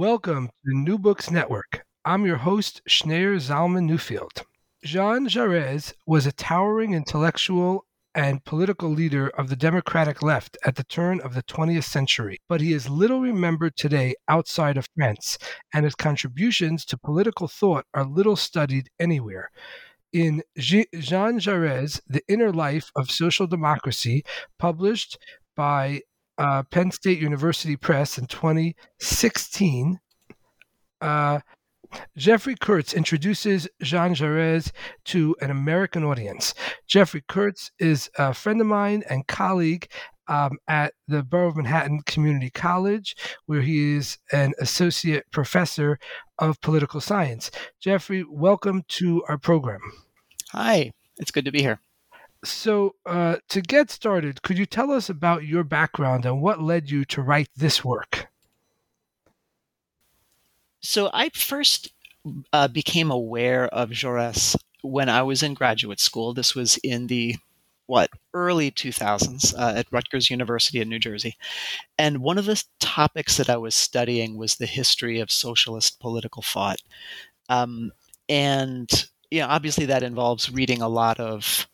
Welcome 0.00 0.46
to 0.46 0.52
the 0.64 0.78
New 0.78 0.96
Books 0.96 1.30
Network. 1.30 1.84
I'm 2.06 2.24
your 2.24 2.38
host, 2.38 2.80
Schneur 2.88 3.36
Zalman 3.36 3.86
Newfield. 3.86 4.44
Jean 4.82 5.28
Jaurès 5.28 5.92
was 6.06 6.24
a 6.24 6.32
towering 6.32 6.94
intellectual 6.94 7.84
and 8.14 8.42
political 8.46 8.88
leader 8.88 9.28
of 9.28 9.50
the 9.50 9.56
Democratic 9.56 10.22
left 10.22 10.56
at 10.64 10.76
the 10.76 10.84
turn 10.84 11.20
of 11.20 11.34
the 11.34 11.42
20th 11.42 11.84
century, 11.84 12.38
but 12.48 12.62
he 12.62 12.72
is 12.72 12.88
little 12.88 13.20
remembered 13.20 13.76
today 13.76 14.14
outside 14.26 14.78
of 14.78 14.88
France, 14.96 15.36
and 15.74 15.84
his 15.84 15.94
contributions 15.94 16.86
to 16.86 16.96
political 16.96 17.46
thought 17.46 17.84
are 17.92 18.06
little 18.06 18.36
studied 18.36 18.88
anywhere. 18.98 19.50
In 20.14 20.42
Jean 20.56 20.86
Jaurès, 20.94 22.00
The 22.08 22.22
Inner 22.26 22.54
Life 22.54 22.90
of 22.96 23.10
Social 23.10 23.46
Democracy, 23.46 24.24
published 24.58 25.18
by 25.54 26.00
uh, 26.40 26.62
Penn 26.70 26.90
State 26.90 27.20
University 27.20 27.76
Press 27.76 28.16
in 28.16 28.26
2016, 28.26 30.00
uh, 31.02 31.40
Geoffrey 32.16 32.56
Kurtz 32.58 32.94
introduces 32.94 33.68
Jean 33.82 34.14
Jaurès 34.14 34.72
to 35.06 35.36
an 35.42 35.50
American 35.50 36.02
audience. 36.02 36.54
Geoffrey 36.86 37.22
Kurtz 37.28 37.70
is 37.78 38.08
a 38.16 38.32
friend 38.32 38.60
of 38.60 38.66
mine 38.66 39.02
and 39.10 39.26
colleague 39.26 39.90
um, 40.28 40.56
at 40.66 40.94
the 41.08 41.22
Borough 41.22 41.48
of 41.48 41.56
Manhattan 41.56 42.00
Community 42.06 42.48
College, 42.48 43.16
where 43.44 43.60
he 43.60 43.96
is 43.96 44.16
an 44.32 44.54
associate 44.60 45.24
professor 45.32 45.98
of 46.38 46.60
political 46.62 47.02
science. 47.02 47.50
Geoffrey, 47.80 48.24
welcome 48.30 48.82
to 48.88 49.22
our 49.28 49.36
program. 49.36 49.80
Hi, 50.52 50.92
it's 51.18 51.32
good 51.32 51.44
to 51.44 51.52
be 51.52 51.60
here. 51.60 51.80
So, 52.44 52.94
uh, 53.04 53.36
to 53.50 53.60
get 53.60 53.90
started, 53.90 54.42
could 54.42 54.56
you 54.56 54.64
tell 54.64 54.90
us 54.90 55.10
about 55.10 55.44
your 55.44 55.62
background 55.64 56.24
and 56.24 56.40
what 56.40 56.62
led 56.62 56.90
you 56.90 57.04
to 57.06 57.20
write 57.22 57.48
this 57.54 57.84
work? 57.84 58.28
So, 60.80 61.10
I 61.12 61.28
first 61.30 61.92
uh, 62.52 62.68
became 62.68 63.10
aware 63.10 63.66
of 63.68 63.90
Jaurès 63.90 64.56
when 64.82 65.08
I 65.08 65.22
was 65.22 65.42
in 65.42 65.54
graduate 65.54 66.00
school. 66.00 66.32
This 66.32 66.54
was 66.54 66.78
in 66.78 67.06
the 67.08 67.36
what 67.86 68.10
early 68.34 68.70
2000s 68.70 69.52
uh, 69.58 69.74
at 69.76 69.90
Rutgers 69.90 70.30
University 70.30 70.80
in 70.80 70.88
New 70.88 71.00
Jersey, 71.00 71.36
and 71.98 72.22
one 72.22 72.38
of 72.38 72.46
the 72.46 72.62
topics 72.78 73.36
that 73.36 73.50
I 73.50 73.56
was 73.56 73.74
studying 73.74 74.36
was 74.36 74.54
the 74.54 74.66
history 74.66 75.20
of 75.20 75.30
socialist 75.30 76.00
political 76.00 76.42
thought, 76.42 76.80
um, 77.48 77.92
and 78.28 78.88
you 79.30 79.40
know, 79.40 79.48
obviously 79.48 79.86
that 79.86 80.02
involves 80.02 80.50
reading 80.50 80.82
a 80.82 80.88
lot 80.88 81.20
of 81.20 81.66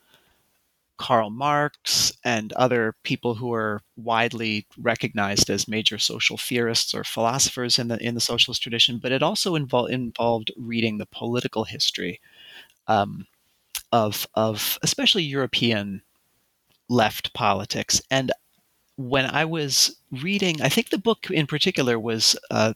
Karl 0.99 1.31
Marx 1.31 2.13
and 2.25 2.53
other 2.55 2.95
people 3.03 3.35
who 3.35 3.53
are 3.53 3.83
widely 3.97 4.67
recognized 4.79 5.51
as 5.51 5.69
major 5.69 5.99
social 5.99 6.37
theorists 6.37 6.95
or 6.95 7.05
philosophers 7.05 7.79
in 7.79 7.89
the 7.89 8.03
in 8.03 8.15
the 8.15 8.21
socialist 8.21 8.63
tradition, 8.63 8.99
but 8.99 9.13
it 9.13 9.23
also 9.23 9.55
involved 9.55 9.91
involved 9.91 10.51
reading 10.57 10.99
the 10.99 11.07
political 11.07 11.65
history 11.65 12.21
um, 12.87 13.27
of 13.93 14.27
of 14.35 14.79
especially 14.83 15.23
European 15.23 16.03
left 16.89 17.33
politics. 17.35 18.01
And 18.11 18.33
when 18.97 19.27
I 19.27 19.45
was 19.45 19.97
reading, 20.11 20.63
I 20.63 20.69
think 20.69 20.89
the 20.89 20.99
book 20.99 21.31
in 21.31 21.47
particular 21.47 21.99
was 21.99 22.37
uh, 22.51 22.73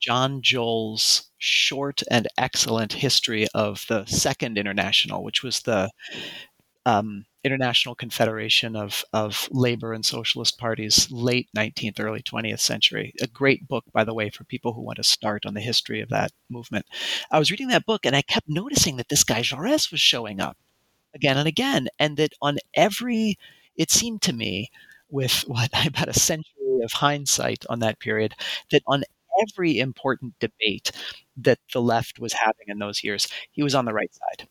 John 0.00 0.40
Joll's 0.42 1.30
short 1.38 2.02
and 2.10 2.28
excellent 2.38 2.92
history 2.94 3.46
of 3.54 3.84
the 3.88 4.04
Second 4.06 4.56
International, 4.58 5.22
which 5.22 5.42
was 5.42 5.60
the 5.60 5.90
um, 6.86 7.26
International 7.44 7.94
Confederation 7.94 8.74
of, 8.74 9.04
of 9.12 9.48
Labor 9.50 9.92
and 9.92 10.04
Socialist 10.04 10.58
Parties, 10.58 11.10
late 11.10 11.48
19th, 11.56 12.00
early 12.00 12.22
20th 12.22 12.60
century. 12.60 13.14
A 13.20 13.26
great 13.26 13.68
book, 13.68 13.84
by 13.92 14.04
the 14.04 14.14
way, 14.14 14.28
for 14.30 14.44
people 14.44 14.72
who 14.72 14.82
want 14.82 14.96
to 14.96 15.04
start 15.04 15.46
on 15.46 15.54
the 15.54 15.60
history 15.60 16.00
of 16.00 16.08
that 16.08 16.32
movement. 16.50 16.86
I 17.30 17.38
was 17.38 17.50
reading 17.50 17.68
that 17.68 17.86
book 17.86 18.04
and 18.04 18.16
I 18.16 18.22
kept 18.22 18.48
noticing 18.48 18.96
that 18.96 19.08
this 19.08 19.24
guy 19.24 19.40
Jaurès 19.40 19.90
was 19.90 20.00
showing 20.00 20.40
up 20.40 20.56
again 21.14 21.36
and 21.36 21.48
again, 21.48 21.88
and 21.98 22.16
that 22.16 22.32
on 22.42 22.58
every, 22.74 23.38
it 23.76 23.90
seemed 23.90 24.22
to 24.22 24.32
me, 24.32 24.70
with 25.10 25.44
what 25.46 25.70
about 25.86 26.08
a 26.08 26.18
century 26.18 26.80
of 26.82 26.92
hindsight 26.92 27.64
on 27.68 27.78
that 27.80 28.00
period, 28.00 28.34
that 28.70 28.82
on 28.86 29.04
every 29.40 29.78
important 29.78 30.34
debate 30.40 30.90
that 31.36 31.58
the 31.72 31.80
left 31.80 32.18
was 32.18 32.32
having 32.32 32.66
in 32.66 32.78
those 32.78 33.04
years, 33.04 33.28
he 33.52 33.62
was 33.62 33.74
on 33.74 33.84
the 33.84 33.94
right 33.94 34.12
side 34.12 34.48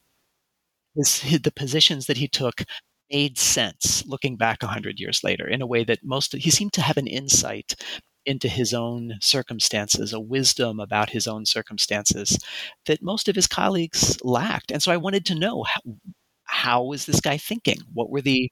his, 0.98 1.20
his, 1.22 1.42
the 1.42 1.52
positions 1.52 2.08
that 2.08 2.18
he 2.18 2.28
took 2.28 2.64
made 3.12 3.38
sense 3.38 4.06
looking 4.06 4.36
back 4.38 4.64
100 4.64 5.00
years 5.00 5.24
later 5.24 5.48
in 5.48 5.62
a 5.62 5.68
way 5.68 5.84
that 5.84 6.00
most 6.04 6.34
he 6.36 6.52
seemed 6.52 6.74
to 6.74 6.82
have 6.82 6.98
an 6.98 7.08
insight 7.08 7.76
into 8.26 8.50
his 8.50 8.74
own 8.74 9.14
circumstances, 9.22 10.12
a 10.14 10.20
wisdom 10.20 10.80
about 10.82 11.12
his 11.12 11.28
own 11.28 11.46
circumstances 11.46 12.38
that 12.86 13.02
most 13.02 13.30
of 13.30 13.36
his 13.36 13.48
colleagues 13.48 14.18
lacked. 14.24 14.72
And 14.72 14.84
so 14.84 14.92
I 14.92 14.98
wanted 14.98 15.26
to 15.28 15.36
know 15.36 15.64
how, 15.64 15.82
how 16.46 16.84
was 16.84 17.06
this 17.06 17.22
guy 17.22 17.38
thinking? 17.38 17.78
What 17.94 18.10
were 18.10 18.22
the 18.22 18.50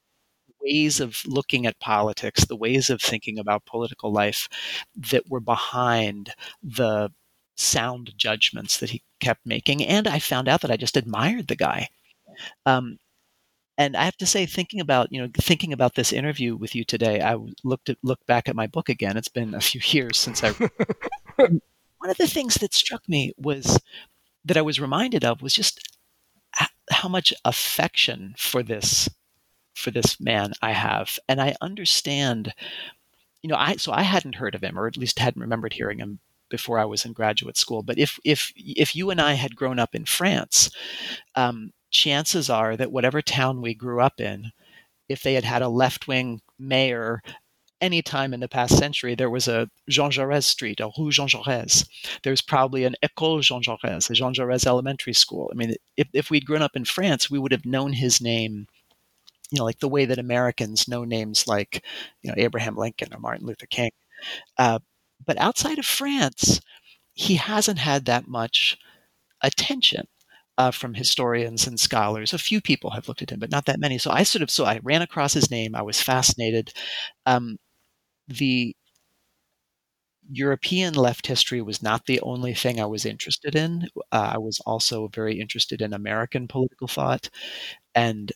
ways 0.61 0.99
of 0.99 1.21
looking 1.25 1.65
at 1.65 1.79
politics, 1.79 2.45
the 2.45 2.55
ways 2.55 2.89
of 2.89 3.01
thinking 3.01 3.39
about 3.39 3.65
political 3.65 4.11
life 4.11 4.47
that 4.95 5.29
were 5.29 5.39
behind 5.41 6.31
the 6.63 7.11
sound 7.57 8.13
judgments 8.17 8.79
that 8.79 8.91
he 8.91 9.03
kept 9.19 9.45
making? 9.45 9.83
And 9.85 10.07
I 10.07 10.19
found 10.19 10.47
out 10.47 10.61
that 10.61 10.71
I 10.71 10.77
just 10.77 10.97
admired 10.97 11.47
the 11.47 11.55
guy. 11.55 11.89
Um, 12.65 12.97
and 13.77 13.97
I 13.97 14.05
have 14.05 14.17
to 14.17 14.25
say, 14.25 14.45
thinking 14.45 14.79
about 14.79 15.11
you 15.11 15.21
know 15.21 15.29
thinking 15.37 15.73
about 15.73 15.95
this 15.95 16.13
interview 16.13 16.55
with 16.55 16.75
you 16.75 16.83
today, 16.83 17.21
I 17.21 17.37
looked 17.63 17.89
at 17.89 17.97
looked 18.03 18.25
back 18.25 18.47
at 18.47 18.55
my 18.55 18.67
book 18.67 18.89
again. 18.89 19.17
It's 19.17 19.27
been 19.27 19.53
a 19.53 19.61
few 19.61 19.81
years 19.99 20.17
since 20.17 20.43
I. 20.43 20.51
one 21.35 22.09
of 22.09 22.17
the 22.17 22.27
things 22.27 22.55
that 22.55 22.73
struck 22.73 23.07
me 23.09 23.33
was 23.37 23.79
that 24.45 24.57
I 24.57 24.61
was 24.61 24.79
reminded 24.79 25.25
of 25.25 25.41
was 25.41 25.53
just 25.53 25.79
how 26.91 27.09
much 27.09 27.33
affection 27.43 28.35
for 28.37 28.63
this 28.63 29.09
for 29.73 29.91
this 29.91 30.19
man 30.19 30.53
I 30.61 30.71
have, 30.71 31.19
and 31.27 31.41
I 31.41 31.55
understand. 31.61 32.53
You 33.41 33.49
know, 33.49 33.57
I 33.57 33.75
so 33.75 33.91
I 33.91 34.03
hadn't 34.03 34.35
heard 34.35 34.55
of 34.55 34.63
him, 34.63 34.79
or 34.79 34.87
at 34.87 34.97
least 34.97 35.19
hadn't 35.19 35.41
remembered 35.41 35.73
hearing 35.73 35.99
him 35.99 36.19
before 36.49 36.79
I 36.79 36.85
was 36.85 37.05
in 37.05 37.13
graduate 37.13 37.57
school. 37.57 37.83
But 37.83 37.97
if 37.97 38.19
if 38.23 38.53
if 38.55 38.95
you 38.95 39.09
and 39.09 39.19
I 39.19 39.33
had 39.33 39.55
grown 39.55 39.79
up 39.79 39.93
in 39.93 40.05
France, 40.05 40.71
um, 41.35 41.71
chances 41.95 42.49
are 42.49 42.75
that 42.75 42.91
whatever 42.91 43.21
town 43.21 43.61
we 43.61 43.73
grew 43.73 44.01
up 44.01 44.19
in, 44.19 44.51
if 45.07 45.23
they 45.23 45.33
had 45.33 45.45
had 45.45 45.61
a 45.61 45.69
left 45.69 46.07
wing 46.07 46.41
mayor 46.59 47.21
any 47.81 48.01
time 48.01 48.33
in 48.33 48.39
the 48.39 48.47
past 48.47 48.77
century, 48.77 49.15
there 49.15 49.29
was 49.29 49.47
a 49.47 49.69
Jean 49.89 50.11
Jaurès 50.11 50.43
Street, 50.43 50.79
a 50.79 50.89
Rue 50.97 51.11
Jean 51.11 51.27
Jaurès. 51.27 51.87
There's 52.23 52.41
probably 52.41 52.83
an 52.83 52.95
École 53.03 53.41
Jean 53.41 53.61
Jaurès, 53.61 54.09
a 54.09 54.13
Jean 54.13 54.33
Jaurès 54.33 54.65
Elementary 54.65 55.13
School. 55.13 55.49
I 55.51 55.55
mean, 55.55 55.75
if, 55.95 56.07
if 56.13 56.29
we'd 56.29 56.45
grown 56.45 56.61
up 56.61 56.75
in 56.75 56.85
France, 56.85 57.29
we 57.29 57.39
would 57.39 57.51
have 57.51 57.65
known 57.65 57.93
his 57.93 58.21
name, 58.21 58.67
you 59.51 59.59
know, 59.59 59.65
like 59.65 59.79
the 59.79 59.89
way 59.89 60.05
that 60.05 60.17
Americans 60.17 60.87
know 60.87 61.03
names 61.03 61.47
like, 61.47 61.83
you 62.21 62.29
know, 62.29 62.35
Abraham 62.37 62.75
Lincoln 62.75 63.13
or 63.13 63.19
Martin 63.19 63.45
Luther 63.45 63.67
King. 63.67 63.91
Uh, 64.57 64.79
but 65.25 65.37
outside 65.37 65.79
of 65.79 65.85
France, 65.85 66.59
he 67.13 67.35
hasn't 67.35 67.79
had 67.79 68.05
that 68.05 68.27
much 68.27 68.77
attention 69.41 70.07
uh, 70.57 70.71
from 70.71 70.93
historians 70.93 71.67
and 71.67 71.79
scholars. 71.79 72.33
A 72.33 72.37
few 72.37 72.61
people 72.61 72.91
have 72.91 73.07
looked 73.07 73.21
at 73.21 73.31
him, 73.31 73.39
but 73.39 73.51
not 73.51 73.65
that 73.65 73.79
many. 73.79 73.97
So 73.97 74.11
I 74.11 74.23
sort 74.23 74.41
of 74.43 74.49
so 74.51 74.65
I 74.65 74.79
ran 74.83 75.01
across 75.01 75.33
his 75.33 75.51
name. 75.51 75.75
I 75.75 75.81
was 75.81 76.01
fascinated. 76.01 76.71
Um, 77.25 77.57
the 78.27 78.75
European 80.31 80.93
left 80.95 81.27
history 81.27 81.61
was 81.61 81.83
not 81.83 82.05
the 82.05 82.19
only 82.21 82.53
thing 82.53 82.79
I 82.79 82.85
was 82.85 83.05
interested 83.05 83.55
in. 83.55 83.87
Uh, 84.11 84.31
I 84.33 84.37
was 84.39 84.59
also 84.65 85.07
very 85.09 85.39
interested 85.39 85.81
in 85.81 85.93
American 85.93 86.47
political 86.47 86.87
thought, 86.87 87.29
and 87.95 88.31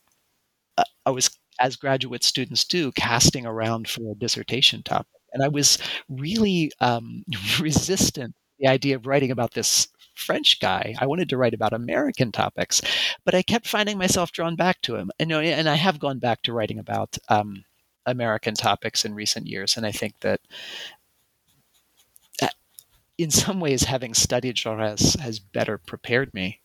uh, 0.77 0.83
I 1.05 1.11
was, 1.11 1.31
as 1.59 1.75
graduate 1.75 2.23
students 2.23 2.65
do, 2.65 2.91
casting 2.93 3.45
around 3.45 3.89
for 3.89 4.11
a 4.11 4.15
dissertation 4.15 4.83
topic. 4.83 5.07
And 5.33 5.43
I 5.43 5.47
was 5.49 5.77
really 6.09 6.71
um, 6.81 7.23
resistant 7.59 8.35
the 8.59 8.67
idea 8.67 8.95
of 8.95 9.07
writing 9.07 9.31
about 9.31 9.53
this 9.53 9.87
French 10.19 10.59
guy. 10.59 10.95
I 10.99 11.05
wanted 11.05 11.29
to 11.29 11.37
write 11.37 11.53
about 11.53 11.73
American 11.73 12.31
topics, 12.31 12.81
but 13.25 13.35
I 13.35 13.41
kept 13.41 13.67
finding 13.67 13.97
myself 13.97 14.31
drawn 14.31 14.55
back 14.55 14.81
to 14.81 14.95
him. 14.95 15.11
And, 15.19 15.31
and 15.31 15.69
I 15.69 15.75
have 15.75 15.99
gone 15.99 16.19
back 16.19 16.41
to 16.43 16.53
writing 16.53 16.79
about 16.79 17.17
um, 17.29 17.63
American 18.05 18.53
topics 18.53 19.05
in 19.05 19.13
recent 19.13 19.47
years. 19.47 19.77
And 19.77 19.85
I 19.85 19.91
think 19.91 20.19
that 20.21 20.41
in 23.19 23.29
some 23.29 23.59
ways, 23.59 23.83
having 23.83 24.13
studied 24.13 24.55
Jaurès 24.55 25.19
has 25.19 25.39
better 25.39 25.77
prepared 25.77 26.33
me 26.33 26.61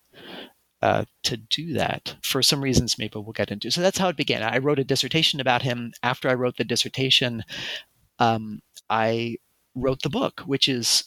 uh, 0.80 1.04
to 1.24 1.36
do 1.36 1.72
that 1.72 2.14
for 2.22 2.42
some 2.42 2.62
reasons 2.62 2.96
maybe 2.96 3.18
we'll 3.18 3.32
get 3.32 3.50
into. 3.50 3.72
So 3.72 3.80
that's 3.80 3.98
how 3.98 4.08
it 4.08 4.16
began. 4.16 4.42
I 4.42 4.58
wrote 4.58 4.78
a 4.78 4.84
dissertation 4.84 5.40
about 5.40 5.62
him. 5.62 5.92
After 6.04 6.28
I 6.28 6.34
wrote 6.34 6.56
the 6.56 6.64
dissertation, 6.64 7.42
um, 8.20 8.60
I 8.88 9.38
wrote 9.74 10.02
the 10.02 10.10
book, 10.10 10.42
which 10.42 10.68
is 10.68 11.02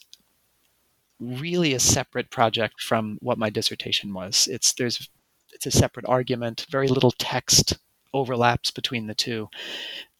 really 1.20 1.74
a 1.74 1.80
separate 1.80 2.30
project 2.30 2.82
from 2.82 3.18
what 3.22 3.38
my 3.38 3.50
dissertation 3.50 4.14
was. 4.14 4.48
It's 4.52 4.74
there's 4.74 5.10
it's 5.54 5.66
a 5.66 5.72
separate 5.72 6.06
argument. 6.08 6.66
Very 6.70 6.88
little 6.88 7.12
text 7.12 7.78
overlaps 8.14 8.72
between 8.72 9.08
the 9.08 9.16
two. 9.16 9.50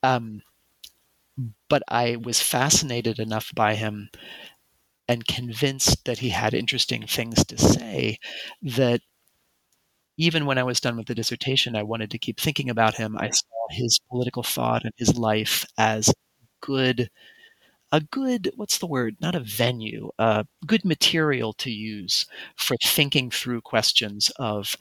Um, 0.04 0.42
but 1.70 1.84
I 1.88 2.16
was 2.16 2.42
fascinated 2.42 3.20
enough 3.20 3.54
by 3.54 3.76
him 3.76 4.10
and 5.08 5.26
convinced 5.26 6.06
that 6.06 6.20
he 6.20 6.30
had 6.30 6.54
interesting 6.54 7.06
things 7.06 7.46
to 7.46 7.58
say 7.58 8.18
that 8.62 9.02
even 10.18 10.46
when 10.46 10.58
I 10.58 10.64
was 10.64 10.80
done 10.80 10.98
with 10.98 11.08
the 11.08 11.16
dissertation, 11.16 11.76
I 11.76 11.84
wanted 11.84 12.10
to 12.12 12.18
keep 12.18 12.40
thinking 12.40 12.70
about 12.70 12.96
him. 12.96 13.18
I 13.18 13.30
saw 13.30 13.68
his 13.70 14.00
political 14.10 14.44
thought 14.44 14.84
and 14.84 14.94
his 14.98 15.18
life 15.18 15.66
as 15.78 16.12
good 16.62 17.10
a 17.92 18.02
good 18.02 18.52
what's 18.56 18.78
the 18.80 18.88
word 18.88 19.16
not 19.22 19.36
a 19.36 19.40
venue 19.40 20.10
uh, 20.20 20.44
good 20.66 20.84
material 20.86 21.54
to 21.54 21.72
use 21.72 22.26
for 22.56 22.76
thinking 22.84 23.32
through 23.32 23.62
questions 23.62 24.30
of 24.38 24.76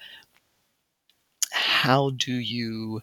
how 1.52 2.10
do 2.10 2.34
you 2.34 3.00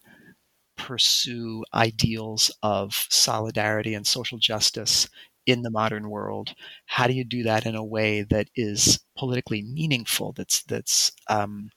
pursue 0.77 1.63
ideals 1.73 2.51
of 2.63 3.07
solidarity 3.09 3.93
and 3.93 4.05
social 4.07 4.37
justice 4.37 5.07
in 5.45 5.61
the 5.61 5.71
modern 5.71 6.09
world? 6.09 6.53
How 6.85 7.07
do 7.07 7.13
you 7.13 7.23
do 7.23 7.43
that 7.43 7.65
in 7.65 7.75
a 7.75 7.83
way 7.83 8.23
that 8.23 8.47
is 8.55 8.99
politically 9.17 9.61
meaningful 9.63 10.33
that's 10.33 10.63
that's 10.63 11.11
um, 11.29 11.69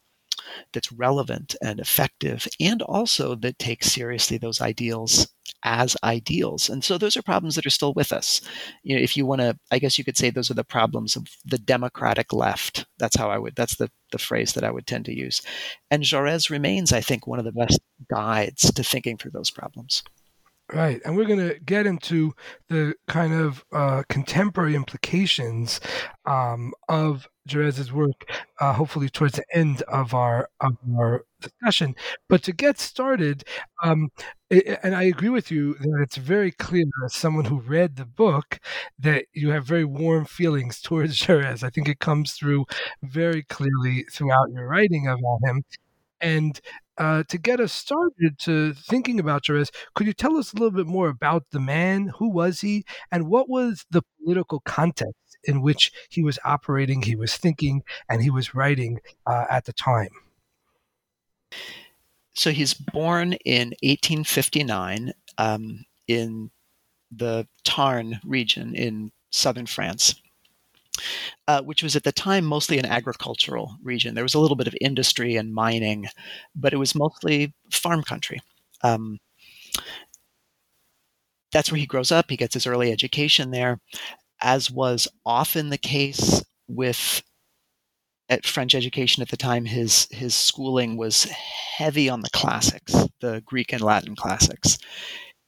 that's 0.73 0.93
relevant 0.93 1.55
and 1.63 1.81
effective, 1.81 2.47
and 2.61 2.83
also 2.83 3.35
that 3.37 3.59
takes 3.59 3.93
seriously 3.93 4.39
those 4.39 4.61
ideals 4.61 5.29
as 5.63 5.97
ideals. 6.05 6.69
And 6.69 6.83
so 6.85 6.99
those 6.99 7.17
are 7.17 7.23
problems 7.23 7.55
that 7.57 7.67
are 7.67 7.71
still 7.71 7.95
with 7.95 8.13
us. 8.13 8.41
You 8.83 8.97
know, 8.97 9.03
if 9.03 9.17
you 9.17 9.27
want 9.27 9.41
to, 9.41 9.59
I 9.71 9.79
guess 9.79 9.99
you 9.99 10.05
could 10.05 10.17
say 10.17 10.31
those 10.31 10.51
are 10.51 10.55
the 10.55 10.65
problems 10.65 11.17
of 11.17 11.27
the 11.45 11.59
democratic 11.59 12.33
left. 12.33 12.87
That's 12.99 13.17
how 13.17 13.31
I 13.31 13.39
would. 13.39 13.55
That's 13.57 13.77
the 13.77 13.91
the 14.13 14.19
phrase 14.19 14.53
that 14.53 14.65
I 14.65 14.71
would 14.71 14.87
tend 14.87 15.05
to 15.07 15.17
use. 15.17 15.43
And 15.91 16.03
Jaurès 16.03 16.51
remains, 16.51 16.93
I 16.93 17.01
think, 17.01 17.27
one 17.27 17.39
of 17.39 17.45
the 17.45 17.53
best 17.53 17.81
guides 18.09 18.73
to 18.73 18.85
thinking 18.85 19.17
through 19.17 19.33
those 19.33 19.51
problems. 19.51 20.03
Right. 20.73 21.01
And 21.05 21.17
we're 21.17 21.27
going 21.27 21.49
to 21.49 21.61
get 21.61 21.87
into 21.87 22.35
the 22.69 22.95
kind 23.07 23.33
of 23.33 23.65
uh, 23.73 24.03
contemporary 24.09 24.75
implications 24.75 25.79
um, 26.25 26.73
of 26.89 27.29
Jaurès's 27.49 27.93
work, 27.93 28.29
uh, 28.61 28.73
hopefully 28.73 29.09
towards 29.09 29.35
the 29.37 29.45
end 29.53 29.83
of 29.83 30.13
our 30.13 30.49
of 30.61 30.77
our 30.99 31.25
discussion. 31.41 31.95
But 32.29 32.43
to 32.43 32.53
get 32.53 32.81
started, 32.81 33.45
um, 33.85 34.09
it, 34.51 34.81
and 34.83 34.97
I 34.97 35.05
agree 35.05 35.29
with 35.29 35.53
you 35.53 35.75
that 35.75 36.01
it's 36.03 36.17
very 36.17 36.51
clear 36.51 36.87
as 37.05 37.15
someone 37.15 37.45
who 37.45 37.61
read 37.61 37.95
the 37.95 38.05
book 38.07 38.59
that 38.99 39.27
you 39.35 39.51
have 39.51 39.65
very 39.65 39.85
warm 39.85 40.25
feelings 40.25 40.81
towards 40.81 41.17
Jaurès. 41.23 41.63
I 41.63 41.71
think 41.71 41.89
it 41.89 42.01
comes 42.01 42.33
through 42.33 42.67
very 43.05 43.45
clearly 43.45 44.05
throughout 44.11 44.51
your 44.51 44.67
writing 44.67 45.07
about 45.07 45.39
him. 45.45 45.63
And 46.21 46.61
uh, 46.99 47.23
to 47.29 47.39
get 47.39 47.61
us 47.61 47.73
started 47.73 48.39
to 48.41 48.75
thinking 48.75 49.21
about 49.21 49.45
Jaurès, 49.45 49.71
could 49.95 50.07
you 50.07 50.13
tell 50.13 50.37
us 50.37 50.53
a 50.53 50.57
little 50.57 50.71
bit 50.71 50.87
more 50.87 51.09
about 51.09 51.45
the 51.51 51.61
man? 51.61 52.13
Who 52.19 52.31
was 52.31 52.61
he? 52.61 52.85
And 53.13 53.29
what 53.29 53.49
was 53.49 53.85
the 53.91 54.03
political 54.23 54.61
context 54.61 55.39
in 55.45 55.63
which 55.63 55.93
he 56.09 56.23
was 56.23 56.39
operating, 56.45 57.03
he 57.03 57.17
was 57.17 57.37
thinking, 57.37 57.83
and 58.09 58.23
he 58.23 58.31
was 58.31 58.55
writing 58.55 59.01
uh, 59.27 59.45
at 59.51 59.65
the 59.65 59.73
time? 59.73 60.11
So 62.35 62.51
he's 62.51 62.75
born 62.75 63.35
in 63.45 63.69
1859 63.83 65.13
um, 65.39 65.85
in 66.07 66.51
the 67.11 67.47
Tarn 67.65 68.21
region 68.25 68.75
in 68.75 69.13
southern 69.31 69.67
France 69.67 70.15
uh, 71.49 71.63
which 71.63 71.83
was 71.83 71.97
at 71.97 72.05
the 72.05 72.13
time 72.13 72.45
mostly 72.45 72.79
an 72.79 72.87
agricultural 72.87 73.77
region. 73.83 74.15
There 74.15 74.25
was 74.25 74.35
a 74.35 74.39
little 74.39 74.57
bit 74.57 74.67
of 74.69 74.77
industry 74.81 75.37
and 75.37 75.55
mining, 75.55 76.07
but 76.55 76.73
it 76.73 76.79
was 76.79 76.95
mostly 76.95 77.55
farm 77.71 78.03
country. 78.03 78.41
Um, 78.83 79.19
that's 81.53 81.71
where 81.71 81.79
he 81.79 81.87
grows 81.87 82.13
up. 82.13 82.27
He 82.29 82.37
gets 82.37 82.55
his 82.55 82.67
early 82.67 82.93
education 82.93 83.51
there, 83.51 83.81
as 84.41 84.71
was 84.71 85.09
often 85.25 85.71
the 85.71 85.79
case 85.79 86.45
with 86.69 87.23
at 88.29 88.47
French 88.47 88.75
education 88.75 89.23
at 89.23 89.29
the 89.29 89.37
time. 89.37 89.65
His 89.65 90.09
his 90.11 90.35
schooling 90.35 90.97
was 90.97 91.25
heavy 91.25 92.09
on 92.09 92.21
the 92.21 92.31
classics, 92.31 92.95
the 93.21 93.43
Greek 93.47 93.73
and 93.73 93.83
Latin 93.83 94.17
classics. 94.17 94.79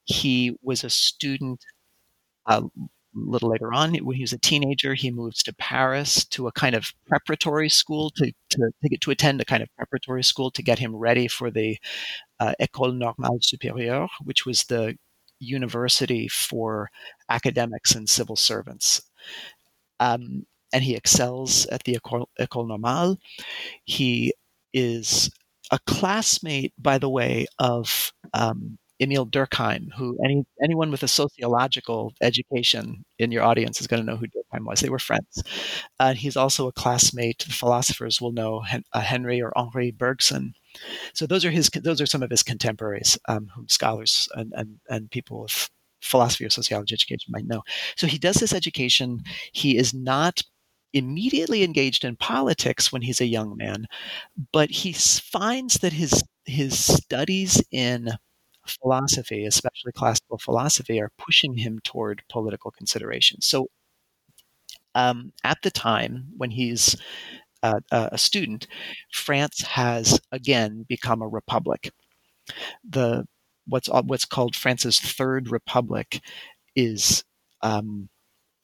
He 0.04 0.56
was 0.62 0.84
a 0.84 0.90
student 0.90 1.62
uh, 2.46 2.62
little 3.14 3.50
later 3.50 3.72
on, 3.72 3.94
when 3.96 4.16
he 4.16 4.22
was 4.22 4.32
a 4.32 4.38
teenager, 4.38 4.94
he 4.94 5.10
moves 5.10 5.42
to 5.42 5.54
Paris 5.54 6.24
to 6.26 6.46
a 6.46 6.52
kind 6.52 6.74
of 6.74 6.92
preparatory 7.06 7.68
school 7.68 8.10
to, 8.16 8.32
to, 8.50 8.70
to, 8.82 8.88
get, 8.88 9.00
to 9.00 9.10
attend 9.10 9.40
a 9.40 9.44
kind 9.44 9.62
of 9.62 9.68
preparatory 9.76 10.22
school 10.22 10.50
to 10.52 10.62
get 10.62 10.78
him 10.78 10.94
ready 10.94 11.28
for 11.28 11.50
the 11.50 11.78
uh, 12.40 12.52
École 12.60 12.96
Normale 12.96 13.38
Supérieure, 13.40 14.08
which 14.24 14.46
was 14.46 14.64
the 14.64 14.96
university 15.40 16.28
for 16.28 16.90
academics 17.28 17.94
and 17.94 18.08
civil 18.08 18.36
servants. 18.36 19.02
Um, 20.00 20.46
and 20.72 20.84
he 20.84 20.94
excels 20.94 21.66
at 21.66 21.84
the 21.84 21.96
École, 21.96 22.26
École 22.38 22.68
Normale. 22.68 23.18
He 23.84 24.34
is 24.72 25.30
a 25.70 25.78
classmate, 25.86 26.72
by 26.78 26.98
the 26.98 27.08
way, 27.08 27.46
of 27.58 28.12
um, 28.34 28.78
Emile 29.00 29.26
Durkheim, 29.26 29.88
who 29.96 30.18
any 30.24 30.44
anyone 30.62 30.90
with 30.90 31.02
a 31.02 31.08
sociological 31.08 32.12
education 32.20 33.04
in 33.18 33.30
your 33.30 33.42
audience 33.42 33.80
is 33.80 33.86
going 33.86 34.04
to 34.04 34.06
know 34.10 34.16
who 34.16 34.26
Durkheim 34.26 34.64
was. 34.64 34.80
They 34.80 34.88
were 34.88 34.98
friends. 34.98 35.42
Uh, 36.00 36.14
he's 36.14 36.36
also 36.36 36.66
a 36.66 36.72
classmate. 36.72 37.44
The 37.46 37.52
philosophers 37.52 38.20
will 38.20 38.32
know 38.32 38.64
uh, 38.92 39.00
Henry 39.00 39.40
or 39.40 39.56
Henri 39.56 39.90
Bergson. 39.92 40.54
So 41.14 41.26
those 41.26 41.44
are 41.44 41.50
his. 41.50 41.68
Those 41.68 42.00
are 42.00 42.06
some 42.06 42.22
of 42.22 42.30
his 42.30 42.42
contemporaries, 42.42 43.18
um, 43.28 43.48
whom 43.54 43.68
scholars 43.68 44.28
and, 44.34 44.52
and 44.56 44.80
and 44.88 45.10
people 45.10 45.42
with 45.42 45.70
philosophy 46.00 46.44
or 46.44 46.50
sociology 46.50 46.94
education 46.94 47.30
might 47.32 47.46
know. 47.46 47.62
So 47.96 48.06
he 48.06 48.18
does 48.18 48.36
this 48.36 48.52
education. 48.52 49.20
He 49.52 49.76
is 49.76 49.94
not 49.94 50.42
immediately 50.94 51.62
engaged 51.62 52.04
in 52.04 52.16
politics 52.16 52.92
when 52.92 53.02
he's 53.02 53.20
a 53.20 53.26
young 53.26 53.56
man, 53.56 53.86
but 54.52 54.70
he 54.70 54.92
finds 54.92 55.74
that 55.78 55.92
his 55.92 56.24
his 56.46 56.78
studies 56.78 57.62
in 57.70 58.10
philosophy, 58.68 59.44
especially 59.46 59.92
classical 59.92 60.38
philosophy, 60.38 61.00
are 61.00 61.12
pushing 61.18 61.56
him 61.58 61.80
toward 61.84 62.22
political 62.28 62.70
considerations. 62.70 63.46
So, 63.46 63.68
um, 64.94 65.32
at 65.44 65.58
the 65.62 65.70
time 65.70 66.28
when 66.36 66.50
he's 66.50 66.96
uh, 67.62 67.80
a 67.92 68.18
student, 68.18 68.66
France 69.12 69.62
has 69.62 70.20
again 70.32 70.86
become 70.88 71.22
a 71.22 71.28
republic. 71.28 71.90
The 72.88 73.26
what's 73.66 73.88
what's 73.88 74.24
called 74.24 74.56
France's 74.56 75.00
third 75.00 75.50
republic 75.50 76.20
is 76.76 77.24
um, 77.62 78.08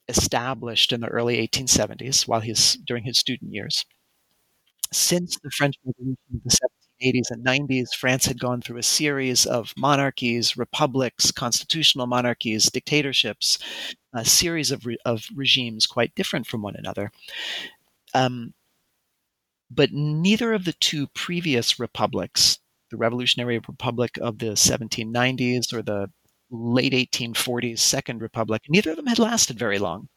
established 0.08 0.92
in 0.92 1.00
the 1.02 1.08
early 1.08 1.38
1870s 1.38 2.28
while 2.28 2.40
he's 2.40 2.76
during 2.86 3.04
his 3.04 3.18
student 3.18 3.52
years. 3.54 3.84
Since 4.92 5.38
the 5.42 5.50
French 5.50 5.74
Revolution 5.84 6.16
of 6.36 6.42
the 6.44 6.50
80s 7.02 7.30
and 7.30 7.44
90s, 7.44 7.94
France 7.94 8.26
had 8.26 8.38
gone 8.40 8.60
through 8.60 8.78
a 8.78 8.82
series 8.82 9.46
of 9.46 9.72
monarchies, 9.76 10.56
republics, 10.56 11.30
constitutional 11.30 12.06
monarchies, 12.06 12.70
dictatorships, 12.70 13.58
a 14.14 14.24
series 14.24 14.70
of, 14.70 14.86
re- 14.86 14.98
of 15.04 15.26
regimes 15.34 15.86
quite 15.86 16.14
different 16.14 16.46
from 16.46 16.62
one 16.62 16.76
another. 16.76 17.10
Um, 18.14 18.54
but 19.70 19.92
neither 19.92 20.52
of 20.52 20.64
the 20.64 20.72
two 20.74 21.06
previous 21.08 21.80
republics, 21.80 22.58
the 22.90 22.96
Revolutionary 22.96 23.58
Republic 23.58 24.18
of 24.20 24.38
the 24.38 24.54
1790s 24.56 25.72
or 25.72 25.82
the 25.82 26.10
late 26.50 26.92
1840s 26.92 27.78
Second 27.80 28.22
Republic, 28.22 28.62
neither 28.68 28.90
of 28.90 28.96
them 28.96 29.06
had 29.06 29.18
lasted 29.18 29.58
very 29.58 29.78
long. 29.78 30.08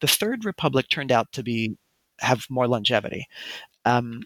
The 0.00 0.06
Third 0.06 0.44
Republic 0.44 0.86
turned 0.88 1.10
out 1.10 1.32
to 1.32 1.42
be 1.42 1.76
have 2.20 2.46
more 2.48 2.68
longevity. 2.68 3.26
Um, 3.84 4.22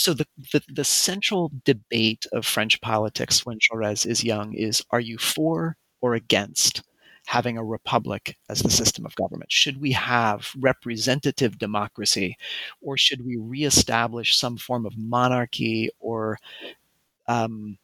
so 0.00 0.14
the, 0.14 0.26
the, 0.52 0.62
the 0.68 0.84
central 0.84 1.52
debate 1.64 2.24
of 2.32 2.46
French 2.46 2.80
politics 2.80 3.44
when 3.44 3.58
Jaurès 3.58 4.06
is 4.06 4.24
young 4.24 4.54
is: 4.54 4.82
Are 4.90 5.00
you 5.00 5.18
for 5.18 5.76
or 6.00 6.14
against 6.14 6.82
having 7.26 7.58
a 7.58 7.64
republic 7.64 8.36
as 8.48 8.60
the 8.60 8.70
system 8.70 9.04
of 9.04 9.14
government? 9.16 9.52
Should 9.52 9.78
we 9.80 9.92
have 9.92 10.50
representative 10.58 11.58
democracy, 11.58 12.36
or 12.80 12.96
should 12.96 13.24
we 13.26 13.36
reestablish 13.36 14.36
some 14.36 14.56
form 14.56 14.86
of 14.86 14.96
monarchy 14.96 15.90
or 16.00 16.38
um, 17.28 17.78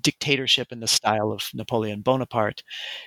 dictatorship 0.00 0.72
in 0.72 0.80
the 0.80 0.86
style 0.86 1.32
of 1.32 1.50
Napoleon 1.54 2.02
Bonaparte? 2.02 2.62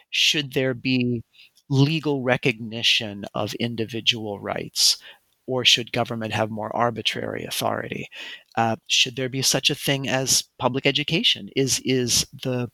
Should 0.10 0.54
there 0.54 0.74
be 0.74 1.24
legal 1.70 2.22
recognition 2.24 3.26
of 3.34 3.54
individual 3.56 4.40
rights 4.40 4.98
or 5.46 5.66
should 5.66 5.92
government 5.92 6.34
have 6.34 6.50
more 6.50 6.76
arbitrary 6.76 7.46
authority? 7.46 8.08
Uh, 8.56 8.76
should 8.88 9.16
there 9.16 9.30
be 9.30 9.42
such 9.42 9.70
a 9.70 9.76
thing 9.76 10.08
as 10.08 10.44
public 10.58 10.86
education? 10.86 11.50
Is 11.56 11.82
is 11.86 12.26
the 12.44 12.70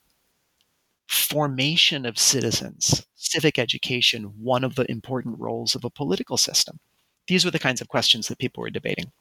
formation 1.08 2.06
of 2.06 2.18
citizens, 2.18 3.04
civic 3.16 3.58
education, 3.58 4.24
one 4.38 4.62
of 4.62 4.76
the 4.76 4.88
important 4.90 5.38
roles 5.38 5.74
of 5.74 5.84
a 5.84 5.90
political 5.90 6.36
system? 6.36 6.78
These 7.26 7.44
were 7.44 7.50
the 7.50 7.58
kinds 7.58 7.80
of 7.80 7.88
questions 7.88 8.28
that 8.28 8.38
people 8.38 8.60
were 8.62 8.70
debating. 8.70 9.12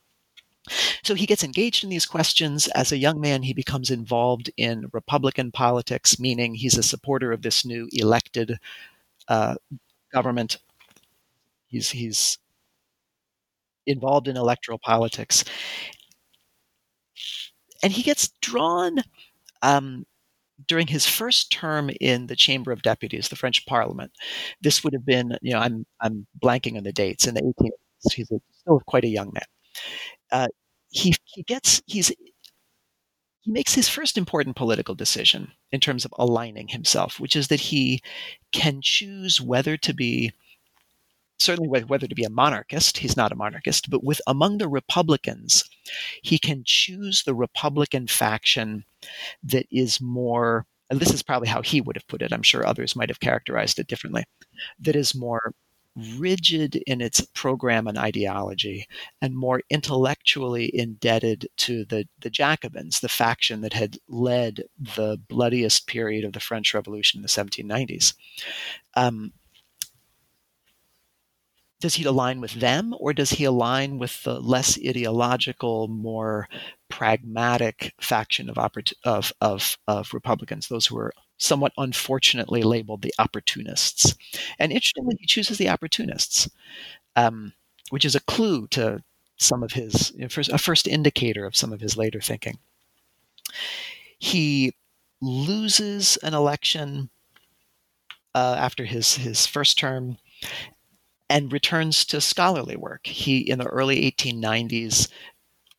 So 1.04 1.16
he 1.16 1.26
gets 1.26 1.44
engaged 1.44 1.84
in 1.84 1.90
these 1.90 2.06
questions. 2.06 2.68
As 2.70 2.92
a 2.92 2.98
young 2.98 3.20
man, 3.20 3.44
he 3.44 3.54
becomes 3.54 3.90
involved 3.90 4.52
in 4.58 4.90
Republican 4.94 5.52
politics, 5.52 6.20
meaning 6.20 6.54
he's 6.54 6.78
a 6.78 6.84
supporter 6.84 7.32
of 7.32 7.42
this 7.42 7.66
new 7.66 7.88
elected 7.92 8.58
uh, 9.28 9.56
government. 10.12 10.58
He's 11.68 11.92
he's 11.92 12.38
involved 13.88 14.28
in 14.28 14.38
electoral 14.38 14.80
politics, 14.80 15.44
and 17.84 17.94
he 17.94 18.04
gets 18.04 18.30
drawn 18.42 18.98
um, 19.64 20.06
during 20.68 20.88
his 20.88 21.08
first 21.08 21.52
term 21.52 21.92
in 22.02 22.28
the 22.28 22.36
Chamber 22.38 22.72
of 22.72 22.84
Deputies, 22.84 23.30
the 23.30 23.38
French 23.38 23.66
Parliament. 23.68 24.12
This 24.62 24.84
would 24.84 24.94
have 24.94 25.06
been, 25.06 25.38
you 25.42 25.54
know, 25.54 25.60
I'm 25.60 25.86
I'm 26.02 26.28
blanking 26.44 26.78
on 26.78 26.84
the 26.84 26.94
dates 26.94 27.28
in 27.28 27.36
the 27.36 27.42
1880s. 27.44 28.14
He's 28.14 28.28
still 28.62 28.82
quite 28.88 29.06
a 29.06 29.10
young 29.10 29.32
man. 29.34 29.44
Uh, 30.32 30.48
he 30.92 31.16
he 31.26 31.44
gets 31.44 31.82
he's 31.88 32.12
he 33.42 33.52
makes 33.52 33.74
his 33.74 33.90
first 33.90 34.18
important 34.18 34.56
political 34.56 34.96
decision 34.96 35.52
in 35.72 35.80
terms 35.80 36.06
of 36.06 36.14
aligning 36.18 36.68
himself, 36.70 37.20
which 37.20 37.36
is 37.36 37.48
that 37.48 37.60
he 37.60 38.02
can 38.52 38.82
choose 38.82 39.40
whether 39.42 39.78
to 39.78 39.94
be 39.94 40.32
certainly 41.40 41.84
whether 41.84 42.08
to 42.08 42.16
be 42.16 42.24
a 42.24 42.30
monarchist 42.30 42.98
he's 42.98 43.18
not 43.18 43.32
a 43.32 43.36
monarchist 43.36 43.90
but 43.90 44.04
with 44.04 44.22
among 44.28 44.58
the 44.58 44.68
republicans 44.68 45.64
he 46.22 46.38
can 46.38 46.64
choose 46.66 47.24
the 47.24 47.36
republican 47.36 48.08
faction 48.08 48.84
that 49.44 49.66
is 49.72 50.00
more 50.02 50.66
and 50.90 51.00
this 51.00 51.14
is 51.14 51.24
probably 51.24 51.48
how 51.48 51.62
he 51.62 51.82
would 51.82 51.96
have 51.96 52.08
put 52.08 52.22
it 52.22 52.34
i'm 52.34 52.44
sure 52.44 52.66
others 52.66 52.96
might 52.96 53.10
have 53.10 53.20
characterized 53.20 53.80
it 53.80 53.88
differently 53.88 54.24
that 54.80 54.96
is 54.96 55.16
more 55.16 55.54
rigid 56.18 56.76
in 56.88 57.02
its 57.02 57.22
program 57.34 57.88
and 57.88 57.98
ideology 57.98 58.88
and 59.22 59.36
more 59.36 59.62
intellectually 59.70 60.74
indebted 60.74 61.48
to 61.58 61.86
the, 61.86 62.08
the 62.20 62.30
Jacobins, 62.30 63.00
the 63.00 63.10
faction 63.10 63.62
that 63.62 63.74
had 63.74 63.98
led 64.08 64.64
the 64.78 65.20
bloodiest 65.28 65.88
period 65.88 66.24
of 66.24 66.34
the 66.34 66.40
French 66.40 66.74
Revolution 66.74 67.20
in 67.20 67.22
the 67.22 67.28
1790s. 67.28 68.14
Um, 68.96 69.34
does 71.80 71.96
he 71.96 72.04
align 72.04 72.42
with 72.42 72.54
them 72.54 72.94
or 73.00 73.14
does 73.14 73.32
he 73.32 73.46
align 73.46 74.00
with 74.00 74.24
the 74.24 74.40
less 74.40 74.78
ideological, 74.78 75.88
more 75.88 76.48
pragmatic 76.90 77.94
faction 78.02 78.50
of, 78.50 78.58
of, 79.06 79.32
of, 79.40 79.78
of 79.88 80.14
Republicans, 80.14 80.68
those 80.68 80.88
who 80.88 80.98
are 80.98 81.14
somewhat 81.38 81.72
unfortunately 81.78 82.62
labeled 82.64 83.02
the 83.02 83.14
opportunists. 83.18 84.14
And 84.60 84.72
interestingly, 84.72 85.16
he 85.20 85.26
chooses 85.26 85.58
the 85.58 85.70
opportunists, 85.70 86.50
um, 87.16 87.54
which 87.92 88.04
is 88.04 88.14
a 88.14 88.22
clue 88.22 88.68
to 88.68 89.02
some 89.38 89.64
of 89.64 89.72
his, 89.72 90.12
a 90.20 90.58
first 90.58 90.86
indicator 90.86 91.46
of 91.46 91.56
some 91.56 91.72
of 91.72 91.80
his 91.80 91.96
later 91.96 92.20
thinking. 92.20 92.60
He 94.18 94.74
loses 95.22 96.18
an 96.18 96.34
election 96.34 97.10
uh, 98.36 98.58
after 98.60 98.84
his, 98.84 99.16
his 99.16 99.48
first 99.48 99.80
term 99.80 100.18
and 101.30 101.54
returns 101.54 102.06
to 102.06 102.22
scholarly 102.22 102.76
work. 102.76 103.06
He, 103.06 103.40
in 103.40 103.60
the 103.60 103.66
early 103.66 104.12
1890s, 104.12 105.10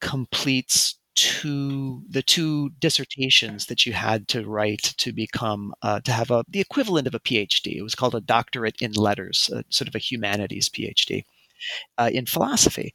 completes 0.00 0.96
two 1.16 2.02
the 2.08 2.22
two 2.22 2.70
dissertations 2.78 3.66
that 3.66 3.84
you 3.84 3.92
had 3.92 4.28
to 4.28 4.48
write 4.48 4.94
to 4.96 5.12
become 5.12 5.74
uh, 5.82 6.00
to 6.00 6.12
have 6.12 6.30
a 6.30 6.44
the 6.48 6.60
equivalent 6.60 7.06
of 7.06 7.14
a 7.14 7.20
PhD. 7.20 7.76
It 7.76 7.82
was 7.82 7.94
called 7.94 8.14
a 8.14 8.20
doctorate 8.20 8.80
in 8.80 8.92
letters, 8.92 9.50
a, 9.52 9.64
sort 9.70 9.88
of 9.88 9.94
a 9.94 9.98
humanities 9.98 10.68
PhD 10.68 11.24
uh, 11.98 12.10
in 12.12 12.26
philosophy. 12.26 12.94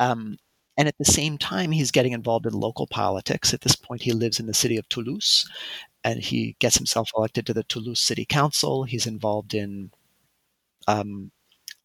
Um, 0.00 0.38
and 0.78 0.88
at 0.88 0.98
the 0.98 1.04
same 1.04 1.38
time, 1.38 1.72
he's 1.72 1.90
getting 1.90 2.12
involved 2.12 2.46
in 2.46 2.52
local 2.52 2.86
politics. 2.86 3.54
At 3.54 3.62
this 3.62 3.76
point, 3.76 4.02
he 4.02 4.12
lives 4.12 4.38
in 4.38 4.46
the 4.46 4.54
city 4.54 4.76
of 4.76 4.88
Toulouse, 4.88 5.48
and 6.04 6.20
he 6.22 6.54
gets 6.60 6.76
himself 6.76 7.10
elected 7.16 7.46
to 7.46 7.54
the 7.54 7.64
Toulouse 7.64 8.00
City 8.00 8.26
Council. 8.26 8.84
He's 8.84 9.06
involved 9.06 9.54
in 9.54 9.90
um, 10.86 11.30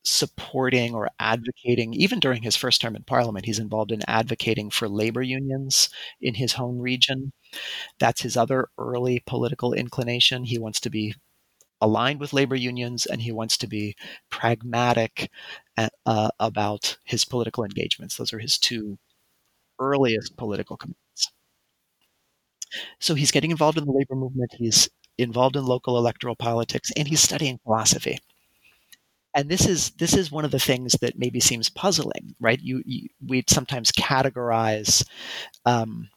supporting 0.03 0.96
or 0.96 1.10
advocating, 1.20 1.93
even 1.93 2.20
during 2.20 2.43
his 2.43 2.55
first 2.55 2.81
term 2.81 2.96
in 2.96 3.03
parliament, 3.03 3.46
he's 3.46 3.60
involved 3.60 3.91
in 3.91 4.01
advocating 4.08 4.70
for 4.70 4.89
labor 4.89 5.22
unions 5.22 5.89
in 6.22 6.36
his 6.36 6.53
home 6.53 6.79
region. 6.79 7.34
That's 8.00 8.22
his 8.22 8.38
other 8.38 8.70
early 8.77 9.22
political 9.25 9.74
inclination. 9.74 10.46
He 10.46 10.60
wants 10.60 10.79
to 10.81 10.89
be 10.89 11.15
aligned 11.81 12.20
with 12.20 12.34
labor 12.34 12.55
unions 12.55 13.05
and 13.05 13.22
he 13.22 13.31
wants 13.31 13.58
to 13.58 13.67
be 13.67 13.96
pragmatic 14.29 15.31
uh, 15.77 15.89
uh 16.05 16.29
about 16.39 16.98
his 17.05 17.25
political 17.25 17.63
engagements. 17.63 18.17
Those 18.17 18.34
are 18.34 18.39
his 18.39 18.58
two 18.60 19.00
earliest 19.79 20.38
political 20.38 20.77
commitments. 20.77 21.31
So 23.00 23.15
he's 23.15 23.31
getting 23.31 23.51
involved 23.51 23.77
in 23.77 23.84
the 23.86 23.91
labor 23.91 24.15
movement, 24.15 24.53
he's 24.58 24.88
involved 25.17 25.58
in 25.58 25.65
local 25.65 25.98
electoral 25.98 26.36
politics, 26.38 26.89
and 26.96 27.08
he's 27.08 27.20
studying 27.20 27.60
philosophy 27.63 28.17
and 29.33 29.50
this 29.50 29.67
is 29.67 29.91
this 29.91 30.15
is 30.15 30.31
one 30.31 30.45
of 30.45 30.51
the 30.51 30.59
things 30.59 30.93
that 31.01 31.17
maybe 31.17 31.39
seems 31.39 31.69
puzzling 31.69 32.35
right? 32.39 32.59
You, 32.61 32.81
you 32.85 33.09
we'd 33.25 33.50
sometimes 33.50 33.91
categorize 33.91 35.05
um, 35.65 36.09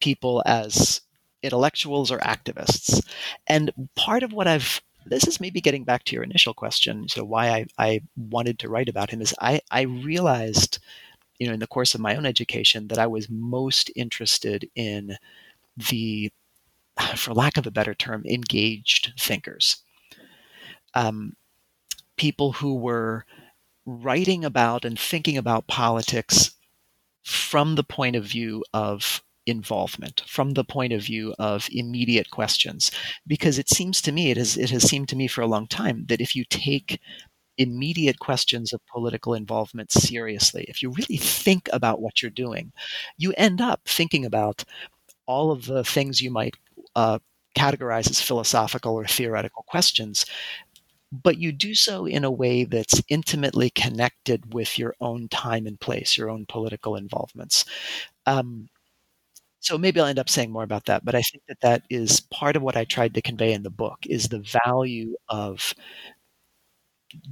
people 0.00 0.42
as 0.46 1.00
intellectuals 1.42 2.10
or 2.10 2.18
activists. 2.18 3.04
And 3.46 3.72
part 3.96 4.22
of 4.22 4.32
what 4.32 4.48
i've 4.48 4.80
this 5.04 5.26
is 5.26 5.40
maybe 5.40 5.60
getting 5.60 5.82
back 5.82 6.04
to 6.04 6.14
your 6.14 6.22
initial 6.22 6.54
question 6.54 7.08
so 7.08 7.24
why 7.24 7.48
i, 7.48 7.66
I 7.76 8.00
wanted 8.16 8.60
to 8.60 8.68
write 8.68 8.88
about 8.88 9.10
him 9.10 9.20
is 9.20 9.34
i 9.40 9.60
i 9.72 9.80
realized 9.82 10.78
you 11.40 11.48
know 11.48 11.54
in 11.54 11.58
the 11.58 11.66
course 11.66 11.96
of 11.96 12.00
my 12.00 12.14
own 12.14 12.24
education 12.24 12.86
that 12.86 13.00
i 13.00 13.06
was 13.08 13.28
most 13.28 13.90
interested 13.96 14.70
in 14.76 15.16
the 15.76 16.30
for 17.16 17.34
lack 17.34 17.56
of 17.56 17.66
a 17.66 17.70
better 17.70 17.94
term 17.94 18.24
engaged 18.26 19.12
thinkers. 19.18 19.78
Um, 20.94 21.34
people 22.16 22.52
who 22.52 22.74
were 22.74 23.24
writing 23.84 24.44
about 24.44 24.84
and 24.84 24.98
thinking 24.98 25.36
about 25.36 25.66
politics 25.66 26.52
from 27.22 27.74
the 27.74 27.84
point 27.84 28.16
of 28.16 28.24
view 28.24 28.64
of 28.72 29.22
involvement 29.46 30.22
from 30.26 30.52
the 30.52 30.64
point 30.64 30.92
of 30.92 31.02
view 31.02 31.34
of 31.38 31.68
immediate 31.72 32.30
questions. 32.30 32.90
Because 33.26 33.58
it 33.58 33.68
seems 33.68 34.00
to 34.02 34.12
me 34.12 34.30
it 34.30 34.36
has 34.36 34.56
it 34.56 34.70
has 34.70 34.84
seemed 34.88 35.08
to 35.08 35.16
me 35.16 35.26
for 35.26 35.40
a 35.40 35.46
long 35.46 35.66
time 35.66 36.06
that 36.06 36.20
if 36.20 36.36
you 36.36 36.44
take 36.44 37.00
immediate 37.58 38.18
questions 38.18 38.72
of 38.72 38.80
political 38.86 39.34
involvement 39.34 39.92
seriously 39.92 40.64
if 40.68 40.82
you 40.82 40.90
really 40.90 41.18
think 41.18 41.68
about 41.70 42.00
what 42.00 42.22
you're 42.22 42.30
doing 42.30 42.72
you 43.18 43.34
end 43.36 43.60
up 43.60 43.82
thinking 43.84 44.24
about 44.24 44.64
all 45.26 45.50
of 45.50 45.66
the 45.66 45.84
things 45.84 46.22
you 46.22 46.30
might 46.30 46.56
uh, 46.96 47.18
categorize 47.54 48.08
as 48.08 48.22
philosophical 48.22 48.94
or 48.94 49.04
theoretical 49.04 49.64
questions 49.68 50.24
but 51.12 51.38
you 51.38 51.52
do 51.52 51.74
so 51.74 52.06
in 52.06 52.24
a 52.24 52.30
way 52.30 52.64
that's 52.64 53.02
intimately 53.08 53.70
connected 53.70 54.54
with 54.54 54.78
your 54.78 54.94
own 55.00 55.28
time 55.28 55.66
and 55.66 55.78
place, 55.80 56.16
your 56.16 56.30
own 56.30 56.46
political 56.46 56.96
involvements. 56.96 57.64
Um, 58.26 58.68
so 59.60 59.78
maybe 59.78 60.00
I'll 60.00 60.06
end 60.06 60.18
up 60.18 60.28
saying 60.30 60.50
more 60.50 60.64
about 60.64 60.86
that, 60.86 61.04
but 61.04 61.14
I 61.14 61.22
think 61.22 61.44
that 61.48 61.60
that 61.62 61.82
is 61.90 62.20
part 62.20 62.56
of 62.56 62.62
what 62.62 62.76
I 62.76 62.84
tried 62.84 63.14
to 63.14 63.22
convey 63.22 63.52
in 63.52 63.62
the 63.62 63.70
book 63.70 63.98
is 64.06 64.28
the 64.28 64.44
value 64.64 65.14
of 65.28 65.74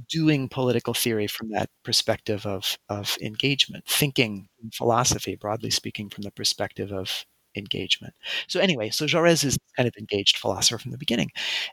doing 0.09 0.47
political 0.49 0.93
theory 0.93 1.27
from 1.27 1.49
that 1.49 1.69
perspective 1.83 2.45
of, 2.45 2.77
of 2.89 3.17
engagement, 3.21 3.85
thinking 3.87 4.47
philosophy, 4.73 5.35
broadly 5.35 5.71
speaking, 5.71 6.09
from 6.09 6.23
the 6.23 6.31
perspective 6.31 6.91
of 6.91 7.25
engagement. 7.55 8.13
So 8.47 8.59
anyway, 8.59 8.89
so 8.89 9.05
Jaurès 9.05 9.43
is 9.43 9.57
kind 9.75 9.87
of 9.87 9.95
engaged 9.97 10.37
philosopher 10.37 10.77
from 10.77 10.91
the 10.91 10.97
beginning. 10.97 11.31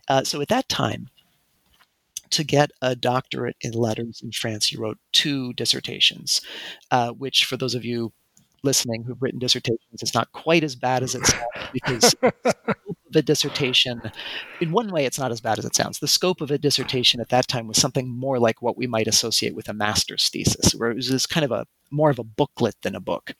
Uh, 0.09 0.25
so 0.25 0.41
at 0.41 0.49
that 0.49 0.69
time, 0.69 1.09
to 2.31 2.45
get 2.45 2.71
a 2.83 2.97
doctorate 2.97 3.57
in 3.61 3.73
letters 3.73 4.21
in 4.23 4.33
France, 4.33 4.67
he 4.67 4.77
wrote 4.77 4.99
two 5.13 5.53
dissertations, 5.55 6.41
uh, 6.91 7.11
which, 7.11 7.45
for 7.45 7.57
those 7.57 7.75
of 7.75 7.85
you 7.85 8.13
listening 8.63 9.05
who've 9.05 9.23
written 9.23 9.39
dissertations, 9.39 10.03
it's 10.03 10.15
not 10.15 10.33
quite 10.33 10.65
as 10.65 10.75
bad 10.75 11.03
as 11.03 11.15
it 11.15 11.25
sounds 11.27 11.45
because 11.73 12.15
the 13.11 13.23
dissertation, 13.23 14.03
in 14.61 14.73
one 14.73 14.91
way, 14.91 15.07
it's 15.07 15.19
not 15.19 15.31
as 15.31 15.41
bad 15.41 15.59
as 15.59 15.65
it 15.65 15.75
sounds. 15.75 15.99
The 15.99 16.09
scope 16.09 16.41
of 16.41 16.51
a 16.51 16.59
dissertation 16.59 17.21
at 17.21 17.29
that 17.31 17.49
time 17.49 17.67
was 17.67 17.81
something 17.81 18.09
more 18.09 18.39
like 18.39 18.61
what 18.61 18.77
we 18.77 18.87
might 18.87 19.07
associate 19.07 19.55
with 19.55 19.69
a 19.69 19.73
master's 19.75 20.29
thesis, 20.29 20.75
where 20.75 20.91
it 20.91 20.97
was 20.97 21.09
this 21.09 21.27
kind 21.27 21.45
of 21.45 21.53
a 21.53 21.67
more 21.91 22.11
of 22.11 22.19
a 22.19 22.25
booklet 22.25 22.75
than 22.83 22.95
a 22.95 23.01
book. 23.01 23.35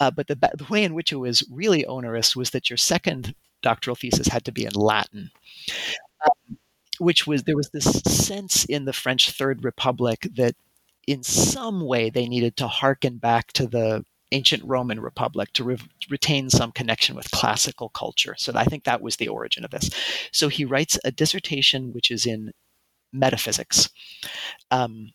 Uh, 0.00 0.10
but 0.10 0.28
the, 0.28 0.36
the 0.36 0.66
way 0.70 0.84
in 0.84 0.94
which 0.94 1.12
it 1.12 1.16
was 1.16 1.42
really 1.50 1.84
onerous 1.86 2.36
was 2.36 2.50
that 2.50 2.70
your 2.70 2.76
second 2.76 3.34
doctoral 3.62 3.96
thesis 3.96 4.28
had 4.28 4.44
to 4.44 4.52
be 4.52 4.64
in 4.64 4.74
Latin. 4.74 5.30
Um, 6.24 6.58
which 6.98 7.26
was 7.26 7.42
there 7.42 7.56
was 7.56 7.70
this 7.70 7.84
sense 8.06 8.64
in 8.64 8.84
the 8.84 8.92
French 8.92 9.30
Third 9.30 9.64
Republic 9.64 10.28
that 10.36 10.54
in 11.06 11.22
some 11.22 11.84
way 11.84 12.10
they 12.10 12.26
needed 12.26 12.56
to 12.56 12.68
harken 12.68 13.18
back 13.18 13.52
to 13.52 13.66
the 13.66 14.04
ancient 14.32 14.64
Roman 14.64 15.00
Republic 15.00 15.52
to 15.52 15.64
re- 15.64 15.78
retain 16.10 16.50
some 16.50 16.72
connection 16.72 17.14
with 17.14 17.30
classical 17.30 17.88
culture. 17.90 18.34
So 18.36 18.52
I 18.54 18.64
think 18.64 18.84
that 18.84 19.00
was 19.00 19.16
the 19.16 19.28
origin 19.28 19.64
of 19.64 19.70
this. 19.70 19.90
So 20.32 20.48
he 20.48 20.64
writes 20.64 20.98
a 21.04 21.12
dissertation 21.12 21.92
which 21.92 22.10
is 22.10 22.26
in 22.26 22.52
metaphysics 23.12 23.90
um, 24.70 25.12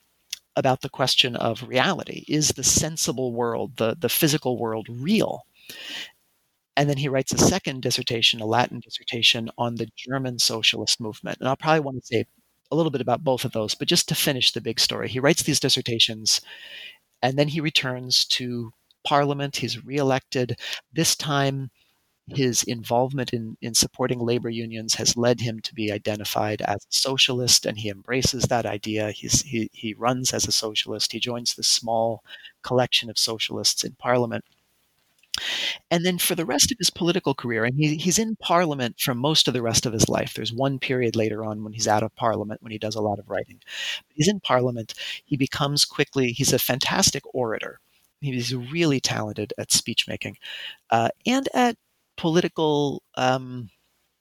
about 0.55 0.81
the 0.81 0.89
question 0.89 1.35
of 1.35 1.67
reality. 1.67 2.23
Is 2.27 2.49
the 2.49 2.63
sensible 2.63 3.33
world, 3.33 3.77
the, 3.77 3.95
the 3.99 4.09
physical 4.09 4.57
world, 4.57 4.87
real? 4.89 5.45
And 6.79 6.89
then 6.89 6.97
he 6.97 7.09
writes 7.09 7.33
a 7.33 7.37
second 7.37 7.83
dissertation, 7.83 8.41
a 8.41 8.45
Latin 8.47 8.79
dissertation 8.79 9.51
on 9.59 9.75
the 9.75 9.89
German 9.97 10.39
socialist 10.39 10.99
movement. 10.99 11.37
And 11.39 11.47
I'll 11.47 11.57
probably 11.57 11.81
want 11.81 12.01
to 12.01 12.07
say 12.07 12.25
a 12.71 12.75
little 12.75 12.89
bit 12.89 13.01
about 13.01 13.23
both 13.23 13.45
of 13.45 13.51
those, 13.51 13.75
but 13.75 13.87
just 13.89 14.07
to 14.09 14.15
finish 14.15 14.51
the 14.53 14.61
big 14.61 14.79
story, 14.79 15.09
he 15.09 15.19
writes 15.19 15.43
these 15.43 15.59
dissertations 15.59 16.41
and 17.21 17.37
then 17.37 17.49
he 17.49 17.61
returns 17.61 18.25
to 18.27 18.71
parliament. 19.05 19.57
He's 19.57 19.83
reelected. 19.85 20.57
This 20.93 21.15
time, 21.17 21.69
his 22.29 22.63
involvement 22.63 23.33
in, 23.33 23.57
in 23.61 23.73
supporting 23.73 24.19
labor 24.19 24.49
unions 24.49 24.95
has 24.95 25.17
led 25.17 25.41
him 25.41 25.59
to 25.61 25.73
be 25.75 25.91
identified 25.91 26.61
as 26.61 26.77
a 26.77 26.93
socialist, 26.93 27.65
and 27.65 27.77
he 27.77 27.89
embraces 27.89 28.43
that 28.43 28.65
idea. 28.65 29.11
He's, 29.11 29.41
he, 29.41 29.69
he 29.73 29.95
runs 29.95 30.33
as 30.33 30.47
a 30.47 30.51
socialist. 30.51 31.11
He 31.11 31.19
joins 31.19 31.55
the 31.55 31.63
small 31.63 32.23
collection 32.63 33.09
of 33.09 33.17
socialists 33.17 33.83
in 33.83 33.95
parliament. 33.95 34.45
And 35.91 36.05
then 36.05 36.17
for 36.17 36.35
the 36.35 36.45
rest 36.45 36.71
of 36.71 36.77
his 36.77 36.89
political 36.89 37.33
career, 37.33 37.65
and 37.65 37.75
he, 37.75 37.95
he's 37.95 38.19
in 38.19 38.35
parliament 38.35 38.99
for 38.99 39.15
most 39.15 39.47
of 39.47 39.53
the 39.53 39.61
rest 39.61 39.85
of 39.85 39.93
his 39.93 40.09
life. 40.09 40.33
There's 40.33 40.53
one 40.53 40.79
period 40.79 41.15
later 41.15 41.43
on 41.43 41.63
when 41.63 41.73
he's 41.73 41.87
out 41.87 42.03
of 42.03 42.15
parliament, 42.15 42.61
when 42.61 42.71
he 42.71 42.77
does 42.77 42.95
a 42.95 43.01
lot 43.01 43.19
of 43.19 43.29
writing. 43.29 43.59
But 43.59 44.15
he's 44.15 44.27
in 44.27 44.39
parliament. 44.39 44.93
He 45.25 45.37
becomes 45.37 45.85
quickly, 45.85 46.31
he's 46.31 46.53
a 46.53 46.59
fantastic 46.59 47.23
orator. 47.33 47.79
He's 48.21 48.53
really 48.53 48.99
talented 48.99 49.53
at 49.57 49.71
speech 49.71 50.07
making 50.07 50.37
uh, 50.89 51.09
and 51.25 51.47
at 51.53 51.77
political 52.17 53.01
um, 53.15 53.69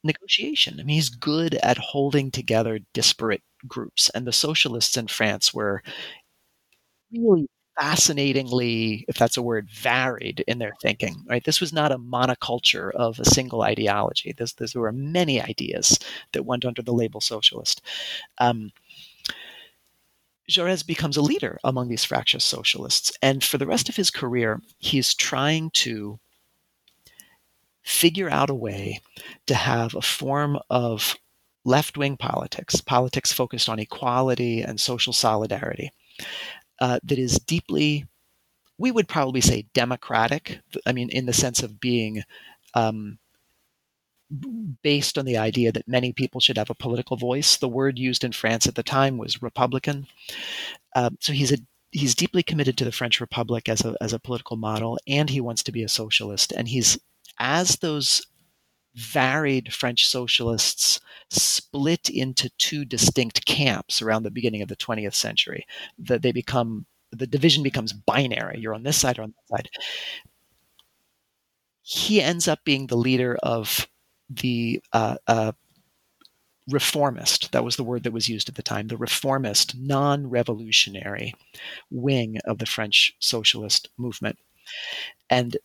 negotiation. 0.04 0.78
I 0.78 0.84
mean, 0.84 0.94
he's 0.94 1.08
good 1.10 1.54
at 1.56 1.78
holding 1.78 2.30
together 2.30 2.78
disparate 2.94 3.42
groups. 3.66 4.10
And 4.14 4.26
the 4.26 4.32
socialists 4.32 4.96
in 4.96 5.08
France 5.08 5.52
were 5.52 5.82
really 7.12 7.48
fascinatingly, 7.78 9.04
if 9.08 9.16
that's 9.16 9.36
a 9.36 9.42
word, 9.42 9.68
varied 9.70 10.44
in 10.46 10.58
their 10.58 10.74
thinking. 10.80 11.24
Right, 11.28 11.44
this 11.44 11.60
was 11.60 11.72
not 11.72 11.92
a 11.92 11.98
monoculture 11.98 12.90
of 12.92 13.18
a 13.20 13.24
single 13.24 13.62
ideology. 13.62 14.32
This, 14.36 14.52
this 14.54 14.72
there 14.72 14.82
were 14.82 14.92
many 14.92 15.40
ideas 15.40 15.98
that 16.32 16.44
went 16.44 16.64
under 16.64 16.82
the 16.82 16.92
label 16.92 17.20
socialist. 17.20 17.82
Um, 18.38 18.72
Jaurès 20.50 20.86
becomes 20.86 21.16
a 21.16 21.22
leader 21.22 21.58
among 21.62 21.88
these 21.88 22.04
fractious 22.04 22.44
socialists, 22.44 23.12
and 23.22 23.44
for 23.44 23.58
the 23.58 23.66
rest 23.66 23.88
of 23.88 23.96
his 23.96 24.10
career, 24.10 24.60
he's 24.78 25.14
trying 25.14 25.70
to 25.70 26.18
figure 27.82 28.30
out 28.30 28.50
a 28.50 28.54
way 28.54 29.00
to 29.46 29.54
have 29.54 29.94
a 29.94 30.02
form 30.02 30.58
of 30.70 31.16
left 31.64 31.98
wing 31.98 32.16
politics, 32.16 32.80
politics 32.80 33.32
focused 33.32 33.68
on 33.68 33.78
equality 33.78 34.62
and 34.62 34.80
social 34.80 35.12
solidarity, 35.12 35.92
uh, 36.80 37.00
that 37.04 37.18
is 37.18 37.38
deeply, 37.38 38.06
we 38.78 38.90
would 38.90 39.08
probably 39.08 39.40
say 39.40 39.66
democratic. 39.74 40.60
I 40.86 40.92
mean, 40.92 41.10
in 41.10 41.26
the 41.26 41.32
sense 41.32 41.62
of 41.62 41.80
being 41.80 42.22
um, 42.74 43.18
based 44.82 45.16
on 45.16 45.24
the 45.24 45.38
idea 45.38 45.72
that 45.72 45.88
many 45.88 46.12
people 46.12 46.40
should 46.40 46.58
have 46.58 46.70
a 46.70 46.74
political 46.74 47.16
voice. 47.16 47.56
The 47.56 47.68
word 47.68 47.98
used 47.98 48.24
in 48.24 48.32
France 48.32 48.66
at 48.66 48.74
the 48.74 48.82
time 48.82 49.16
was 49.16 49.42
Republican. 49.42 50.06
Uh, 50.94 51.10
so 51.20 51.32
he's 51.32 51.52
a 51.52 51.58
he's 51.90 52.14
deeply 52.14 52.42
committed 52.42 52.76
to 52.76 52.84
the 52.84 52.92
French 52.92 53.20
Republic 53.20 53.68
as 53.68 53.84
a 53.84 53.96
as 54.00 54.12
a 54.12 54.18
political 54.18 54.56
model, 54.56 54.98
and 55.06 55.30
he 55.30 55.40
wants 55.40 55.62
to 55.64 55.72
be 55.72 55.82
a 55.82 55.88
socialist. 55.88 56.52
And 56.52 56.68
he's 56.68 56.98
as 57.38 57.76
those 57.76 58.26
varied 58.94 59.72
French 59.72 60.06
socialists 60.06 61.00
split 61.30 62.08
into 62.08 62.50
two 62.58 62.84
distinct 62.84 63.44
camps 63.46 64.00
around 64.00 64.22
the 64.22 64.30
beginning 64.30 64.62
of 64.62 64.68
the 64.68 64.76
20th 64.76 65.14
century. 65.14 65.66
That 65.98 66.22
they 66.22 66.32
become 66.32 66.86
the 67.10 67.26
division 67.26 67.62
becomes 67.62 67.92
binary. 67.92 68.58
You're 68.58 68.74
on 68.74 68.82
this 68.82 68.98
side 68.98 69.18
or 69.18 69.22
on 69.22 69.34
that 69.50 69.56
side. 69.56 69.68
He 71.82 72.20
ends 72.20 72.46
up 72.46 72.64
being 72.64 72.86
the 72.86 72.96
leader 72.96 73.38
of 73.42 73.88
the 74.28 74.82
uh, 74.92 75.16
uh, 75.26 75.52
reformist, 76.68 77.50
that 77.52 77.64
was 77.64 77.76
the 77.76 77.84
word 77.84 78.02
that 78.02 78.12
was 78.12 78.28
used 78.28 78.48
at 78.48 78.54
the 78.54 78.62
time, 78.62 78.88
the 78.88 78.96
reformist, 78.96 79.74
non 79.76 80.28
revolutionary 80.28 81.34
wing 81.90 82.38
of 82.44 82.58
the 82.58 82.66
French 82.66 83.14
socialist 83.20 83.88
movement. 83.96 84.38
And 85.30 85.56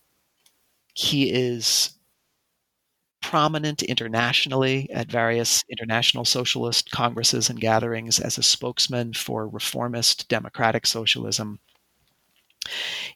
he 0.93 1.29
is 1.29 1.97
prominent 3.23 3.81
internationally 3.81 4.87
at 4.91 5.09
various 5.09 5.63
international 5.69 6.25
socialist 6.25 6.91
congresses 6.91 7.49
and 7.49 7.59
gatherings 7.59 8.19
as 8.19 8.37
a 8.37 8.43
spokesman 8.43 9.13
for 9.13 9.47
reformist 9.47 10.27
democratic 10.27 10.85
socialism. 10.85 11.59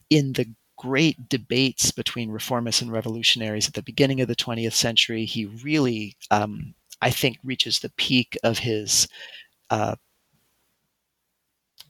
In 0.10 0.34
the 0.34 0.50
great 0.78 1.30
debates 1.30 1.92
between 1.92 2.32
reformists 2.32 2.82
and 2.82 2.92
revolutionaries 2.92 3.68
at 3.68 3.74
the 3.74 3.84
beginning 3.84 4.22
of 4.22 4.28
the 4.28 4.36
20th 4.36 4.74
century, 4.74 5.26
he 5.26 5.46
really, 5.46 6.16
um, 6.32 6.74
I 7.02 7.12
think, 7.12 7.38
reaches 7.44 7.80
the 7.80 7.92
peak 7.98 8.38
of 8.44 8.60
his 8.60 9.08
uh, 9.70 9.96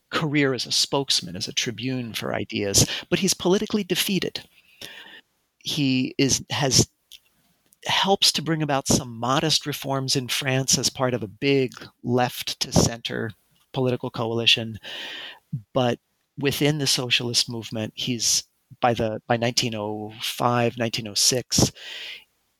career 0.10 0.54
as 0.54 0.66
a 0.66 0.72
spokesman, 0.72 1.36
as 1.36 1.48
a 1.48 1.54
tribune 1.54 2.14
for 2.14 2.34
ideas. 2.34 2.88
But 3.10 3.20
he's 3.20 3.34
politically 3.34 3.84
defeated. 3.84 4.44
He 5.60 6.16
is 6.18 6.44
has 6.50 6.88
helps 7.86 8.32
to 8.34 8.42
bring 8.42 8.62
about 8.62 8.88
some 8.88 9.18
modest 9.18 9.66
reforms 9.66 10.16
in 10.16 10.28
France 10.28 10.78
as 10.78 10.90
part 10.90 11.14
of 11.14 11.24
a 11.24 11.28
big 11.28 11.74
left 12.04 12.60
to 12.62 12.72
center 12.72 13.32
political 13.74 14.10
coalition. 14.10 14.80
But 15.74 16.00
within 16.38 16.78
the 16.78 16.88
socialist 16.88 17.50
movement, 17.50 17.94
he's 17.96 18.44
by 18.82 18.94
the 18.94 19.22
by 19.28 19.38
1905, 19.38 20.78
1906, 20.78 21.72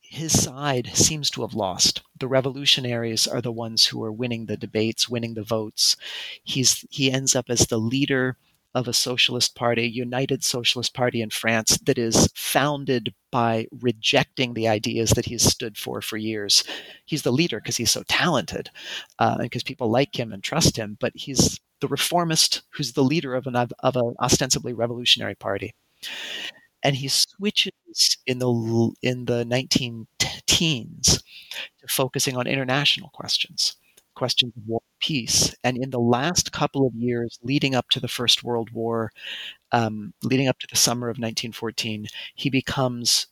his 0.00 0.42
side 0.42 0.90
seems 0.94 1.28
to 1.30 1.42
have 1.42 1.54
lost. 1.54 2.02
The 2.18 2.28
revolutionaries 2.28 3.26
are 3.26 3.42
the 3.42 3.52
ones 3.52 3.86
who 3.86 4.02
are 4.02 4.12
winning 4.12 4.46
the 4.46 4.56
debates, 4.56 5.08
winning 5.08 5.34
the 5.34 5.42
votes. 5.42 5.96
He's 6.42 6.84
he 6.88 7.12
ends 7.12 7.36
up 7.36 7.46
as 7.50 7.66
the 7.66 7.78
leader 7.78 8.36
of 8.74 8.86
a 8.86 8.92
socialist 8.92 9.54
party, 9.54 9.88
United 9.88 10.44
Socialist 10.44 10.94
Party 10.94 11.22
in 11.22 11.30
France, 11.30 11.78
that 11.84 11.98
is 11.98 12.28
founded 12.34 13.14
by 13.30 13.66
rejecting 13.80 14.54
the 14.54 14.68
ideas 14.68 15.10
that 15.10 15.26
he's 15.26 15.42
stood 15.42 15.76
for 15.76 16.00
for 16.00 16.16
years. 16.16 16.64
He's 17.06 17.22
the 17.22 17.32
leader 17.32 17.60
because 17.60 17.76
he's 17.76 17.90
so 17.90 18.02
talented 18.08 18.70
uh, 19.18 19.36
and 19.38 19.50
because 19.50 19.62
people 19.62 19.90
like 19.90 20.18
him 20.18 20.32
and 20.32 20.42
trust 20.42 20.76
him, 20.76 20.96
but 21.00 21.12
he's 21.14 21.58
the 21.80 21.88
reformist 21.88 22.62
who's 22.70 22.92
the 22.92 23.04
leader 23.04 23.34
of 23.34 23.46
an 23.46 23.56
of 23.56 23.96
an 23.96 24.14
ostensibly 24.20 24.72
revolutionary 24.72 25.34
party. 25.34 25.74
And 26.82 26.94
he 26.96 27.08
switches 27.08 27.72
in 28.26 28.38
the 28.38 28.94
in 29.02 29.24
the 29.24 29.44
19 29.44 30.06
teens 30.46 31.22
to 31.80 31.88
focusing 31.88 32.36
on 32.36 32.46
international 32.46 33.10
questions 33.10 33.76
questions 34.18 34.52
of 34.56 34.62
war 34.66 34.80
and 34.82 35.00
peace. 35.00 35.54
And 35.62 35.76
in 35.76 35.90
the 35.90 36.00
last 36.00 36.50
couple 36.52 36.86
of 36.86 36.94
years 36.94 37.38
leading 37.42 37.74
up 37.74 37.88
to 37.90 38.00
the 38.00 38.08
First 38.08 38.42
World 38.42 38.70
War, 38.72 39.12
um, 39.70 40.12
leading 40.22 40.48
up 40.48 40.58
to 40.58 40.66
the 40.68 40.76
summer 40.76 41.06
of 41.06 41.18
1914, 41.18 42.06
he 42.34 42.50
becomes 42.50 43.28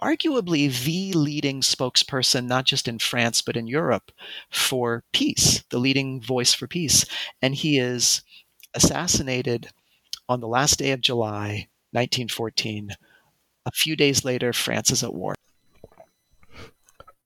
arguably 0.00 0.72
the 0.84 1.12
leading 1.12 1.60
spokesperson, 1.60 2.46
not 2.46 2.64
just 2.64 2.86
in 2.86 2.98
France, 2.98 3.42
but 3.42 3.56
in 3.56 3.66
Europe, 3.66 4.12
for 4.48 5.02
peace, 5.12 5.64
the 5.70 5.78
leading 5.78 6.22
voice 6.22 6.54
for 6.54 6.68
peace. 6.68 7.04
And 7.42 7.54
he 7.54 7.78
is 7.78 8.22
assassinated 8.74 9.68
on 10.28 10.40
the 10.40 10.48
last 10.48 10.78
day 10.78 10.92
of 10.92 11.00
July, 11.00 11.68
1914. 11.90 12.90
A 13.66 13.70
few 13.72 13.96
days 13.96 14.24
later, 14.24 14.52
France 14.52 14.90
is 14.90 15.02
at 15.02 15.12
war. 15.12 15.34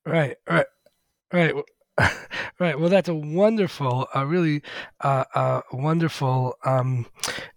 Right, 0.07 0.37
right, 0.48 0.66
right. 1.33 1.55
right. 2.59 2.78
Well, 2.78 2.88
that's 2.88 3.09
a 3.09 3.14
wonderful, 3.14 4.09
a 4.14 4.26
really 4.26 4.62
uh, 5.00 5.61
wonderful 5.72 6.57
um, 6.64 7.07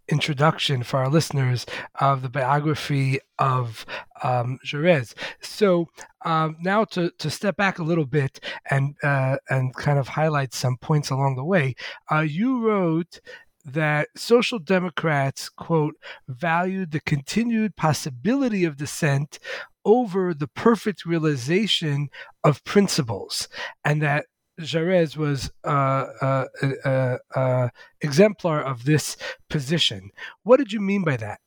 introduction 0.09 0.83
for 0.83 0.99
our 0.99 1.09
listeners 1.09 1.65
of 1.99 2.21
the 2.21 2.29
biography 2.29 3.19
of 3.39 3.85
um, 4.23 4.59
Jaurès. 4.65 5.13
So 5.41 5.87
um, 6.23 6.55
now 6.61 6.85
to, 6.85 7.09
to 7.17 7.29
step 7.29 7.57
back 7.57 7.79
a 7.79 7.83
little 7.83 8.05
bit 8.05 8.39
and 8.69 8.95
uh, 9.03 9.37
and 9.49 9.73
kind 9.75 9.97
of 9.97 10.07
highlight 10.07 10.53
some 10.53 10.77
points 10.77 11.09
along 11.09 11.35
the 11.35 11.43
way. 11.43 11.75
Uh, 12.11 12.19
you 12.19 12.59
wrote 12.59 13.19
that 13.65 14.07
social 14.15 14.59
democrats 14.59 15.49
quote 15.49 15.95
valued 16.29 16.91
the 16.91 17.01
continued 17.01 17.75
possibility 17.75 18.63
of 18.63 18.77
dissent 18.77 19.39
over 19.87 20.33
the 20.33 20.47
perfect 20.47 21.05
realization 21.05 22.09
of 22.43 22.63
principles, 22.65 23.47
and 23.85 24.01
that 24.01 24.25
Jaurès 24.59 25.15
was 25.15 25.49
uh, 25.63 26.07
uh, 26.21 26.45
uh, 26.83 27.17
uh, 27.35 27.69
exemplar 28.01 28.61
of 28.61 28.83
this 28.83 29.15
position. 29.49 30.11
What 30.43 30.57
did 30.57 30.73
you 30.73 30.81
mean 30.81 31.03
by 31.03 31.17
that? 31.17 31.39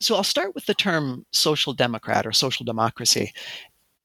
So 0.00 0.16
I'll 0.16 0.24
start 0.24 0.54
with 0.54 0.64
the 0.64 0.74
term 0.74 1.26
social 1.32 1.74
democrat 1.74 2.26
or 2.26 2.32
social 2.32 2.64
democracy. 2.64 3.32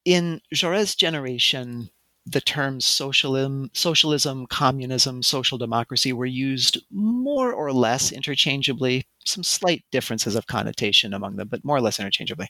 In 0.04 0.42
Jaurès' 0.54 0.96
generation, 0.96 1.88
the 2.26 2.40
terms 2.40 2.84
socialism, 2.84 3.70
socialism, 3.72 4.46
communism, 4.48 5.22
social 5.22 5.56
democracy 5.56 6.12
were 6.12 6.26
used 6.26 6.78
more 6.90 7.52
or 7.52 7.72
less 7.72 8.12
interchangeably. 8.12 9.06
Some 9.26 9.44
slight 9.44 9.84
differences 9.90 10.34
of 10.34 10.46
connotation 10.46 11.14
among 11.14 11.36
them, 11.36 11.48
but 11.48 11.64
more 11.64 11.76
or 11.76 11.80
less 11.80 11.98
interchangeably. 11.98 12.48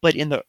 But 0.00 0.14
in 0.14 0.28
the 0.28 0.44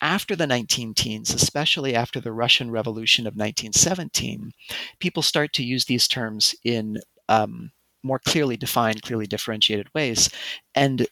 after 0.00 0.36
the 0.36 0.46
19 0.46 0.94
teens, 0.94 1.34
especially 1.34 1.94
after 1.94 2.20
the 2.20 2.32
Russian 2.32 2.70
Revolution 2.70 3.26
of 3.26 3.34
1917, 3.34 4.52
people 4.98 5.22
start 5.22 5.52
to 5.54 5.64
use 5.64 5.84
these 5.84 6.06
terms 6.06 6.54
in 6.64 6.98
um, 7.28 7.72
more 8.02 8.18
clearly 8.18 8.56
defined, 8.56 9.02
clearly 9.02 9.26
differentiated 9.26 9.88
ways. 9.94 10.30
And 10.74 11.06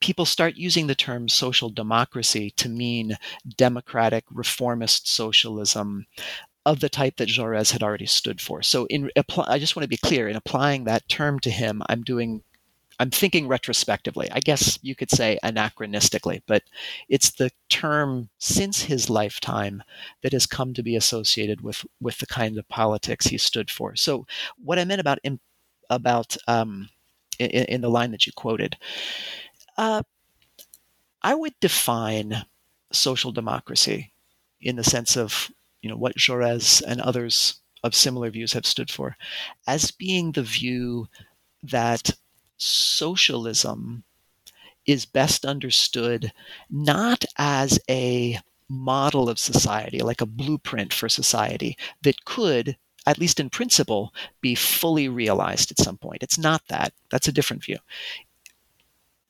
people 0.00 0.26
start 0.26 0.56
using 0.56 0.86
the 0.86 0.94
term 0.94 1.28
social 1.28 1.70
democracy 1.70 2.50
to 2.56 2.68
mean 2.68 3.16
democratic 3.56 4.24
reformist 4.30 5.08
socialism 5.08 6.06
of 6.64 6.80
the 6.80 6.88
type 6.88 7.16
that 7.16 7.28
Jaurès 7.28 7.70
had 7.70 7.82
already 7.82 8.06
stood 8.06 8.40
for. 8.40 8.60
So 8.62 8.86
in 8.86 9.10
I 9.46 9.58
just 9.58 9.76
want 9.76 9.84
to 9.84 9.88
be 9.88 9.96
clear 9.96 10.28
in 10.28 10.36
applying 10.36 10.84
that 10.84 11.08
term 11.08 11.38
to 11.40 11.50
him, 11.50 11.82
I'm 11.88 12.02
doing 12.02 12.42
I'm 12.98 13.10
thinking 13.10 13.46
retrospectively. 13.46 14.28
I 14.32 14.40
guess 14.40 14.78
you 14.82 14.94
could 14.94 15.10
say 15.10 15.38
anachronistically, 15.44 16.42
but 16.46 16.62
it's 17.08 17.30
the 17.30 17.50
term 17.68 18.30
since 18.38 18.82
his 18.82 19.10
lifetime 19.10 19.82
that 20.22 20.32
has 20.32 20.46
come 20.46 20.72
to 20.74 20.82
be 20.82 20.96
associated 20.96 21.60
with 21.60 21.84
with 22.00 22.18
the 22.18 22.26
kind 22.26 22.58
of 22.58 22.68
politics 22.68 23.26
he 23.26 23.38
stood 23.38 23.70
for. 23.70 23.96
So 23.96 24.26
what 24.56 24.78
I 24.78 24.84
meant 24.84 25.00
about 25.00 25.18
about 25.90 26.36
um, 26.48 26.88
in, 27.38 27.50
in 27.50 27.80
the 27.80 27.90
line 27.90 28.12
that 28.12 28.26
you 28.26 28.32
quoted, 28.32 28.76
uh, 29.76 30.02
I 31.22 31.34
would 31.34 31.54
define 31.60 32.44
social 32.92 33.32
democracy 33.32 34.12
in 34.60 34.76
the 34.76 34.84
sense 34.84 35.16
of 35.16 35.50
you 35.82 35.90
know 35.90 35.96
what 35.96 36.16
Jaurès 36.16 36.82
and 36.86 37.00
others 37.00 37.60
of 37.82 37.94
similar 37.94 38.30
views 38.30 38.54
have 38.54 38.66
stood 38.66 38.90
for 38.90 39.16
as 39.66 39.90
being 39.90 40.32
the 40.32 40.42
view 40.42 41.08
that 41.62 42.10
socialism 42.56 44.04
is 44.86 45.04
best 45.04 45.44
understood 45.44 46.32
not 46.70 47.24
as 47.38 47.78
a 47.90 48.38
model 48.68 49.28
of 49.28 49.38
society, 49.38 50.00
like 50.00 50.20
a 50.20 50.26
blueprint 50.26 50.92
for 50.92 51.08
society 51.08 51.76
that 52.02 52.24
could, 52.24 52.76
at 53.06 53.18
least 53.18 53.40
in 53.40 53.50
principle, 53.50 54.12
be 54.40 54.54
fully 54.54 55.08
realized 55.08 55.70
at 55.70 55.78
some 55.78 55.96
point. 55.98 56.22
It's 56.22 56.38
not 56.38 56.62
that. 56.68 56.92
That's 57.10 57.28
a 57.28 57.32
different 57.32 57.64
view. 57.64 57.78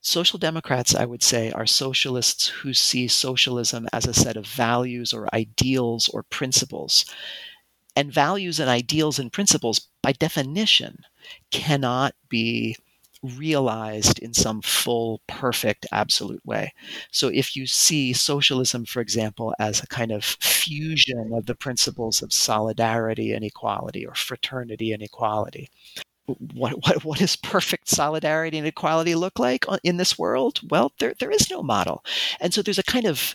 Social 0.01 0.39
democrats, 0.39 0.95
I 0.95 1.05
would 1.05 1.23
say, 1.23 1.51
are 1.51 1.67
socialists 1.67 2.47
who 2.47 2.73
see 2.73 3.09
socialism 3.09 3.89
as 3.93 4.07
a 4.07 4.15
set 4.15 4.37
of 4.37 4.47
values 4.47 5.13
or 5.13 5.29
ideals 5.35 6.09
or 6.09 6.23
principles. 6.23 7.05
And 7.97 8.13
values 8.13 8.61
and 8.61 8.71
ideals 8.71 9.19
and 9.19 9.33
principles, 9.33 9.89
by 10.03 10.13
definition, 10.13 10.99
cannot 11.51 12.15
be 12.29 12.77
realized 13.23 14.19
in 14.19 14.35
some 14.35 14.63
full, 14.63 15.21
perfect, 15.27 15.87
absolute 15.93 16.45
way. 16.45 16.73
So 17.11 17.29
if 17.29 17.57
you 17.57 17.67
see 17.67 18.13
socialism, 18.13 18.85
for 18.85 19.01
example, 19.01 19.55
as 19.59 19.83
a 19.83 19.87
kind 19.87 20.13
of 20.13 20.25
fusion 20.25 21.33
of 21.33 21.47
the 21.47 21.55
principles 21.55 22.23
of 22.23 22.33
solidarity 22.33 23.33
and 23.33 23.45
equality 23.45 24.07
or 24.07 24.15
fraternity 24.15 24.93
and 24.93 25.03
equality, 25.03 25.71
what, 26.27 26.73
what, 26.87 27.05
what 27.05 27.19
does 27.19 27.37
perfect 27.37 27.89
solidarity 27.89 28.59
and 28.59 28.67
equality 28.67 29.15
look 29.15 29.39
like 29.39 29.65
in 29.83 29.97
this 29.97 30.19
world? 30.19 30.61
Well, 30.71 30.93
there, 30.99 31.15
there 31.19 31.31
is 31.31 31.51
no 31.51 31.63
model. 31.63 32.05
And 32.41 32.53
so 32.53 32.63
there's 32.63 32.79
a 32.79 32.85
kind 32.85 33.07
of, 33.07 33.35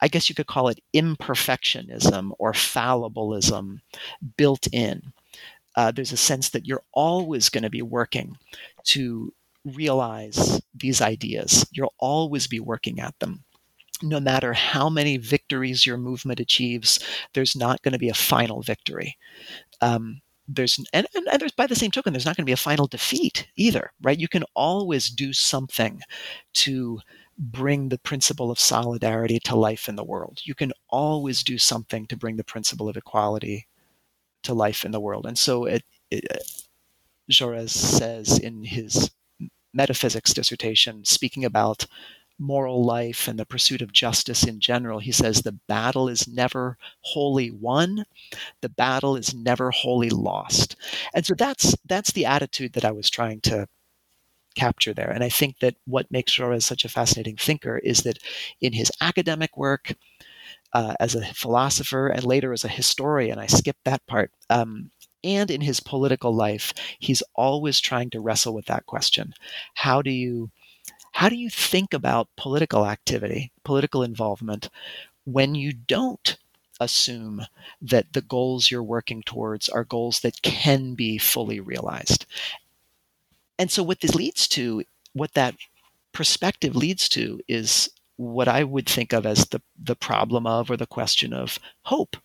I 0.00 0.08
guess 0.08 0.28
you 0.28 0.34
could 0.34 0.46
call 0.46 0.68
it 0.68 0.80
imperfectionism 0.94 2.32
or 2.38 2.52
fallibilism 2.52 3.80
built 4.36 4.66
in 4.72 5.12
uh, 5.76 5.90
there's 5.90 6.12
a 6.12 6.16
sense 6.16 6.50
that 6.50 6.66
you're 6.66 6.84
always 6.92 7.48
going 7.48 7.62
to 7.62 7.70
be 7.70 7.82
working 7.82 8.36
to 8.84 9.32
realize 9.64 10.60
these 10.74 11.00
ideas. 11.00 11.66
You'll 11.72 11.94
always 11.98 12.46
be 12.46 12.60
working 12.60 13.00
at 13.00 13.18
them. 13.18 13.44
No 14.02 14.18
matter 14.18 14.52
how 14.54 14.88
many 14.88 15.18
victories 15.18 15.84
your 15.84 15.98
movement 15.98 16.40
achieves, 16.40 16.98
there's 17.34 17.54
not 17.54 17.82
going 17.82 17.92
to 17.92 17.98
be 17.98 18.08
a 18.08 18.14
final 18.14 18.62
victory. 18.62 19.16
Um, 19.82 20.22
there's 20.48 20.78
and, 20.92 21.06
and, 21.14 21.26
and, 21.28 21.40
there's 21.40 21.52
by 21.52 21.66
the 21.66 21.76
same 21.76 21.90
token, 21.90 22.12
there's 22.12 22.24
not 22.26 22.36
going 22.36 22.44
to 22.44 22.48
be 22.48 22.52
a 22.52 22.56
final 22.56 22.86
defeat 22.86 23.46
either, 23.56 23.92
right? 24.02 24.18
You 24.18 24.26
can 24.26 24.44
always 24.54 25.08
do 25.08 25.32
something 25.32 26.00
to 26.54 26.98
bring 27.38 27.88
the 27.88 27.98
principle 27.98 28.50
of 28.50 28.58
solidarity 28.58 29.38
to 29.40 29.56
life 29.56 29.88
in 29.88 29.96
the 29.96 30.04
world. 30.04 30.40
You 30.44 30.54
can 30.54 30.72
always 30.88 31.42
do 31.42 31.56
something 31.56 32.06
to 32.06 32.16
bring 32.16 32.36
the 32.36 32.44
principle 32.44 32.88
of 32.88 32.96
equality 32.96 33.66
to 34.44 34.54
life 34.54 34.84
in 34.84 34.92
the 34.92 35.00
world. 35.00 35.26
And 35.26 35.38
so 35.38 35.64
it, 35.64 35.82
it 36.10 36.24
uh, 36.30 36.38
Jaurès 37.30 37.70
says 37.70 38.38
in 38.38 38.64
his 38.64 39.10
metaphysics 39.72 40.34
dissertation, 40.34 41.04
speaking 41.04 41.44
about 41.44 41.86
moral 42.38 42.84
life 42.84 43.28
and 43.28 43.38
the 43.38 43.44
pursuit 43.44 43.82
of 43.82 43.92
justice 43.92 44.44
in 44.44 44.58
general, 44.60 44.98
he 44.98 45.12
says 45.12 45.42
the 45.42 45.52
battle 45.68 46.08
is 46.08 46.26
never 46.26 46.76
wholly 47.02 47.50
won, 47.50 48.04
the 48.62 48.68
battle 48.68 49.14
is 49.14 49.34
never 49.34 49.70
wholly 49.70 50.10
lost. 50.10 50.76
And 51.14 51.24
so 51.24 51.34
that's 51.34 51.76
that's 51.86 52.12
the 52.12 52.26
attitude 52.26 52.72
that 52.72 52.84
I 52.84 52.92
was 52.92 53.10
trying 53.10 53.40
to 53.42 53.68
capture 54.54 54.94
there. 54.94 55.10
And 55.10 55.22
I 55.22 55.28
think 55.28 55.58
that 55.60 55.76
what 55.86 56.10
makes 56.10 56.36
Jaurès 56.36 56.62
such 56.62 56.84
a 56.84 56.88
fascinating 56.88 57.36
thinker 57.36 57.78
is 57.78 58.02
that 58.02 58.18
in 58.60 58.72
his 58.72 58.90
academic 59.00 59.56
work, 59.56 59.94
uh, 60.72 60.94
as 61.00 61.14
a 61.14 61.24
philosopher 61.34 62.08
and 62.08 62.24
later 62.24 62.52
as 62.52 62.64
a 62.64 62.68
historian. 62.68 63.38
I 63.38 63.46
skipped 63.46 63.84
that 63.84 64.06
part. 64.06 64.30
Um, 64.48 64.90
and 65.22 65.50
in 65.50 65.60
his 65.60 65.80
political 65.80 66.34
life, 66.34 66.72
he's 66.98 67.22
always 67.34 67.80
trying 67.80 68.10
to 68.10 68.20
wrestle 68.20 68.54
with 68.54 68.66
that 68.66 68.86
question: 68.86 69.34
How 69.74 70.00
do 70.02 70.10
you 70.10 70.50
how 71.12 71.28
do 71.28 71.36
you 71.36 71.50
think 71.50 71.92
about 71.92 72.28
political 72.36 72.86
activity, 72.86 73.52
political 73.64 74.02
involvement, 74.02 74.68
when 75.24 75.54
you 75.54 75.72
don't 75.72 76.36
assume 76.80 77.42
that 77.82 78.12
the 78.12 78.22
goals 78.22 78.70
you're 78.70 78.82
working 78.82 79.22
towards 79.22 79.68
are 79.68 79.84
goals 79.84 80.20
that 80.20 80.40
can 80.42 80.94
be 80.94 81.18
fully 81.18 81.60
realized? 81.60 82.26
And 83.58 83.70
so, 83.70 83.82
what 83.82 84.00
this 84.00 84.14
leads 84.14 84.48
to, 84.48 84.84
what 85.12 85.34
that 85.34 85.54
perspective 86.12 86.74
leads 86.74 87.08
to, 87.10 87.40
is 87.48 87.90
what 88.20 88.48
I 88.48 88.64
would 88.64 88.86
think 88.86 89.14
of 89.14 89.24
as 89.24 89.46
the, 89.46 89.62
the 89.82 89.96
problem 89.96 90.46
of 90.46 90.70
or 90.70 90.76
the 90.76 90.86
question 90.86 91.32
of 91.32 91.58
hope. 91.84 92.18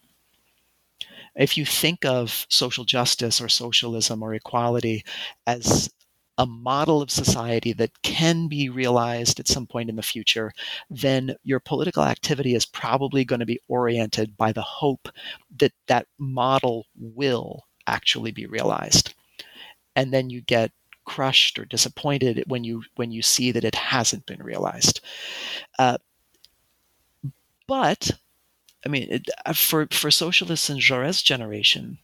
If 1.38 1.58
you 1.58 1.66
think 1.66 2.04
of 2.04 2.46
social 2.50 2.84
justice 2.84 3.40
or 3.40 3.48
socialism 3.48 4.22
or 4.22 4.34
equality 4.34 5.06
as 5.48 5.90
a 6.38 6.46
model 6.46 7.02
of 7.02 7.10
society 7.10 7.72
that 7.74 8.02
can 8.02 8.50
be 8.50 8.68
realized 8.68 9.40
at 9.40 9.48
some 9.48 9.66
point 9.66 9.90
in 9.90 9.96
the 9.96 10.04
future, 10.04 10.52
then 10.90 11.34
your 11.46 11.62
political 11.62 12.04
activity 12.04 12.56
is 12.56 12.66
probably 12.66 13.24
going 13.24 13.40
to 13.40 13.46
be 13.46 13.62
oriented 13.70 14.36
by 14.36 14.52
the 14.52 14.62
hope 14.62 15.08
that 15.60 15.72
that 15.88 16.08
model 16.20 16.88
will 17.00 17.64
actually 17.88 18.32
be 18.32 18.46
realized. 18.48 19.14
And 19.96 20.12
then 20.12 20.30
you 20.30 20.42
get 20.42 20.74
crushed 21.06 21.58
or 21.60 21.66
disappointed 21.66 22.44
when 22.48 22.64
you 22.64 22.84
when 22.96 23.12
you 23.12 23.22
see 23.22 23.52
that 23.52 23.64
it 23.64 23.76
hasn't 23.76 24.26
been 24.26 24.44
realized. 24.44 25.02
Uh, 25.80 25.98
but 27.68 28.12
I 28.86 28.90
mean, 28.90 29.08
it, 29.10 29.30
uh, 29.46 29.54
for 29.54 29.88
for 29.92 30.12
socialists 30.12 30.70
in 30.70 30.78
Jaurès' 30.78 31.24
generation, 31.24 31.98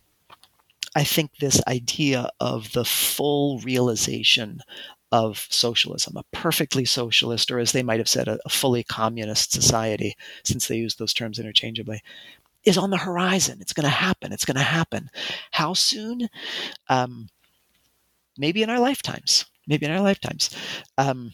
I 0.95 1.03
think 1.03 1.37
this 1.37 1.61
idea 1.67 2.29
of 2.39 2.71
the 2.73 2.85
full 2.85 3.59
realization 3.59 4.61
of 5.11 5.45
socialism, 5.49 6.15
a 6.15 6.23
perfectly 6.31 6.85
socialist, 6.85 7.51
or 7.51 7.59
as 7.59 7.73
they 7.73 7.83
might 7.83 7.99
have 7.99 8.07
said, 8.09 8.27
a, 8.27 8.39
a 8.45 8.49
fully 8.49 8.83
communist 8.83 9.51
society, 9.51 10.15
since 10.43 10.67
they 10.67 10.77
use 10.77 10.95
those 10.95 11.13
terms 11.13 11.37
interchangeably, 11.37 12.01
is 12.63 12.77
on 12.77 12.91
the 12.91 12.97
horizon. 12.97 13.57
It's 13.59 13.73
going 13.73 13.85
to 13.85 13.89
happen. 13.89 14.31
It's 14.31 14.45
going 14.45 14.57
to 14.57 14.63
happen. 14.63 15.09
How 15.51 15.73
soon? 15.73 16.29
Um, 16.89 17.27
maybe 18.38 18.63
in 18.63 18.70
our 18.70 18.80
lifetimes, 18.80 19.46
maybe 19.67 19.86
in 19.86 19.91
our 19.91 20.02
lifetimes. 20.02 20.56
Um, 20.98 21.34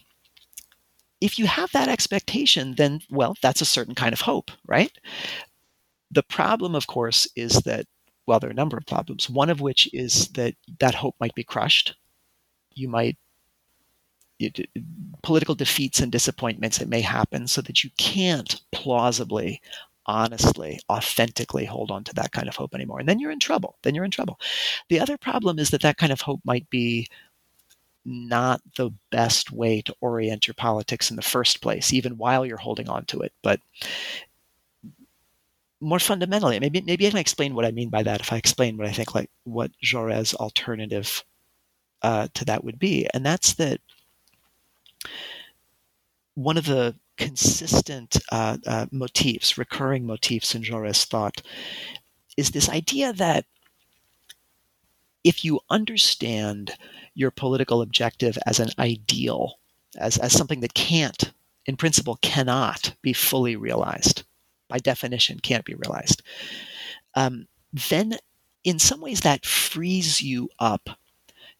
if 1.20 1.38
you 1.38 1.46
have 1.46 1.70
that 1.72 1.88
expectation, 1.88 2.74
then, 2.76 3.00
well, 3.10 3.34
that's 3.42 3.60
a 3.60 3.66
certain 3.66 3.94
kind 3.94 4.12
of 4.12 4.20
hope, 4.20 4.50
right? 4.66 4.92
The 6.10 6.22
problem, 6.22 6.74
of 6.74 6.86
course, 6.86 7.26
is 7.34 7.60
that, 7.62 7.86
well, 8.26 8.38
there 8.38 8.48
are 8.48 8.52
a 8.52 8.56
number 8.56 8.76
of 8.76 8.86
problems. 8.86 9.28
One 9.28 9.50
of 9.50 9.60
which 9.60 9.92
is 9.92 10.28
that 10.28 10.54
that 10.80 10.94
hope 10.94 11.16
might 11.18 11.34
be 11.34 11.44
crushed. 11.44 11.96
You 12.74 12.88
might, 12.88 13.16
it, 14.38 14.68
political 15.22 15.54
defeats 15.54 16.00
and 16.00 16.12
disappointments 16.12 16.78
that 16.78 16.88
may 16.88 17.00
happen 17.00 17.48
so 17.48 17.60
that 17.62 17.82
you 17.82 17.90
can't 17.98 18.60
plausibly 18.70 19.60
honestly, 20.08 20.80
authentically 20.90 21.66
hold 21.66 21.90
on 21.90 22.02
to 22.02 22.14
that 22.14 22.32
kind 22.32 22.48
of 22.48 22.56
hope 22.56 22.74
anymore. 22.74 22.98
And 22.98 23.08
then 23.08 23.20
you're 23.20 23.30
in 23.30 23.38
trouble. 23.38 23.76
Then 23.82 23.94
you're 23.94 24.06
in 24.06 24.10
trouble. 24.10 24.40
The 24.88 24.98
other 24.98 25.18
problem 25.18 25.58
is 25.58 25.70
that 25.70 25.82
that 25.82 25.98
kind 25.98 26.10
of 26.10 26.22
hope 26.22 26.40
might 26.44 26.68
be 26.70 27.06
not 28.06 28.62
the 28.76 28.90
best 29.10 29.52
way 29.52 29.82
to 29.82 29.94
orient 30.00 30.46
your 30.46 30.54
politics 30.54 31.10
in 31.10 31.16
the 31.16 31.22
first 31.22 31.60
place, 31.60 31.92
even 31.92 32.16
while 32.16 32.46
you're 32.46 32.56
holding 32.56 32.88
on 32.88 33.04
to 33.04 33.20
it. 33.20 33.32
But 33.42 33.60
more 35.80 35.98
fundamentally, 35.98 36.58
maybe 36.58 36.80
maybe 36.80 37.06
I 37.06 37.10
can 37.10 37.18
explain 37.18 37.54
what 37.54 37.66
I 37.66 37.70
mean 37.70 37.90
by 37.90 38.02
that 38.02 38.20
if 38.20 38.32
I 38.32 38.36
explain 38.36 38.76
what 38.76 38.86
I 38.88 38.92
think 38.92 39.14
like 39.14 39.30
what 39.44 39.70
Jaurès' 39.84 40.34
alternative 40.34 41.22
uh, 42.02 42.28
to 42.34 42.44
that 42.46 42.64
would 42.64 42.78
be, 42.78 43.06
and 43.12 43.24
that's 43.24 43.54
that 43.54 43.80
one 46.34 46.56
of 46.56 46.64
the 46.64 46.94
consistent 47.18 48.16
uh, 48.32 48.56
uh, 48.66 48.86
motifs, 48.90 49.58
recurring 49.58 50.06
motifs 50.06 50.54
in 50.54 50.62
Jaurès' 50.62 51.04
thought, 51.04 51.42
is 52.36 52.50
this 52.50 52.68
idea 52.68 53.12
that 53.12 53.44
if 55.24 55.44
you 55.44 55.60
understand 55.68 56.72
your 57.14 57.30
political 57.30 57.82
objective 57.82 58.38
as 58.46 58.60
an 58.60 58.70
ideal, 58.78 59.58
as, 59.98 60.16
as 60.16 60.32
something 60.32 60.60
that 60.60 60.74
can't, 60.74 61.32
in 61.66 61.76
principle, 61.76 62.18
cannot 62.22 62.94
be 63.02 63.12
fully 63.12 63.56
realized, 63.56 64.22
by 64.68 64.78
definition, 64.78 65.40
can't 65.40 65.64
be 65.64 65.74
realized, 65.74 66.22
um, 67.14 67.46
then 67.90 68.16
in 68.64 68.78
some 68.78 69.00
ways 69.00 69.20
that 69.22 69.44
frees 69.44 70.22
you 70.22 70.48
up 70.60 70.88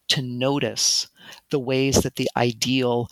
to 0.07 0.21
notice 0.21 1.07
the 1.51 1.59
ways 1.59 1.97
that 1.97 2.15
the 2.15 2.29
ideal 2.35 3.09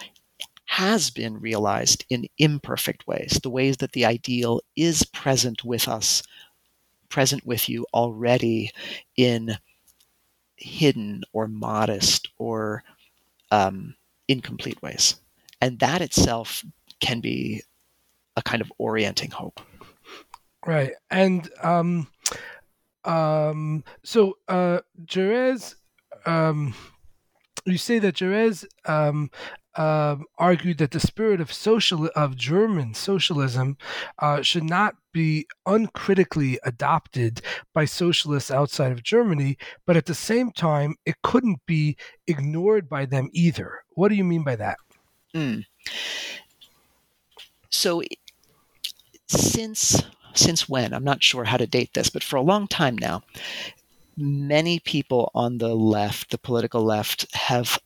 has 0.67 1.09
been 1.09 1.39
realized 1.39 2.05
in 2.09 2.27
imperfect 2.37 3.07
ways, 3.07 3.39
the 3.41 3.49
ways 3.49 3.77
that 3.77 3.93
the 3.93 4.05
ideal 4.05 4.61
is 4.75 5.03
present 5.03 5.63
with 5.63 5.87
us, 5.87 6.21
present 7.09 7.45
with 7.45 7.67
you 7.69 7.85
already 7.93 8.71
in 9.15 9.57
hidden 10.57 11.23
or 11.31 11.47
modest 11.47 12.29
or 12.37 12.83
um, 13.51 13.95
incomplete 14.27 14.81
ways. 14.81 15.15
And 15.61 15.79
that 15.79 16.01
itself 16.01 16.63
can 16.99 17.21
be 17.21 17.63
a 18.35 18.41
kind 18.41 18.61
of 18.61 18.71
orienting 18.77 19.31
hope. 19.31 19.61
Right. 20.65 20.91
And 21.09 21.49
um, 21.63 22.07
um, 23.05 23.85
so 24.03 24.37
uh, 24.49 24.79
Jaurès, 25.05 25.75
um, 26.25 26.75
you 27.65 27.77
say 27.77 27.99
that 27.99 28.15
Jaurès 28.15 28.65
um, 28.85 29.31
uh, 29.77 30.17
argued 30.39 30.79
that 30.79 30.91
the 30.91 30.99
spirit 30.99 31.39
of 31.39 31.53
social 31.53 32.09
of 32.15 32.35
German 32.35 32.93
socialism 32.93 33.77
uh, 34.19 34.41
should 34.41 34.63
not 34.63 34.95
be 35.13 35.45
uncritically 35.65 36.59
adopted 36.63 37.41
by 37.73 37.85
socialists 37.85 38.51
outside 38.51 38.91
of 38.91 39.03
Germany, 39.03 39.57
but 39.85 39.95
at 39.95 40.07
the 40.07 40.15
same 40.15 40.51
time, 40.51 40.95
it 41.05 41.15
couldn't 41.21 41.59
be 41.67 41.95
ignored 42.25 42.89
by 42.89 43.05
them 43.05 43.29
either. 43.33 43.83
What 43.93 44.09
do 44.09 44.15
you 44.15 44.23
mean 44.23 44.43
by 44.43 44.55
that? 44.55 44.77
Mm. 45.35 45.63
So, 47.69 48.01
since 49.27 50.03
since 50.33 50.69
when? 50.69 50.93
I'm 50.93 51.03
not 51.03 51.23
sure 51.23 51.43
how 51.43 51.57
to 51.57 51.67
date 51.67 51.93
this, 51.93 52.09
but 52.09 52.23
for 52.23 52.35
a 52.35 52.41
long 52.41 52.67
time 52.67 52.97
now, 52.97 53.23
many 54.15 54.79
people 54.79 55.31
on 55.35 55.57
the 55.57 55.75
left, 55.75 56.31
the 56.31 56.37
political 56.37 56.83
left, 56.83 57.33
have 57.35 57.79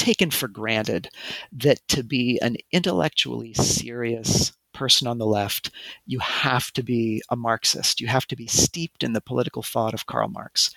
taken 0.00 0.30
for 0.30 0.48
granted 0.48 1.10
that 1.52 1.86
to 1.88 2.02
be 2.02 2.38
an 2.40 2.56
intellectually 2.72 3.52
serious 3.52 4.52
person 4.72 5.06
on 5.06 5.18
the 5.18 5.26
left, 5.26 5.70
you 6.06 6.18
have 6.20 6.72
to 6.72 6.82
be 6.82 7.22
a 7.28 7.36
Marxist. 7.36 8.00
You 8.00 8.06
have 8.06 8.26
to 8.28 8.36
be 8.36 8.46
steeped 8.46 9.02
in 9.02 9.12
the 9.12 9.20
political 9.20 9.62
thought 9.62 9.92
of 9.92 10.06
Karl 10.06 10.28
Marx, 10.28 10.70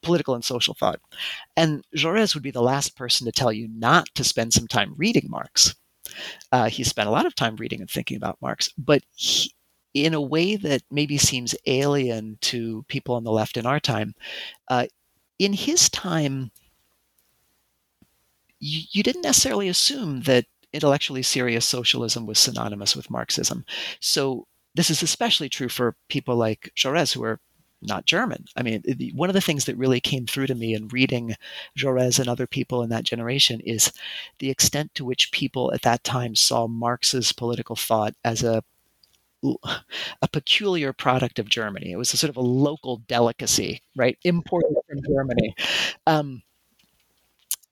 political 0.00 0.34
and 0.34 0.42
social 0.42 0.72
thought. 0.72 1.00
And 1.54 1.84
Jaurès 1.94 2.32
would 2.32 2.42
be 2.42 2.50
the 2.50 2.62
last 2.62 2.96
person 2.96 3.26
to 3.26 3.32
tell 3.32 3.52
you 3.52 3.68
not 3.68 4.08
to 4.14 4.24
spend 4.24 4.54
some 4.54 4.68
time 4.68 4.94
reading 4.96 5.26
Marx. 5.28 5.74
Uh, 6.50 6.70
he 6.70 6.82
spent 6.82 7.08
a 7.08 7.12
lot 7.12 7.26
of 7.26 7.34
time 7.34 7.56
reading 7.56 7.80
and 7.80 7.90
thinking 7.90 8.16
about 8.16 8.40
Marx, 8.40 8.70
but 8.78 9.02
he, 9.14 9.52
in 9.92 10.14
a 10.14 10.20
way 10.20 10.56
that 10.56 10.82
maybe 10.90 11.18
seems 11.18 11.54
alien 11.66 12.38
to 12.40 12.84
people 12.88 13.14
on 13.14 13.24
the 13.24 13.30
left 13.32 13.58
in 13.58 13.66
our 13.66 13.80
time. 13.80 14.14
Uh, 14.68 14.86
in 15.38 15.52
his 15.52 15.90
time, 15.90 16.50
you, 18.62 18.82
you 18.92 19.02
didn't 19.02 19.22
necessarily 19.22 19.68
assume 19.68 20.22
that 20.22 20.46
intellectually 20.72 21.22
serious 21.22 21.66
socialism 21.66 22.26
was 22.26 22.38
synonymous 22.38 22.96
with 22.96 23.10
Marxism. 23.10 23.64
So 24.00 24.46
this 24.74 24.88
is 24.88 25.02
especially 25.02 25.48
true 25.48 25.68
for 25.68 25.96
people 26.08 26.36
like 26.36 26.70
Jaurès, 26.76 27.12
who 27.12 27.24
are 27.24 27.40
not 27.82 28.06
German. 28.06 28.44
I 28.56 28.62
mean, 28.62 28.82
one 29.14 29.28
of 29.28 29.34
the 29.34 29.40
things 29.40 29.64
that 29.64 29.76
really 29.76 30.00
came 30.00 30.26
through 30.26 30.46
to 30.46 30.54
me 30.54 30.74
in 30.74 30.86
reading 30.88 31.34
Jaurès 31.76 32.20
and 32.20 32.28
other 32.28 32.46
people 32.46 32.82
in 32.82 32.90
that 32.90 33.04
generation 33.04 33.60
is 33.60 33.92
the 34.38 34.48
extent 34.48 34.94
to 34.94 35.04
which 35.04 35.32
people 35.32 35.72
at 35.74 35.82
that 35.82 36.04
time 36.04 36.36
saw 36.36 36.68
Marx's 36.68 37.32
political 37.32 37.76
thought 37.76 38.14
as 38.24 38.44
a 38.44 38.62
a 40.22 40.28
peculiar 40.30 40.92
product 40.92 41.40
of 41.40 41.48
Germany. 41.48 41.90
It 41.90 41.96
was 41.96 42.14
a 42.14 42.16
sort 42.16 42.30
of 42.30 42.36
a 42.36 42.40
local 42.40 42.98
delicacy, 43.08 43.82
right, 43.96 44.16
imported 44.22 44.76
from 44.88 45.00
Germany. 45.02 45.56
Um, 46.06 46.42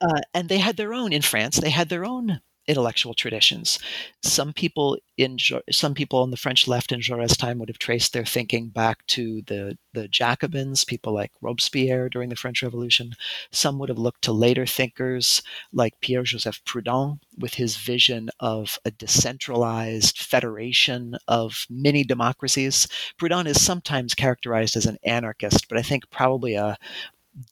uh, 0.00 0.20
and 0.34 0.48
they 0.48 0.58
had 0.58 0.76
their 0.76 0.94
own 0.94 1.12
in 1.12 1.22
France. 1.22 1.58
They 1.58 1.70
had 1.70 1.88
their 1.88 2.04
own 2.04 2.40
intellectual 2.70 3.14
traditions. 3.14 3.80
Some 4.22 4.52
people 4.52 4.96
in 5.16 5.38
some 5.72 5.92
people 5.92 6.20
on 6.20 6.30
the 6.30 6.36
French 6.36 6.68
left 6.68 6.92
in 6.92 7.00
Jaurès' 7.00 7.36
time 7.36 7.58
would 7.58 7.68
have 7.68 7.78
traced 7.78 8.12
their 8.12 8.24
thinking 8.24 8.68
back 8.68 9.04
to 9.08 9.42
the 9.48 9.76
the 9.92 10.06
Jacobins, 10.06 10.84
people 10.84 11.12
like 11.12 11.32
Robespierre 11.40 12.08
during 12.08 12.28
the 12.28 12.36
French 12.36 12.62
Revolution. 12.62 13.14
Some 13.50 13.78
would 13.78 13.88
have 13.88 13.98
looked 13.98 14.22
to 14.22 14.32
later 14.32 14.66
thinkers 14.66 15.42
like 15.72 16.00
Pierre 16.00 16.22
Joseph 16.22 16.62
Proudhon 16.64 17.18
with 17.36 17.54
his 17.54 17.76
vision 17.76 18.30
of 18.38 18.78
a 18.84 18.92
decentralized 18.92 20.18
federation 20.18 21.16
of 21.26 21.66
mini 21.68 22.04
democracies. 22.04 22.86
Proudhon 23.18 23.46
is 23.46 23.60
sometimes 23.60 24.14
characterized 24.14 24.76
as 24.76 24.86
an 24.86 24.98
anarchist, 25.02 25.68
but 25.68 25.76
I 25.78 25.82
think 25.82 26.08
probably 26.10 26.54
a 26.54 26.78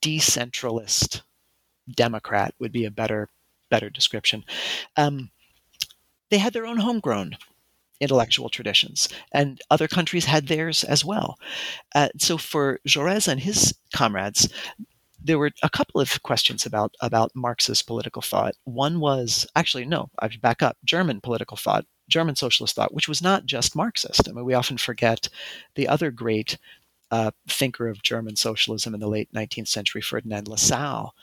decentralist 0.01 1.23
Democrat 1.95 2.55
would 2.59 2.73
be 2.73 2.85
a 2.85 2.91
better 2.91 3.29
better 3.71 3.91
description. 3.91 4.45
Um, 4.97 5.31
they 6.31 6.39
had 6.39 6.53
their 6.53 6.67
own 6.67 6.79
homegrown 6.79 7.37
intellectual 8.01 8.49
traditions, 8.49 9.09
and 9.33 9.61
other 9.71 9.89
countries 9.89 10.25
had 10.25 10.47
theirs 10.47 10.85
as 10.85 11.05
well. 11.05 11.37
Uh, 11.95 12.09
so 12.19 12.39
for 12.39 12.81
Jaurès 12.87 13.29
and 13.29 13.41
his 13.41 13.75
comrades, 13.93 14.49
there 15.23 15.39
were 15.39 15.51
a 15.63 15.71
couple 15.71 16.01
of 16.01 16.23
questions 16.23 16.65
about 16.65 16.95
about 17.01 17.35
Marxist 17.35 17.87
political 17.87 18.23
thought. 18.23 18.55
One 18.65 19.01
was 19.01 19.47
actually 19.57 19.85
no, 19.85 20.11
I 20.21 20.29
back 20.41 20.63
up. 20.63 20.77
German 20.85 21.21
political 21.21 21.57
thought, 21.57 21.85
German 22.09 22.37
socialist 22.37 22.77
thought, 22.77 22.95
which 22.95 23.09
was 23.09 23.23
not 23.23 23.47
just 23.47 23.77
Marxist. 23.77 24.29
I 24.29 24.33
mean, 24.33 24.45
we 24.45 24.55
often 24.55 24.79
forget 24.79 25.29
the 25.75 25.89
other 25.89 26.11
great 26.11 26.57
uh, 27.11 27.31
thinker 27.49 27.89
of 27.89 28.03
German 28.03 28.37
socialism 28.37 28.95
in 28.95 29.01
the 29.01 29.09
late 29.09 29.33
19th 29.33 29.69
century, 29.69 30.03
Ferdinand 30.03 30.49
Lassalle. 30.49 31.15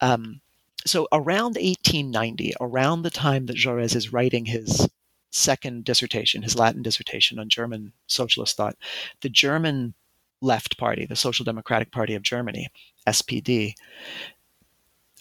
Um, 0.00 0.40
so 0.84 1.08
around 1.12 1.56
1890, 1.56 2.54
around 2.60 3.02
the 3.02 3.10
time 3.10 3.46
that 3.46 3.56
Jaurès 3.56 3.94
is 3.94 4.12
writing 4.12 4.46
his 4.46 4.88
second 5.30 5.84
dissertation, 5.84 6.42
his 6.42 6.58
Latin 6.58 6.82
dissertation 6.82 7.38
on 7.38 7.48
German 7.48 7.92
socialist 8.06 8.56
thought, 8.56 8.76
the 9.20 9.28
German 9.28 9.94
left 10.40 10.76
party, 10.76 11.06
the 11.06 11.16
Social 11.16 11.44
Democratic 11.44 11.90
Party 11.92 12.14
of 12.14 12.22
Germany, 12.22 12.68
SPD, 13.06 13.74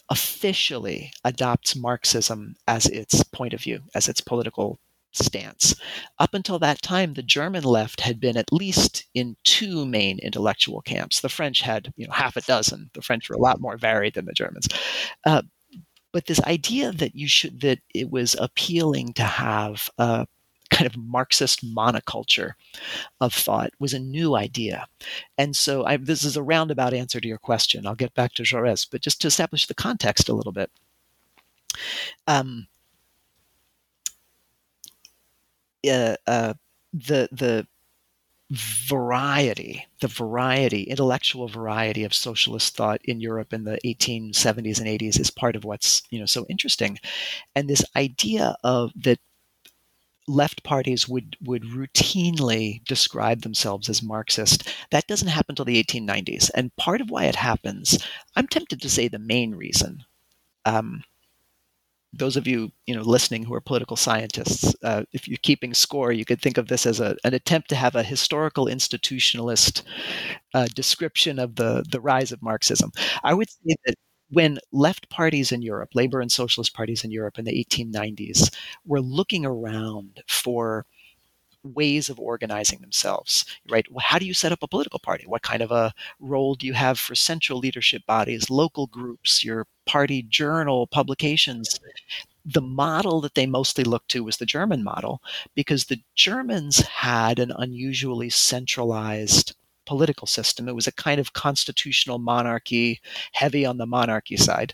officially 0.10 1.14
adopts 1.24 1.76
Marxism 1.76 2.56
as 2.68 2.88
its 2.88 3.24
point 3.24 3.54
of 3.54 3.62
view, 3.62 3.82
as 3.96 4.10
its 4.10 4.20
political 4.20 4.80
stance. 5.12 5.76
Up 6.20 6.34
until 6.34 6.60
that 6.60 6.82
time, 6.82 7.14
the 7.14 7.24
German 7.24 7.64
left 7.64 8.02
had 8.02 8.20
been 8.20 8.38
at 8.38 8.54
least 8.54 9.06
in 9.14 9.36
two 9.44 9.86
main 9.86 10.20
intellectual 10.20 10.82
camps. 10.82 11.22
The 11.22 11.30
French 11.30 11.62
had, 11.62 11.94
you 11.98 12.08
know, 12.08 12.14
half 12.14 12.38
a 12.38 12.42
dozen. 12.42 12.90
The 12.94 13.02
French 13.02 13.30
were 13.30 13.36
a 13.36 13.42
lot 13.42 13.62
more 13.62 13.78
varied 13.78 14.14
than 14.14 14.26
the 14.26 14.34
Germans. 14.34 14.68
Uh, 15.26 15.44
but 16.12 16.26
this 16.26 16.42
idea 16.44 16.92
that 16.92 17.16
you 17.16 17.28
should 17.28 17.62
that 17.62 17.80
it 17.94 18.12
was 18.12 18.36
appealing 18.40 19.14
to 19.14 19.24
have 19.24 19.90
a 19.98 20.28
kind 20.70 20.88
of 20.88 20.98
Marxist 20.98 21.66
monoculture 21.66 22.54
of 23.20 23.34
thought 23.34 23.72
was 23.80 23.94
a 23.94 24.00
new 24.00 24.36
idea. 24.36 24.88
And 25.38 25.56
so 25.56 25.86
I, 25.86 25.98
this 25.98 26.24
is 26.24 26.38
a 26.38 26.44
roundabout 26.44 26.94
answer 26.94 27.20
to 27.20 27.28
your 27.28 27.38
question. 27.38 27.86
I'll 27.86 27.96
get 27.96 28.14
back 28.14 28.34
to 28.34 28.44
Jaurès, 28.44 28.88
but 28.90 29.02
just 29.02 29.22
to 29.22 29.28
establish 29.28 29.68
the 29.68 29.74
context 29.74 30.30
a 30.30 30.34
little 30.34 30.54
bit. 30.54 30.72
Um, 32.28 32.68
uh, 35.88 36.16
uh, 36.28 36.54
the 36.94 37.30
the 37.32 37.68
variety, 38.52 39.88
the 40.02 40.08
variety, 40.08 40.84
intellectual 40.84 41.48
variety 41.48 42.04
of 42.04 42.14
socialist 42.14 42.76
thought 42.76 43.00
in 43.06 43.22
Europe 43.22 43.54
in 43.54 43.64
the 43.64 43.80
1870s 43.86 44.78
and 44.78 44.88
80s 44.88 45.20
is 45.20 45.32
part 45.32 45.56
of 45.56 45.64
what's 45.64 46.04
you 46.10 46.20
know 46.20 46.26
so 46.26 46.46
interesting, 46.50 47.00
and 47.56 47.70
this 47.70 47.86
idea 47.96 48.56
of 48.64 48.92
that 48.96 49.20
left 50.28 50.64
parties 50.64 51.08
would 51.08 51.36
would 51.42 51.64
routinely 51.64 52.84
describe 52.86 53.42
themselves 53.42 53.90
as 53.90 54.04
Marxist. 54.04 54.68
That 54.92 55.08
doesn't 55.08 55.30
happen 55.30 55.54
until 55.54 55.66
the 55.66 55.82
1890s, 55.84 56.50
and 56.54 56.76
part 56.76 57.02
of 57.02 57.10
why 57.10 57.26
it 57.26 57.36
happens, 57.36 58.06
I'm 58.36 58.48
tempted 58.48 58.82
to 58.82 58.90
say 58.90 59.08
the 59.08 59.20
main 59.20 59.56
reason. 59.56 60.04
Um, 60.66 61.04
those 62.14 62.36
of 62.38 62.48
you 62.48 62.72
you 62.86 62.96
know 62.96 63.02
listening 63.04 63.44
who 63.44 63.54
are 63.54 63.62
political 63.62 63.96
scientists, 63.98 64.76
uh, 64.84 65.04
if 65.14 65.28
you're 65.28 65.38
keeping 65.42 65.74
score, 65.74 66.12
you 66.12 66.26
could 66.26 66.42
think 66.42 66.58
of 66.58 66.68
this 66.68 66.86
as 66.86 67.00
a, 67.00 67.16
an 67.24 67.34
attempt 67.34 67.70
to 67.70 67.76
have 67.76 67.96
a 67.96 68.04
historical 68.04 68.66
institutionalist 68.68 69.84
uh, 70.54 70.68
description 70.76 71.40
of 71.40 71.56
the 71.56 71.84
the 71.90 72.02
rise 72.02 72.32
of 72.32 72.42
Marxism. 72.42 72.92
I 73.24 73.34
would 73.34 73.50
say 73.50 73.76
that 73.86 73.96
when 74.30 74.60
left 74.72 75.10
parties 75.10 75.52
in 75.52 75.62
Europe, 75.62 75.90
labor 75.94 76.22
and 76.22 76.32
socialist 76.32 76.74
parties 76.74 77.04
in 77.04 77.12
Europe 77.12 77.38
in 77.38 77.46
the 77.46 77.58
1890s, 77.60 78.50
were 78.86 79.02
looking 79.02 79.46
around 79.46 80.22
for 80.28 80.86
ways 81.64 82.10
of 82.10 82.20
organizing 82.20 82.80
themselves, 82.80 83.46
right? 83.70 83.86
How 84.00 84.20
do 84.20 84.26
you 84.26 84.34
set 84.34 84.52
up 84.52 84.64
a 84.64 84.68
political 84.68 85.00
party? 85.00 85.26
What 85.28 85.42
kind 85.42 85.62
of 85.62 85.72
a 85.72 85.94
role 86.20 86.56
do 86.56 86.66
you 86.66 86.74
have 86.74 87.00
for 87.00 87.16
central 87.16 87.60
leadership 87.60 88.06
bodies, 88.06 88.50
local 88.50 88.88
groups, 88.88 89.44
your 89.44 89.68
party 89.86 90.24
journal, 90.24 90.88
publications? 90.88 91.80
The 92.44 92.62
model 92.62 93.22
that 93.22 93.36
they 93.36 93.46
mostly 93.46 93.84
looked 93.84 94.10
to 94.12 94.24
was 94.24 94.38
the 94.38 94.46
German 94.46 94.84
model 94.84 95.22
because 95.54 95.86
the 95.86 96.02
Germans 96.16 96.80
had 96.80 97.38
an 97.38 97.52
unusually 97.58 98.30
centralized 98.30 99.56
political 99.86 100.28
system. 100.28 100.68
It 100.68 100.76
was 100.76 100.88
a 100.88 100.94
kind 100.94 101.20
of 101.20 101.34
constitutional 101.34 102.18
monarchy, 102.18 103.02
heavy 103.34 103.66
on 103.66 103.78
the 103.78 103.86
monarchy 103.86 104.38
side, 104.38 104.74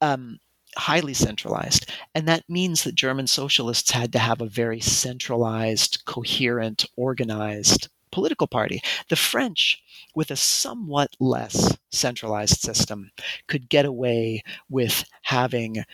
um, 0.00 0.38
highly 0.76 1.14
centralized. 1.14 1.90
And 2.14 2.26
that 2.28 2.48
means 2.48 2.84
that 2.84 2.94
German 2.94 3.26
socialists 3.26 3.90
had 3.90 4.12
to 4.12 4.18
have 4.18 4.40
a 4.40 4.46
very 4.46 4.80
centralized, 4.80 6.04
coherent, 6.04 6.84
organized 6.96 7.88
political 8.10 8.46
party. 8.46 8.80
The 9.08 9.16
French, 9.16 9.82
with 10.14 10.30
a 10.30 10.36
somewhat 10.36 11.16
less 11.18 11.76
centralized 11.90 12.60
system, 12.60 13.10
could 13.48 13.68
get 13.68 13.84
away 13.84 14.42
with 14.70 15.04
having 15.22 15.84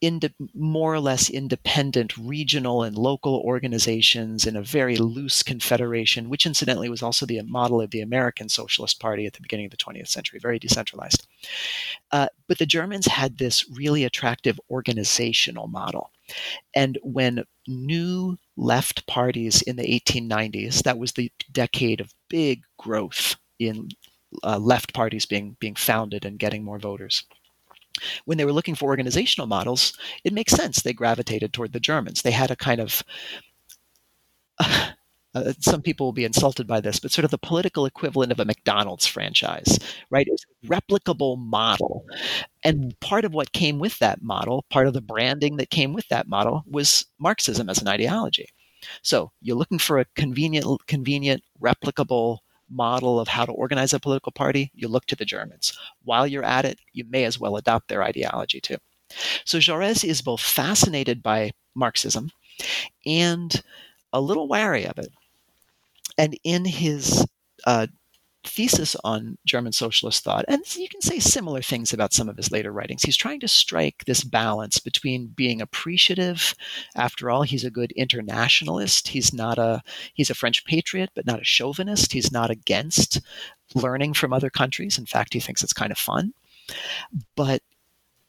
ind- 0.00 0.34
more 0.54 0.94
or 0.94 1.00
less 1.00 1.30
independent 1.30 2.16
regional 2.16 2.82
and 2.82 2.96
local 2.96 3.42
organizations 3.44 4.46
in 4.46 4.56
a 4.56 4.62
very 4.62 4.96
loose 4.96 5.42
confederation, 5.42 6.28
which 6.28 6.46
incidentally 6.46 6.88
was 6.88 7.02
also 7.02 7.26
the 7.26 7.40
model 7.42 7.80
of 7.80 7.90
the 7.90 8.00
American 8.00 8.48
Socialist 8.48 9.00
Party 9.00 9.26
at 9.26 9.32
the 9.32 9.40
beginning 9.40 9.66
of 9.66 9.70
the 9.70 9.76
20th 9.76 10.08
century, 10.08 10.38
very 10.38 10.58
decentralized. 10.58 11.26
Uh, 12.12 12.28
but 12.46 12.58
the 12.58 12.66
Germans 12.66 13.06
had 13.06 13.38
this 13.38 13.68
really 13.70 14.04
attractive 14.04 14.60
organizational 14.70 15.68
model. 15.68 16.10
And 16.74 16.98
when 17.02 17.44
new 17.66 18.36
left 18.56 19.06
parties 19.06 19.62
in 19.62 19.76
the 19.76 20.00
1890s, 20.00 20.82
that 20.82 20.98
was 20.98 21.12
the 21.12 21.32
decade 21.52 22.00
of 22.00 22.14
big 22.28 22.62
growth 22.78 23.36
in 23.58 23.88
uh, 24.42 24.58
left 24.58 24.92
parties 24.92 25.24
being 25.24 25.56
being 25.60 25.76
founded 25.76 26.24
and 26.24 26.38
getting 26.38 26.64
more 26.64 26.78
voters 26.78 27.24
when 28.24 28.38
they 28.38 28.44
were 28.44 28.52
looking 28.52 28.74
for 28.74 28.86
organizational 28.86 29.46
models, 29.46 29.96
it 30.24 30.32
makes 30.32 30.52
sense 30.52 30.82
they 30.82 30.92
gravitated 30.92 31.52
toward 31.52 31.72
the 31.72 31.80
Germans. 31.80 32.22
They 32.22 32.30
had 32.30 32.50
a 32.50 32.56
kind 32.56 32.80
of 32.80 33.02
uh, 34.58 34.90
uh, 35.34 35.52
some 35.60 35.82
people 35.82 36.06
will 36.06 36.12
be 36.12 36.24
insulted 36.24 36.66
by 36.66 36.80
this, 36.80 36.98
but 36.98 37.12
sort 37.12 37.26
of 37.26 37.30
the 37.30 37.36
political 37.36 37.84
equivalent 37.84 38.32
of 38.32 38.40
a 38.40 38.44
McDonald's 38.46 39.06
franchise, 39.06 39.78
right? 40.08 40.26
It 40.26 40.30
was 40.30 40.46
a 40.64 40.66
replicable 40.66 41.36
model. 41.38 42.06
And 42.64 42.98
part 43.00 43.26
of 43.26 43.34
what 43.34 43.52
came 43.52 43.78
with 43.78 43.98
that 43.98 44.22
model, 44.22 44.64
part 44.70 44.86
of 44.86 44.94
the 44.94 45.02
branding 45.02 45.58
that 45.58 45.68
came 45.68 45.92
with 45.92 46.08
that 46.08 46.26
model 46.26 46.64
was 46.66 47.04
Marxism 47.18 47.68
as 47.68 47.82
an 47.82 47.88
ideology. 47.88 48.48
So 49.02 49.30
you're 49.42 49.56
looking 49.56 49.78
for 49.78 49.98
a 49.98 50.06
convenient, 50.16 50.66
convenient, 50.86 51.42
replicable 51.60 52.38
model 52.70 53.20
of 53.20 53.28
how 53.28 53.44
to 53.44 53.52
organize 53.52 53.92
a 53.92 54.00
political 54.00 54.32
party, 54.32 54.70
you 54.74 54.88
look 54.88 55.06
to 55.06 55.16
the 55.16 55.24
Germans. 55.24 55.76
While 56.02 56.26
you're 56.26 56.44
at 56.44 56.64
it, 56.64 56.78
you 56.92 57.04
may 57.08 57.24
as 57.24 57.38
well 57.38 57.56
adopt 57.56 57.88
their 57.88 58.02
ideology 58.02 58.60
too. 58.60 58.76
So 59.44 59.58
Jaurès 59.58 60.04
is 60.04 60.22
both 60.22 60.40
fascinated 60.40 61.22
by 61.22 61.52
Marxism 61.74 62.30
and 63.04 63.62
a 64.12 64.20
little 64.20 64.48
wary 64.48 64.84
of 64.84 64.98
it. 64.98 65.12
And 66.18 66.38
in 66.44 66.64
his 66.64 67.26
uh, 67.66 67.86
thesis 68.46 68.96
on 69.04 69.38
German 69.44 69.72
socialist 69.72 70.24
thought, 70.24 70.44
and 70.48 70.62
you 70.76 70.88
can 70.88 71.00
say 71.00 71.18
similar 71.18 71.62
things 71.62 71.92
about 71.92 72.12
some 72.12 72.28
of 72.28 72.36
his 72.36 72.50
later 72.50 72.72
writings. 72.72 73.02
He's 73.02 73.16
trying 73.16 73.40
to 73.40 73.48
strike 73.48 74.04
this 74.04 74.24
balance 74.24 74.78
between 74.78 75.28
being 75.28 75.60
appreciative. 75.60 76.54
After 76.94 77.30
all, 77.30 77.42
he's 77.42 77.64
a 77.64 77.70
good 77.70 77.92
internationalist. 77.92 79.08
He's 79.08 79.32
not 79.32 79.58
a 79.58 79.82
he's 80.14 80.30
a 80.30 80.34
French 80.34 80.64
patriot, 80.64 81.10
but 81.14 81.26
not 81.26 81.40
a 81.40 81.44
chauvinist. 81.44 82.12
He's 82.12 82.32
not 82.32 82.50
against 82.50 83.20
learning 83.74 84.14
from 84.14 84.32
other 84.32 84.50
countries. 84.50 84.98
In 84.98 85.06
fact, 85.06 85.32
he 85.34 85.40
thinks 85.40 85.62
it's 85.62 85.72
kind 85.72 85.92
of 85.92 85.98
fun. 85.98 86.32
But 87.34 87.62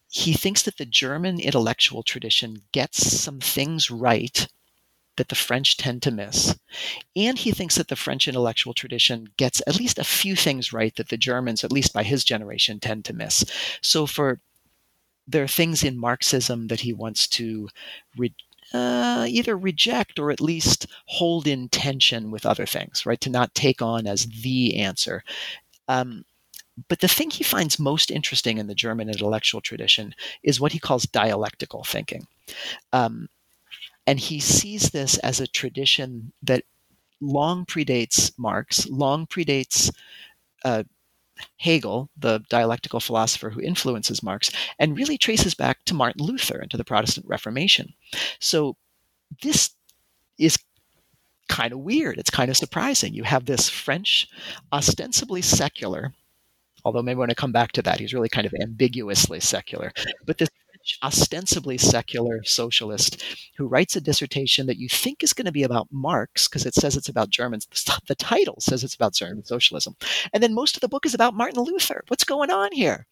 he 0.09 0.33
thinks 0.33 0.63
that 0.63 0.77
the 0.77 0.85
German 0.85 1.39
intellectual 1.39 2.03
tradition 2.03 2.57
gets 2.71 3.19
some 3.19 3.39
things 3.39 3.91
right 3.91 4.47
that 5.17 5.29
the 5.29 5.35
French 5.35 5.77
tend 5.77 6.01
to 6.03 6.11
miss. 6.11 6.57
And 7.15 7.37
he 7.37 7.51
thinks 7.51 7.75
that 7.75 7.89
the 7.89 7.95
French 7.95 8.27
intellectual 8.27 8.73
tradition 8.73 9.29
gets 9.37 9.61
at 9.67 9.77
least 9.77 9.99
a 9.99 10.03
few 10.03 10.35
things 10.35 10.71
right 10.71 10.95
that 10.95 11.09
the 11.09 11.17
Germans, 11.17 11.63
at 11.63 11.71
least 11.71 11.93
by 11.93 12.03
his 12.03 12.23
generation, 12.23 12.79
tend 12.79 13.05
to 13.05 13.13
miss. 13.13 13.43
So 13.81 14.05
for 14.05 14.39
there 15.27 15.43
are 15.43 15.47
things 15.47 15.83
in 15.83 15.97
Marxism 15.97 16.67
that 16.67 16.79
he 16.79 16.93
wants 16.93 17.27
to 17.27 17.67
re- 18.15 18.33
uh, 18.73 19.25
either 19.27 19.57
reject 19.57 20.19
or 20.19 20.31
at 20.31 20.41
least 20.41 20.87
hold 21.05 21.47
in 21.47 21.69
tension 21.69 22.31
with 22.31 22.45
other 22.45 22.65
things, 22.65 23.05
right? 23.05 23.19
To 23.21 23.29
not 23.29 23.53
take 23.53 23.81
on 23.81 24.07
as 24.07 24.25
the 24.25 24.77
answer. 24.77 25.23
Um, 25.87 26.25
but 26.89 26.99
the 26.99 27.07
thing 27.07 27.29
he 27.29 27.43
finds 27.43 27.79
most 27.79 28.11
interesting 28.11 28.57
in 28.57 28.67
the 28.67 28.75
German 28.75 29.09
intellectual 29.09 29.61
tradition 29.61 30.13
is 30.43 30.59
what 30.59 30.73
he 30.73 30.79
calls 30.79 31.05
dialectical 31.05 31.83
thinking. 31.83 32.27
Um, 32.93 33.29
and 34.07 34.19
he 34.19 34.39
sees 34.39 34.89
this 34.89 35.17
as 35.19 35.39
a 35.39 35.47
tradition 35.47 36.31
that 36.41 36.63
long 37.19 37.65
predates 37.65 38.31
Marx, 38.37 38.87
long 38.87 39.27
predates 39.27 39.91
uh, 40.63 40.83
Hegel, 41.57 42.09
the 42.17 42.39
dialectical 42.49 42.99
philosopher 42.99 43.49
who 43.49 43.61
influences 43.61 44.23
Marx, 44.23 44.49
and 44.79 44.97
really 44.97 45.17
traces 45.17 45.53
back 45.53 45.83
to 45.85 45.93
Martin 45.93 46.25
Luther 46.25 46.57
and 46.57 46.71
to 46.71 46.77
the 46.77 46.85
Protestant 46.85 47.27
Reformation. 47.27 47.93
So 48.39 48.75
this 49.43 49.71
is 50.39 50.57
kind 51.49 51.73
of 51.73 51.79
weird. 51.79 52.17
It's 52.17 52.29
kind 52.29 52.49
of 52.49 52.57
surprising. 52.57 53.13
You 53.13 53.23
have 53.23 53.45
this 53.45 53.69
French, 53.69 54.27
ostensibly 54.71 55.41
secular, 55.41 56.13
although 56.85 57.01
maybe 57.01 57.19
when 57.19 57.29
I 57.29 57.35
come 57.35 57.51
back 57.51 57.71
to 57.73 57.81
that, 57.83 57.99
he's 57.99 58.13
really 58.13 58.29
kind 58.29 58.47
of 58.47 58.53
ambiguously 58.61 59.39
secular, 59.39 59.91
but 60.25 60.37
this 60.37 60.49
ostensibly 61.03 61.77
secular 61.77 62.43
socialist 62.43 63.23
who 63.57 63.67
writes 63.67 63.95
a 63.95 64.01
dissertation 64.01 64.67
that 64.67 64.77
you 64.77 64.89
think 64.89 65.23
is 65.23 65.33
going 65.33 65.45
to 65.45 65.51
be 65.51 65.63
about 65.63 65.87
Marx 65.91 66.47
because 66.47 66.65
it 66.65 66.73
says 66.73 66.95
it's 66.95 67.09
about 67.09 67.29
Germans. 67.29 67.67
The 68.07 68.15
title 68.15 68.55
says 68.59 68.83
it's 68.83 68.95
about 68.95 69.13
German 69.13 69.45
socialism. 69.45 69.95
And 70.33 70.41
then 70.41 70.53
most 70.53 70.75
of 70.75 70.81
the 70.81 70.89
book 70.89 71.05
is 71.05 71.13
about 71.13 71.33
Martin 71.33 71.63
Luther. 71.63 72.03
What's 72.07 72.23
going 72.23 72.51
on 72.51 72.71
here? 72.71 73.05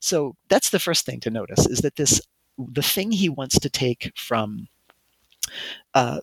So 0.00 0.36
that's 0.48 0.70
the 0.70 0.78
first 0.78 1.06
thing 1.06 1.20
to 1.20 1.30
notice 1.30 1.66
is 1.66 1.80
that 1.80 1.96
this 1.96 2.20
the 2.58 2.82
thing 2.82 3.12
he 3.12 3.28
wants 3.28 3.58
to 3.60 3.68
take 3.68 4.12
from 4.16 4.68
uh, 5.94 6.20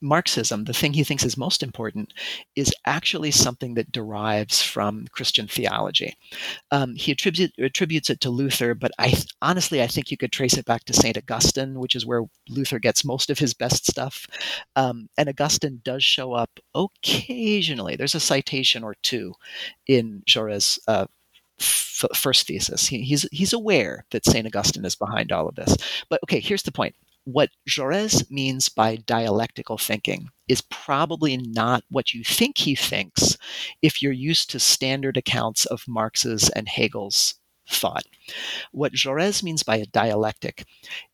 Marxism, 0.00 0.64
the 0.64 0.72
thing 0.72 0.92
he 0.92 1.04
thinks 1.04 1.24
is 1.24 1.36
most 1.36 1.62
important, 1.62 2.12
is 2.56 2.72
actually 2.86 3.30
something 3.30 3.74
that 3.74 3.92
derives 3.92 4.62
from 4.62 5.06
Christian 5.12 5.48
theology. 5.48 6.14
Um, 6.70 6.94
he 6.94 7.12
attribute, 7.12 7.52
attributes 7.58 8.10
it 8.10 8.20
to 8.20 8.30
Luther, 8.30 8.74
but 8.74 8.92
I 8.98 9.14
honestly 9.42 9.82
I 9.82 9.86
think 9.86 10.10
you 10.10 10.16
could 10.16 10.32
trace 10.32 10.56
it 10.56 10.64
back 10.64 10.84
to 10.84 10.92
Saint 10.92 11.18
Augustine, 11.18 11.78
which 11.80 11.96
is 11.96 12.06
where 12.06 12.24
Luther 12.48 12.78
gets 12.78 13.04
most 13.04 13.30
of 13.30 13.38
his 13.38 13.54
best 13.54 13.86
stuff. 13.86 14.26
Um, 14.76 15.08
and 15.16 15.28
Augustine 15.28 15.80
does 15.84 16.04
show 16.04 16.32
up 16.32 16.50
occasionally. 16.74 17.96
There's 17.96 18.14
a 18.14 18.20
citation 18.20 18.84
or 18.84 18.94
two 19.02 19.34
in 19.86 20.22
Jaurès' 20.28 20.78
uh, 20.86 21.06
f- 21.60 22.06
first 22.14 22.46
thesis. 22.46 22.86
He, 22.86 23.02
he's 23.02 23.26
he's 23.32 23.52
aware 23.52 24.04
that 24.10 24.24
Saint 24.24 24.46
Augustine 24.46 24.84
is 24.84 24.96
behind 24.96 25.32
all 25.32 25.48
of 25.48 25.56
this. 25.56 25.76
But 26.08 26.20
okay, 26.24 26.40
here's 26.40 26.62
the 26.62 26.72
point 26.72 26.94
what 27.30 27.50
Jaurès 27.68 28.30
means 28.30 28.70
by 28.70 28.96
dialectical 28.96 29.76
thinking 29.76 30.30
is 30.48 30.62
probably 30.62 31.36
not 31.36 31.84
what 31.90 32.14
you 32.14 32.24
think 32.24 32.56
he 32.56 32.74
thinks 32.74 33.36
if 33.82 34.00
you're 34.00 34.12
used 34.12 34.48
to 34.48 34.58
standard 34.58 35.18
accounts 35.18 35.66
of 35.66 35.86
Marx's 35.86 36.48
and 36.48 36.66
Hegel's 36.66 37.34
thought. 37.68 38.06
What 38.72 38.94
Jaurès 38.94 39.42
means 39.42 39.62
by 39.62 39.76
a 39.76 39.84
dialectic 39.84 40.64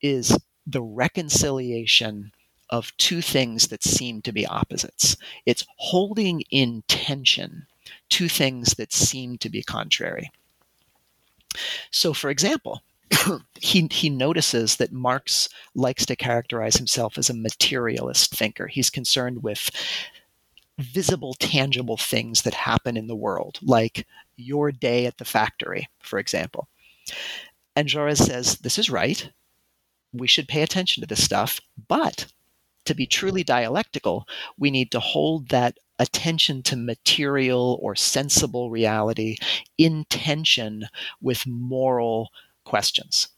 is 0.01 0.39
the 0.65 0.85
reconciliation 0.85 2.31
of 2.71 2.97
two 2.97 3.21
things 3.21 3.67
that 3.67 3.83
seem 3.83 4.23
to 4.23 4.31
be 4.31 4.47
opposites. 4.47 5.17
It's 5.47 5.67
holding 5.79 6.43
in 6.43 6.85
tension 6.87 7.67
two 8.09 8.29
things 8.29 8.75
that 8.75 8.93
seem 8.93 9.37
to 9.39 9.49
be 9.49 9.65
contrary. 9.65 10.31
So, 11.91 12.15
for 12.15 12.31
example, 12.31 12.83
he 13.61 13.89
he 13.91 14.11
notices 14.11 14.77
that 14.77 14.93
Marx 14.93 15.49
likes 15.75 16.07
to 16.07 16.17
characterize 16.17 16.77
himself 16.77 17.19
as 17.19 17.31
a 17.31 17.35
materialist 17.35 18.35
thinker. 18.35 18.67
He's 18.67 18.91
concerned 18.91 19.43
with 19.43 19.71
visible, 20.79 21.35
tangible 21.35 21.97
things 21.97 22.43
that 22.43 22.55
happen 22.55 22.97
in 22.97 23.07
the 23.07 23.17
world, 23.17 23.59
like 23.63 24.07
your 24.37 24.73
day 24.73 25.07
at 25.07 25.19
the 25.19 25.25
factory, 25.25 25.89
for 26.01 26.19
example. 26.19 26.69
And 27.77 27.89
Jaurès 27.89 28.19
says, 28.19 28.59
This 28.59 28.79
is 28.79 28.91
right. 28.91 29.31
We 30.13 30.27
should 30.27 30.49
pay 30.49 30.63
attention 30.63 31.01
to 31.01 31.07
this 31.07 31.25
stuff. 31.25 31.61
But 31.89 32.27
to 32.85 32.95
be 32.95 33.07
truly 33.07 33.43
dialectical, 33.43 34.27
we 34.59 34.71
need 34.71 34.91
to 34.93 35.01
hold 35.01 35.49
that 35.49 35.79
attention 35.99 36.63
to 36.65 36.77
material 36.77 37.79
or 37.81 37.95
sensible 37.95 38.71
reality 38.71 39.37
in 39.79 40.05
tension 40.09 40.87
with 41.21 41.47
moral 41.47 42.31
questions, 42.65 43.29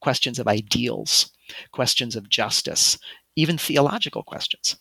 questions 0.00 0.38
of 0.38 0.48
ideals, 0.48 1.30
questions 1.72 2.16
of 2.16 2.28
justice, 2.28 2.98
even 3.36 3.58
theological 3.58 4.22
questions. 4.22 4.76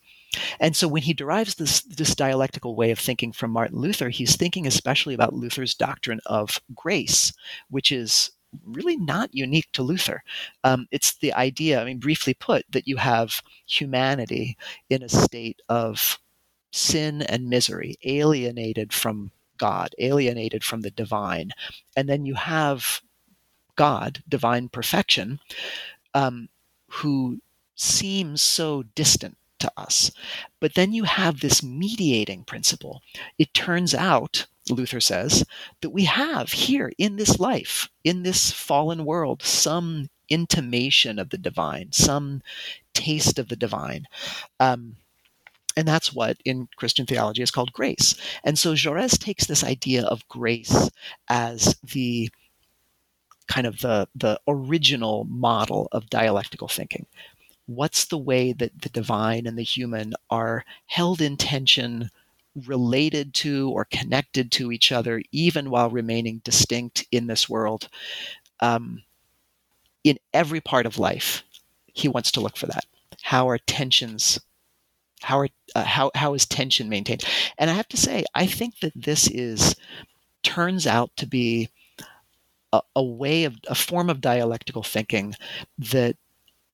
And 0.59 0.75
so 0.75 0.88
when 0.88 1.03
he 1.03 1.13
derives 1.13 1.55
this, 1.55 1.81
this 1.81 2.15
dialectical 2.15 2.75
way 2.75 2.91
of 2.91 2.99
thinking 2.99 3.31
from 3.31 3.51
Martin 3.51 3.79
Luther, 3.79 4.09
he's 4.09 4.36
thinking 4.36 4.65
especially 4.65 5.13
about 5.13 5.34
Luther's 5.34 5.75
doctrine 5.75 6.21
of 6.25 6.59
grace, 6.73 7.34
which 7.69 7.91
is 7.91 8.31
really 8.65 8.97
not 8.97 9.34
unique 9.34 9.69
to 9.73 9.84
Luther. 9.84 10.23
Um, 10.63 10.88
it's 10.91 11.17
the 11.17 11.34
idea, 11.34 11.81
I 11.81 11.86
mean, 11.86 11.99
briefly 11.99 12.34
put, 12.34 12.65
that 12.71 12.88
you 12.88 12.97
have 12.97 13.41
humanity 13.65 14.57
in 14.89 15.03
a 15.03 15.09
state 15.09 15.61
of 15.69 16.19
sin 16.71 17.21
and 17.23 17.49
misery, 17.49 17.97
alienated 18.03 18.93
from 18.93 19.31
God, 19.57 19.93
alienated 19.99 20.63
from 20.63 20.81
the 20.81 20.91
divine. 20.91 21.51
And 21.95 22.09
then 22.09 22.25
you 22.25 22.36
have 22.36 23.01
God, 23.76 24.24
divine 24.28 24.69
perfection, 24.69 25.39
um, 26.13 26.49
who 26.89 27.39
seems 27.76 28.41
so 28.41 28.84
distant 28.95 29.38
to 29.59 29.71
us. 29.78 30.11
But 30.59 30.76
then 30.76 30.93
you 30.93 31.05
have 31.05 31.39
this 31.39 31.63
mediating 31.63 32.43
principle. 32.43 33.01
It 33.38 33.53
turns 33.53 33.95
out, 33.95 34.45
Luther 34.69 34.99
says, 34.99 35.45
that 35.82 35.89
we 35.89 36.05
have 36.05 36.51
here 36.51 36.91
in 36.97 37.15
this 37.15 37.39
life, 37.39 37.89
in 38.03 38.24
this 38.24 38.51
fallen 38.51 39.05
world, 39.05 39.41
some 39.41 40.09
intimation 40.30 41.19
of 41.19 41.30
the 41.30 41.38
divine, 41.38 41.91
some 41.91 42.41
taste 42.93 43.39
of 43.39 43.49
the 43.49 43.55
divine. 43.55 44.05
Um, 44.59 44.97
and 45.76 45.88
that's 45.88 46.13
what 46.13 46.38
in 46.45 46.67
Christian 46.76 47.05
theology 47.05 47.41
is 47.41 47.51
called 47.51 47.74
grace. 47.74 48.15
And 48.43 48.59
so 48.59 48.74
Jaurès 48.74 49.17
takes 49.17 49.45
this 49.45 49.63
idea 49.63 50.03
of 50.05 50.28
grace 50.28 50.89
as 51.30 51.76
the 51.82 52.30
kind 53.48 53.68
of 53.68 53.80
the, 53.80 54.08
the 54.16 54.39
original 54.48 55.26
model 55.26 55.88
of 55.91 56.10
dialectical 56.10 56.68
thinking 56.68 57.06
what's 57.66 58.06
the 58.06 58.18
way 58.18 58.54
that 58.54 58.82
the 58.82 58.89
divine 58.89 59.48
and 59.48 59.58
the 59.58 59.64
human 59.64 60.14
are 60.30 60.66
held 60.88 61.22
in 61.22 61.38
tension, 61.38 62.10
related 62.68 63.34
to 63.34 63.72
or 63.72 63.86
connected 63.86 64.52
to 64.52 64.72
each 64.72 64.91
other, 64.91 65.22
even 65.32 65.70
while 65.70 65.89
remaining 65.89 66.39
distinct 66.44 67.06
in 67.12 67.28
this 67.28 67.50
world. 67.50 67.89
Um, 68.60 69.04
in 70.04 70.20
every 70.34 70.62
part 70.62 70.86
of 70.86 71.00
life, 71.00 71.44
he 71.88 72.08
wants 72.08 72.32
to 72.32 72.41
look 72.41 72.58
for 72.58 72.68
that. 72.68 72.86
How 73.22 73.50
are 73.50 73.58
tensions? 73.58 74.39
How 75.22 75.39
are 75.39 75.50
uh, 75.76 75.84
how 75.84 76.12
how 76.14 76.34
is 76.34 76.46
tension 76.46 76.89
maintained? 76.89 77.24
And 77.58 77.70
I 77.70 77.74
have 77.74 77.88
to 77.89 77.98
say, 77.98 78.26
I 78.36 78.46
think 78.46 78.80
that 78.82 78.91
this 78.96 79.30
is 79.30 79.76
turns 80.44 80.86
out 80.86 81.10
to 81.16 81.26
be 81.26 81.70
a, 82.74 82.82
a 82.97 83.03
way 83.03 83.45
of 83.45 83.55
a 83.67 83.76
form 83.76 84.09
of 84.09 84.19
dialectical 84.19 84.84
thinking 84.84 85.36
that 85.78 86.17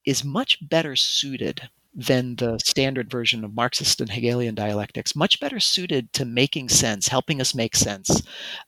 is 0.06 0.24
much 0.24 0.58
better 0.68 0.96
suited 0.96 1.70
than 1.94 2.36
the 2.36 2.58
standard 2.60 3.10
version 3.10 3.44
of 3.44 3.54
Marxist 3.54 4.00
and 4.00 4.10
Hegelian 4.10 4.56
dialectics, 4.56 5.16
much 5.16 5.40
better 5.40 5.60
suited 5.60 6.14
to 6.14 6.24
making 6.24 6.70
sense, 6.70 7.08
helping 7.08 7.42
us 7.42 7.56
make 7.56 7.76
sense 7.76 8.22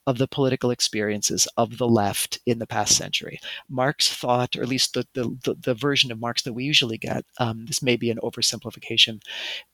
of 0.07 0.17
the 0.17 0.27
political 0.27 0.71
experiences 0.71 1.47
of 1.55 1.77
the 1.77 1.87
left 1.87 2.39
in 2.45 2.59
the 2.59 2.67
past 2.67 2.97
century. 2.97 3.39
Marx 3.69 4.11
thought, 4.11 4.57
or 4.57 4.63
at 4.63 4.67
least 4.67 4.93
the, 4.93 5.07
the, 5.13 5.55
the, 5.61 5.73
version 5.75 6.11
of 6.11 6.19
Marx 6.19 6.41
that 6.41 6.53
we 6.53 6.63
usually 6.63 6.97
get, 6.97 7.23
um, 7.37 7.65
this 7.67 7.81
may 7.81 7.95
be 7.95 8.09
an 8.09 8.19
oversimplification, 8.23 9.21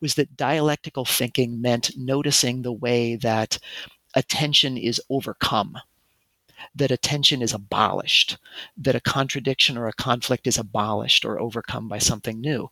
was 0.02 0.16
that 0.16 0.38
dialectical 0.38 1.06
thinking 1.06 1.60
meant 1.60 1.92
noticing 1.98 2.62
the 2.62 2.74
way 2.74 3.16
that 3.16 3.58
attention 4.14 4.78
is 4.78 5.02
overcome 5.10 5.78
that 6.76 6.92
attention 6.92 7.42
is 7.42 7.54
abolished, 7.54 8.38
that 8.78 8.96
a 8.96 9.02
contradiction 9.02 9.78
or 9.78 9.88
a 9.88 9.94
conflict 9.94 10.48
is 10.48 10.58
abolished 10.58 11.26
or 11.26 11.40
overcome 11.40 11.88
by 11.88 11.98
something 11.98 12.40
new. 12.40 12.70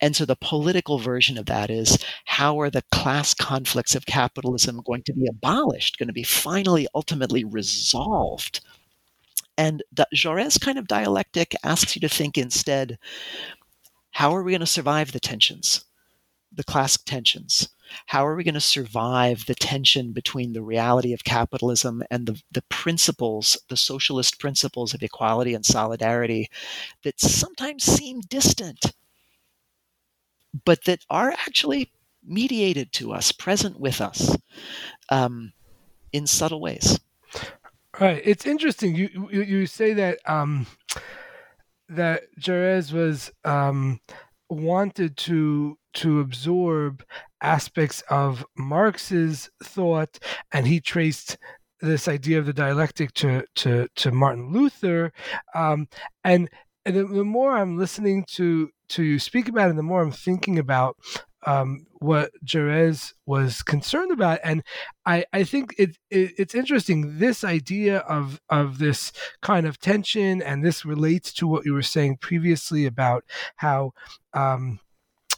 And 0.00 0.16
so 0.16 0.24
the 0.24 0.36
political 0.36 0.98
version 0.98 1.38
of 1.38 1.46
that 1.46 1.70
is 1.70 1.96
how 2.24 2.60
are 2.60 2.70
the 2.70 2.82
class 2.90 3.34
conflicts 3.34 3.94
of 3.94 4.04
capitalism 4.04 4.82
going 4.84 5.04
to 5.04 5.12
be 5.12 5.28
abolished, 5.28 5.96
going 5.98 6.08
to 6.08 6.12
be 6.12 6.24
finally, 6.24 6.88
ultimately 6.92 7.44
resolved? 7.44 8.60
And 9.56 9.82
the 9.92 10.08
Jaurès 10.14 10.60
kind 10.60 10.78
of 10.78 10.88
dialectic 10.88 11.54
asks 11.62 11.94
you 11.94 12.00
to 12.00 12.08
think 12.08 12.36
instead 12.36 12.98
how 14.10 14.34
are 14.34 14.42
we 14.42 14.52
going 14.52 14.60
to 14.60 14.66
survive 14.66 15.12
the 15.12 15.20
tensions, 15.20 15.84
the 16.52 16.64
class 16.64 16.96
tensions? 16.96 17.68
How 18.06 18.26
are 18.26 18.34
we 18.34 18.44
going 18.44 18.54
to 18.54 18.60
survive 18.60 19.46
the 19.46 19.54
tension 19.54 20.12
between 20.12 20.52
the 20.52 20.62
reality 20.62 21.12
of 21.12 21.24
capitalism 21.24 22.02
and 22.10 22.26
the, 22.26 22.40
the 22.50 22.62
principles, 22.62 23.58
the 23.68 23.76
socialist 23.76 24.38
principles 24.38 24.94
of 24.94 25.02
equality 25.02 25.54
and 25.54 25.64
solidarity 25.64 26.50
that 27.04 27.20
sometimes 27.20 27.84
seem 27.84 28.20
distant, 28.20 28.92
but 30.64 30.84
that 30.84 31.04
are 31.10 31.30
actually 31.30 31.90
mediated 32.24 32.92
to 32.92 33.12
us, 33.12 33.32
present 33.32 33.80
with 33.80 34.00
us 34.00 34.36
um, 35.08 35.52
in 36.12 36.26
subtle 36.26 36.60
ways? 36.60 36.98
Right. 38.00 38.22
It's 38.24 38.46
interesting. 38.46 38.94
You 38.94 39.28
you, 39.30 39.42
you 39.42 39.66
say 39.66 39.92
that 39.94 40.18
um, 40.26 40.66
that 41.90 42.22
Jaurès 42.40 42.92
was 42.92 43.30
um, 43.44 44.00
wanted 44.48 45.16
to 45.18 45.78
to 45.94 46.20
absorb 46.20 47.04
aspects 47.42 48.02
of 48.08 48.44
Marx's 48.56 49.50
thought, 49.62 50.18
and 50.52 50.66
he 50.66 50.80
traced 50.80 51.36
this 51.80 52.08
idea 52.08 52.38
of 52.38 52.46
the 52.46 52.52
dialectic 52.52 53.12
to 53.14 53.44
to, 53.56 53.88
to 53.96 54.12
Martin 54.12 54.52
Luther, 54.52 55.12
um, 55.54 55.88
and 56.24 56.48
and 56.84 56.96
the, 56.96 57.04
the, 57.04 57.24
more 57.24 57.56
I'm 57.56 57.78
listening 57.78 58.24
to 58.32 58.70
to 58.90 59.02
you 59.02 59.18
speak 59.18 59.48
about 59.48 59.70
it, 59.70 59.76
the 59.76 59.82
more 59.82 60.02
I'm 60.02 60.12
thinking 60.12 60.58
about 60.58 60.96
um, 61.44 61.86
what 61.98 62.30
Jaurès 62.44 63.12
was 63.26 63.62
concerned 63.62 64.12
about, 64.12 64.38
and 64.44 64.62
I, 65.06 65.24
I 65.32 65.44
think 65.44 65.74
it, 65.78 65.96
it, 66.10 66.32
it's 66.38 66.54
interesting 66.54 67.18
this 67.18 67.42
idea 67.42 67.98
of 67.98 68.40
of 68.48 68.78
this 68.78 69.12
kind 69.40 69.66
of 69.66 69.78
tension, 69.80 70.40
and 70.40 70.64
this 70.64 70.84
relates 70.84 71.32
to 71.34 71.46
what 71.46 71.64
you 71.66 71.74
were 71.74 71.82
saying 71.82 72.18
previously 72.18 72.86
about 72.86 73.24
how 73.56 73.92
um, 74.34 74.78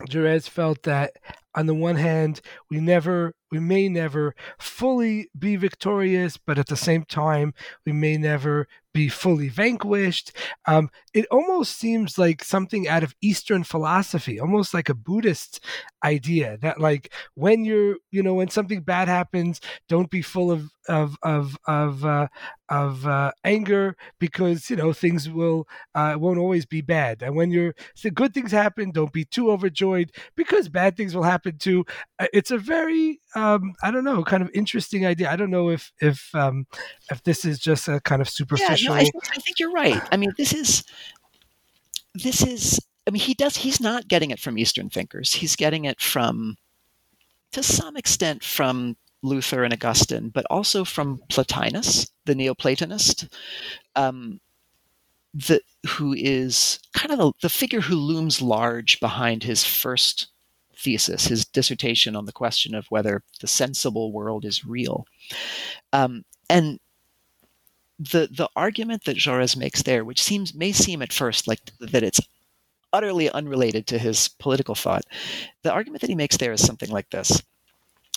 Jaurès 0.03 0.49
felt 0.49 0.82
that 0.82 1.12
on 1.55 1.66
the 1.66 1.74
one 1.74 1.97
hand, 1.97 2.40
we 2.70 2.80
never, 2.80 3.32
we 3.55 3.61
may 3.61 3.89
never 3.89 4.35
fully 4.59 5.31
be 5.39 5.55
victorious, 5.55 6.37
but 6.37 6.59
at 6.59 6.67
the 6.67 6.77
same 6.77 7.05
time, 7.05 7.55
we 7.87 7.93
may 7.93 8.17
never 8.17 8.67
be 8.93 9.09
fully 9.09 9.49
vanquished. 9.49 10.33
Um, 10.67 10.91
it 11.13 11.27
almost 11.31 11.79
seems 11.79 12.19
like 12.19 12.43
something 12.43 12.89
out 12.89 13.05
of 13.05 13.15
Eastern 13.21 13.63
philosophy, 13.63 14.41
almost 14.41 14.75
like 14.75 14.89
a 14.89 14.95
Buddhist 14.95 15.65
idea 16.05 16.59
that, 16.63 16.81
like, 16.81 17.13
when 17.35 17.65
you're, 17.65 17.97
you 18.11 18.25
know, 18.25 18.35
when 18.35 18.49
something 18.49 18.81
bad 18.83 19.07
happens, 19.07 19.61
don't 19.89 20.11
be 20.11 20.23
full 20.23 20.51
of 20.51 20.71
of 20.89 21.17
of 21.23 21.57
of 21.67 22.05
uh, 22.05 22.29
of 22.69 23.07
uh, 23.07 23.33
anger 23.45 23.97
because 24.19 24.69
you 24.71 24.77
know 24.77 24.93
things 24.93 25.29
will 25.29 25.67
uh, 25.95 26.17
won't 26.19 26.39
always 26.39 26.67
be 26.67 26.81
bad. 26.81 27.23
And 27.23 27.37
when 27.37 27.51
you're 27.51 27.75
good 28.15 28.35
things 28.35 28.53
happen, 28.53 28.91
don't 28.91 29.13
be 29.13 29.25
too 29.25 29.51
overjoyed 29.51 30.13
because 30.37 30.69
bad 30.69 30.97
things 30.97 31.15
will 31.15 31.23
happen 31.23 31.59
too. 31.59 31.85
Uh, 32.19 32.27
it's 32.33 32.51
a 32.51 32.59
very 32.59 33.21
um, 33.45 33.74
I 33.82 33.90
don't 33.90 34.05
know, 34.05 34.22
kind 34.24 34.42
of 34.42 34.51
interesting 34.55 35.05
idea. 35.07 35.30
I 35.30 35.36
don't 35.36 35.51
know 35.51 35.70
if 35.70 35.92
if 36.01 36.34
um, 36.34 36.66
if 37.11 37.22
this 37.22 37.45
is 37.45 37.59
just 37.59 37.88
a 37.88 38.01
kind 38.01 38.22
of 38.22 38.28
superficial. 38.28 38.76
Yeah, 38.76 38.88
no, 38.88 38.95
I, 38.95 39.03
think, 39.03 39.24
I 39.30 39.40
think 39.40 39.59
you're 39.59 39.72
right. 39.72 40.03
I 40.12 40.16
mean, 40.16 40.32
this 40.36 40.53
is 40.53 40.84
this 42.14 42.42
is. 42.42 42.80
I 43.07 43.11
mean, 43.11 43.20
he 43.20 43.34
does. 43.34 43.59
He's 43.59 43.80
not 43.80 44.09
getting 44.09 44.30
it 44.30 44.40
from 44.40 44.57
Eastern 44.57 44.88
thinkers. 44.88 45.34
He's 45.34 45.57
getting 45.57 45.84
it 45.84 46.01
from, 46.01 46.57
to 47.53 47.62
some 47.62 47.99
extent, 47.99 48.42
from 48.42 48.97
Luther 49.22 49.62
and 49.62 49.74
Augustine, 49.74 50.30
but 50.30 50.47
also 50.49 50.84
from 50.84 51.20
Plotinus, 51.28 52.11
the 52.24 52.34
Neoplatonist, 52.34 53.30
um, 53.95 54.40
the, 55.34 55.61
who 55.86 56.14
is 56.14 56.78
kind 56.95 57.12
of 57.12 57.18
the, 57.18 57.32
the 57.42 57.49
figure 57.51 57.82
who 57.82 57.97
looms 57.97 58.40
large 58.40 59.01
behind 59.01 59.42
his 59.42 59.64
first 59.64 60.28
thesis, 60.85 61.26
his 61.26 61.45
dissertation 61.47 62.14
on 62.14 62.26
the 62.26 62.32
question 62.32 62.74
of 62.74 62.87
whether 62.91 63.22
the 63.41 63.47
sensible 63.47 64.12
world 64.12 64.45
is 64.45 64.64
real. 64.64 65.07
Um, 65.93 66.24
and 66.49 66.78
the 67.99 68.28
the 68.30 68.49
argument 68.55 69.05
that 69.05 69.16
Jaurès 69.16 69.57
makes 69.57 69.82
there, 69.82 70.05
which 70.05 70.22
seems 70.22 70.55
may 70.55 70.72
seem 70.72 71.03
at 71.03 71.12
first 71.12 71.49
like 71.49 71.61
that 71.80 72.03
it's 72.03 72.20
utterly 72.93 73.30
unrelated 73.30 73.87
to 73.87 73.99
his 73.99 74.28
political 74.28 74.74
thought, 74.74 75.05
the 75.62 75.72
argument 75.72 76.01
that 76.01 76.11
he 76.11 76.16
makes 76.16 76.37
there 76.37 76.53
is 76.53 76.64
something 76.64 76.91
like 76.91 77.11
this: 77.11 77.43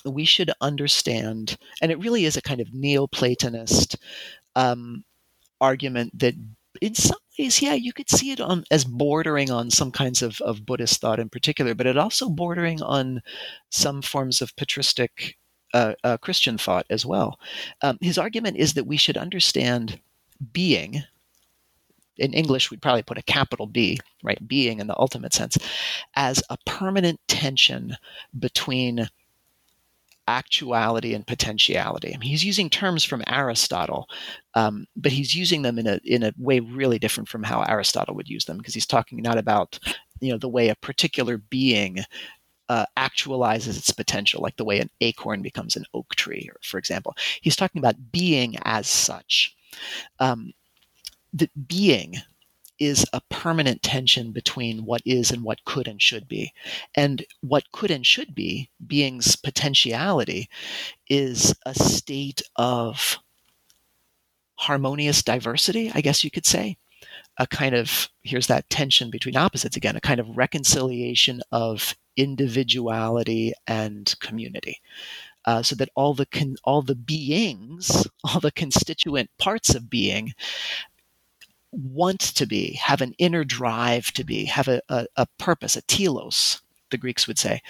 we 0.05 0.25
should 0.25 0.51
understand, 0.61 1.57
and 1.81 1.91
it 1.91 1.99
really 1.99 2.25
is 2.25 2.37
a 2.37 2.41
kind 2.41 2.59
of 2.59 2.69
Neoplatonist 2.69 3.95
um, 4.55 5.03
argument 5.61 6.17
that, 6.19 6.33
in 6.81 6.95
some 6.95 7.19
ways, 7.37 7.61
yeah, 7.61 7.73
you 7.73 7.93
could 7.93 8.09
see 8.09 8.31
it 8.31 8.41
on 8.41 8.63
as 8.71 8.85
bordering 8.85 9.51
on 9.51 9.69
some 9.69 9.91
kinds 9.91 10.21
of, 10.21 10.39
of 10.41 10.65
Buddhist 10.65 11.01
thought 11.01 11.19
in 11.19 11.29
particular, 11.29 11.75
but 11.75 11.87
it 11.87 11.97
also 11.97 12.29
bordering 12.29 12.81
on 12.81 13.21
some 13.69 14.01
forms 14.01 14.41
of 14.41 14.55
patristic 14.55 15.37
uh, 15.73 15.93
uh, 16.03 16.17
Christian 16.17 16.57
thought 16.57 16.85
as 16.89 17.05
well. 17.05 17.39
Um, 17.81 17.97
his 18.01 18.17
argument 18.17 18.57
is 18.57 18.73
that 18.73 18.87
we 18.87 18.97
should 18.97 19.17
understand 19.17 19.99
being. 20.53 21.03
In 22.17 22.33
English, 22.33 22.71
we'd 22.71 22.81
probably 22.81 23.03
put 23.03 23.19
a 23.19 23.23
capital 23.23 23.67
B, 23.67 23.99
right? 24.23 24.47
Being 24.47 24.79
in 24.79 24.87
the 24.87 24.97
ultimate 24.97 25.33
sense, 25.33 25.57
as 26.15 26.41
a 26.49 26.57
permanent 26.65 27.19
tension 27.27 27.95
between 28.39 29.07
actuality 30.27 31.13
and 31.13 31.25
potentiality. 31.25 32.13
I 32.13 32.17
mean, 32.17 32.29
he's 32.29 32.43
using 32.43 32.69
terms 32.69 33.03
from 33.03 33.23
Aristotle, 33.27 34.07
um, 34.53 34.85
but 34.95 35.11
he's 35.11 35.35
using 35.35 35.61
them 35.61 35.79
in 35.79 35.87
a 35.87 35.99
in 36.03 36.23
a 36.23 36.33
way 36.37 36.59
really 36.59 36.99
different 36.99 37.29
from 37.29 37.43
how 37.43 37.63
Aristotle 37.63 38.15
would 38.15 38.29
use 38.29 38.45
them 38.45 38.57
because 38.57 38.73
he's 38.73 38.85
talking 38.85 39.21
not 39.21 39.37
about 39.37 39.79
you 40.19 40.31
know 40.31 40.37
the 40.37 40.49
way 40.49 40.69
a 40.69 40.75
particular 40.75 41.37
being 41.37 41.99
uh, 42.69 42.85
actualizes 42.97 43.77
its 43.77 43.91
potential, 43.91 44.41
like 44.41 44.57
the 44.57 44.65
way 44.65 44.79
an 44.79 44.89
acorn 45.01 45.41
becomes 45.41 45.75
an 45.75 45.85
oak 45.93 46.15
tree, 46.15 46.49
for 46.61 46.77
example. 46.77 47.15
He's 47.41 47.55
talking 47.55 47.79
about 47.79 48.11
being 48.11 48.57
as 48.63 48.87
such. 48.87 49.55
Um, 50.19 50.53
that 51.33 51.67
being 51.67 52.15
is 52.79 53.05
a 53.13 53.21
permanent 53.29 53.81
tension 53.81 54.31
between 54.31 54.85
what 54.85 55.01
is 55.05 55.31
and 55.31 55.43
what 55.43 55.63
could 55.65 55.87
and 55.87 56.01
should 56.01 56.27
be. 56.27 56.53
And 56.95 57.25
what 57.41 57.71
could 57.71 57.91
and 57.91 58.05
should 58.05 58.35
be, 58.35 58.69
being's 58.85 59.35
potentiality, 59.35 60.49
is 61.09 61.53
a 61.65 61.73
state 61.73 62.41
of 62.55 63.19
harmonious 64.55 65.21
diversity, 65.23 65.91
I 65.93 66.01
guess 66.01 66.23
you 66.23 66.31
could 66.31 66.45
say. 66.45 66.77
A 67.37 67.45
kind 67.47 67.75
of, 67.75 68.09
here's 68.23 68.47
that 68.47 68.69
tension 68.69 69.11
between 69.11 69.37
opposites 69.37 69.77
again, 69.77 69.95
a 69.95 70.01
kind 70.01 70.19
of 70.19 70.37
reconciliation 70.37 71.41
of 71.51 71.95
individuality 72.15 73.53
and 73.67 74.13
community. 74.19 74.81
Uh, 75.45 75.63
so 75.63 75.75
that 75.75 75.89
all 75.95 76.13
the 76.13 76.25
con- 76.25 76.57
all 76.65 76.81
the 76.81 76.95
beings, 76.95 78.05
all 78.23 78.41
the 78.41 78.51
constituent 78.51 79.29
parts 79.37 79.73
of 79.73 79.89
being, 79.89 80.33
want 81.77 82.19
to 82.19 82.45
be, 82.45 82.73
have 82.73 83.01
an 83.01 83.13
inner 83.17 83.43
drive 83.43 84.11
to 84.13 84.23
be, 84.23 84.45
have 84.45 84.67
a, 84.67 84.81
a, 84.89 85.05
a 85.15 85.27
purpose, 85.37 85.75
a 85.75 85.81
telos, 85.83 86.61
the 86.89 86.97
Greeks 86.97 87.27
would 87.27 87.37
say, 87.37 87.61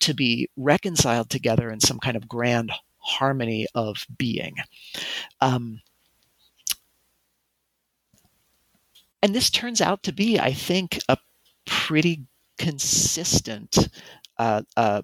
to 0.00 0.14
be 0.14 0.48
reconciled 0.56 1.30
together 1.30 1.70
in 1.70 1.80
some 1.80 1.98
kind 1.98 2.16
of 2.16 2.28
grand 2.28 2.72
harmony 2.98 3.66
of 3.74 4.06
being. 4.16 4.56
Um, 5.40 5.80
and 9.22 9.34
this 9.34 9.50
turns 9.50 9.80
out 9.80 10.02
to 10.04 10.12
be, 10.12 10.38
I 10.38 10.52
think, 10.52 10.98
a 11.08 11.18
pretty 11.64 12.26
consistent 12.58 13.88
uh, 14.38 14.62
uh, 14.76 15.02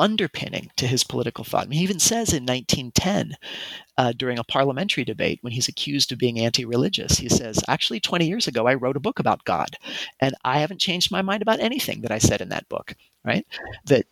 underpinning 0.00 0.70
to 0.76 0.86
his 0.86 1.04
political 1.04 1.44
thought. 1.44 1.66
I 1.66 1.68
mean, 1.68 1.78
he 1.78 1.84
even 1.84 2.00
says 2.00 2.32
in 2.32 2.44
1910, 2.44 3.36
uh, 3.98 4.12
during 4.16 4.38
a 4.38 4.44
parliamentary 4.44 5.04
debate, 5.04 5.38
when 5.42 5.52
he's 5.52 5.68
accused 5.68 6.10
of 6.10 6.18
being 6.18 6.40
anti 6.40 6.64
religious, 6.64 7.18
he 7.18 7.28
says, 7.28 7.62
Actually, 7.68 8.00
20 8.00 8.26
years 8.26 8.48
ago, 8.48 8.66
I 8.66 8.74
wrote 8.74 8.96
a 8.96 9.00
book 9.00 9.18
about 9.18 9.44
God, 9.44 9.76
and 10.18 10.34
I 10.42 10.58
haven't 10.58 10.80
changed 10.80 11.12
my 11.12 11.22
mind 11.22 11.42
about 11.42 11.60
anything 11.60 12.00
that 12.00 12.10
I 12.10 12.18
said 12.18 12.40
in 12.40 12.48
that 12.48 12.68
book, 12.68 12.94
right? 13.24 13.46
That, 13.84 14.06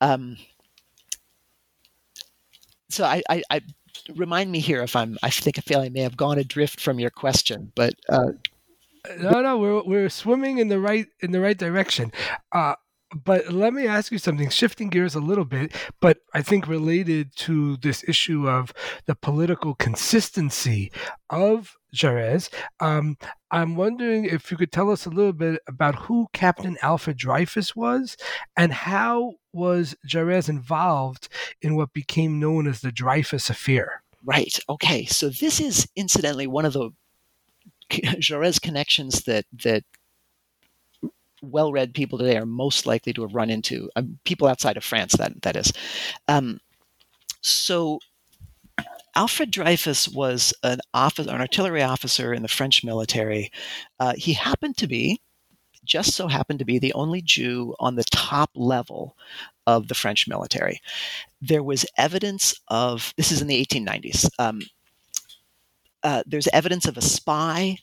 um, 0.00 0.36
so 2.90 3.04
I, 3.04 3.22
I, 3.30 3.42
I 3.50 3.60
remind 4.16 4.50
me 4.50 4.58
here 4.58 4.82
if 4.82 4.96
I'm, 4.96 5.16
I 5.22 5.30
think 5.30 5.58
I 5.58 5.62
feel 5.62 5.80
I 5.80 5.88
may 5.88 6.00
have 6.00 6.16
gone 6.16 6.38
adrift 6.38 6.80
from 6.80 6.98
your 6.98 7.10
question, 7.10 7.70
but, 7.74 7.94
uh, 8.08 8.32
no, 9.18 9.42
no, 9.42 9.58
we're 9.58 9.82
we're 9.82 10.08
swimming 10.08 10.58
in 10.58 10.68
the 10.68 10.78
right 10.78 11.06
in 11.20 11.32
the 11.32 11.40
right 11.40 11.58
direction. 11.58 12.12
Uh, 12.52 12.74
but 13.14 13.52
let 13.52 13.72
me 13.74 13.86
ask 13.86 14.12
you 14.12 14.18
something, 14.18 14.48
shifting 14.48 14.88
gears 14.88 15.14
a 15.14 15.20
little 15.20 15.44
bit, 15.44 15.74
but 16.00 16.18
I 16.34 16.42
think 16.42 16.66
related 16.66 17.34
to 17.36 17.76
this 17.78 18.04
issue 18.08 18.48
of 18.48 18.72
the 19.06 19.14
political 19.14 19.74
consistency 19.74 20.90
of 21.30 21.76
Jaurès 21.94 22.48
Um, 22.80 23.16
I'm 23.50 23.76
wondering 23.76 24.24
if 24.24 24.50
you 24.50 24.56
could 24.56 24.72
tell 24.72 24.90
us 24.90 25.04
a 25.04 25.10
little 25.10 25.34
bit 25.34 25.60
about 25.68 25.94
who 25.96 26.28
Captain 26.32 26.78
Alfred 26.80 27.18
Dreyfus 27.18 27.76
was 27.76 28.16
and 28.56 28.72
how 28.72 29.34
was 29.52 29.94
Jaurès 30.08 30.48
involved 30.48 31.28
in 31.60 31.76
what 31.76 31.92
became 31.92 32.40
known 32.40 32.66
as 32.66 32.80
the 32.80 32.92
Dreyfus 32.92 33.50
Affair? 33.50 34.02
Right. 34.24 34.58
Okay. 34.68 35.04
So 35.04 35.28
this 35.28 35.60
is 35.60 35.86
incidentally 35.96 36.46
one 36.46 36.64
of 36.64 36.72
the 36.72 36.90
Jaurès 37.90 38.60
connections 38.60 39.24
that 39.24 39.44
that 39.64 39.84
well-read 41.42 41.94
people 41.94 42.18
today 42.18 42.36
are 42.36 42.46
most 42.46 42.86
likely 42.86 43.12
to 43.12 43.22
have 43.22 43.34
run 43.34 43.50
into 43.50 43.90
um, 43.96 44.18
people 44.24 44.48
outside 44.48 44.76
of 44.76 44.84
France. 44.84 45.14
That 45.16 45.42
that 45.42 45.56
is. 45.56 45.72
Um, 46.28 46.60
so 47.42 47.98
Alfred 49.14 49.50
Dreyfus 49.50 50.08
was 50.08 50.54
an 50.62 50.80
officer, 50.94 51.30
an 51.30 51.40
artillery 51.40 51.82
officer 51.82 52.32
in 52.32 52.42
the 52.42 52.48
French 52.48 52.82
military. 52.82 53.50
Uh, 54.00 54.14
he 54.16 54.32
happened 54.32 54.76
to 54.78 54.86
be, 54.86 55.20
just 55.84 56.14
so 56.14 56.28
happened 56.28 56.60
to 56.60 56.64
be, 56.64 56.78
the 56.78 56.94
only 56.94 57.20
Jew 57.20 57.74
on 57.78 57.96
the 57.96 58.04
top 58.04 58.50
level 58.54 59.16
of 59.66 59.88
the 59.88 59.94
French 59.94 60.26
military. 60.26 60.80
There 61.42 61.62
was 61.62 61.84
evidence 61.98 62.54
of 62.68 63.12
this 63.16 63.30
is 63.30 63.42
in 63.42 63.48
the 63.48 63.64
1890s. 63.64 64.28
Um, 64.38 64.62
uh, 66.02 66.22
there's 66.26 66.48
evidence 66.48 66.86
of 66.86 66.96
a 66.96 67.02
spy 67.02 67.78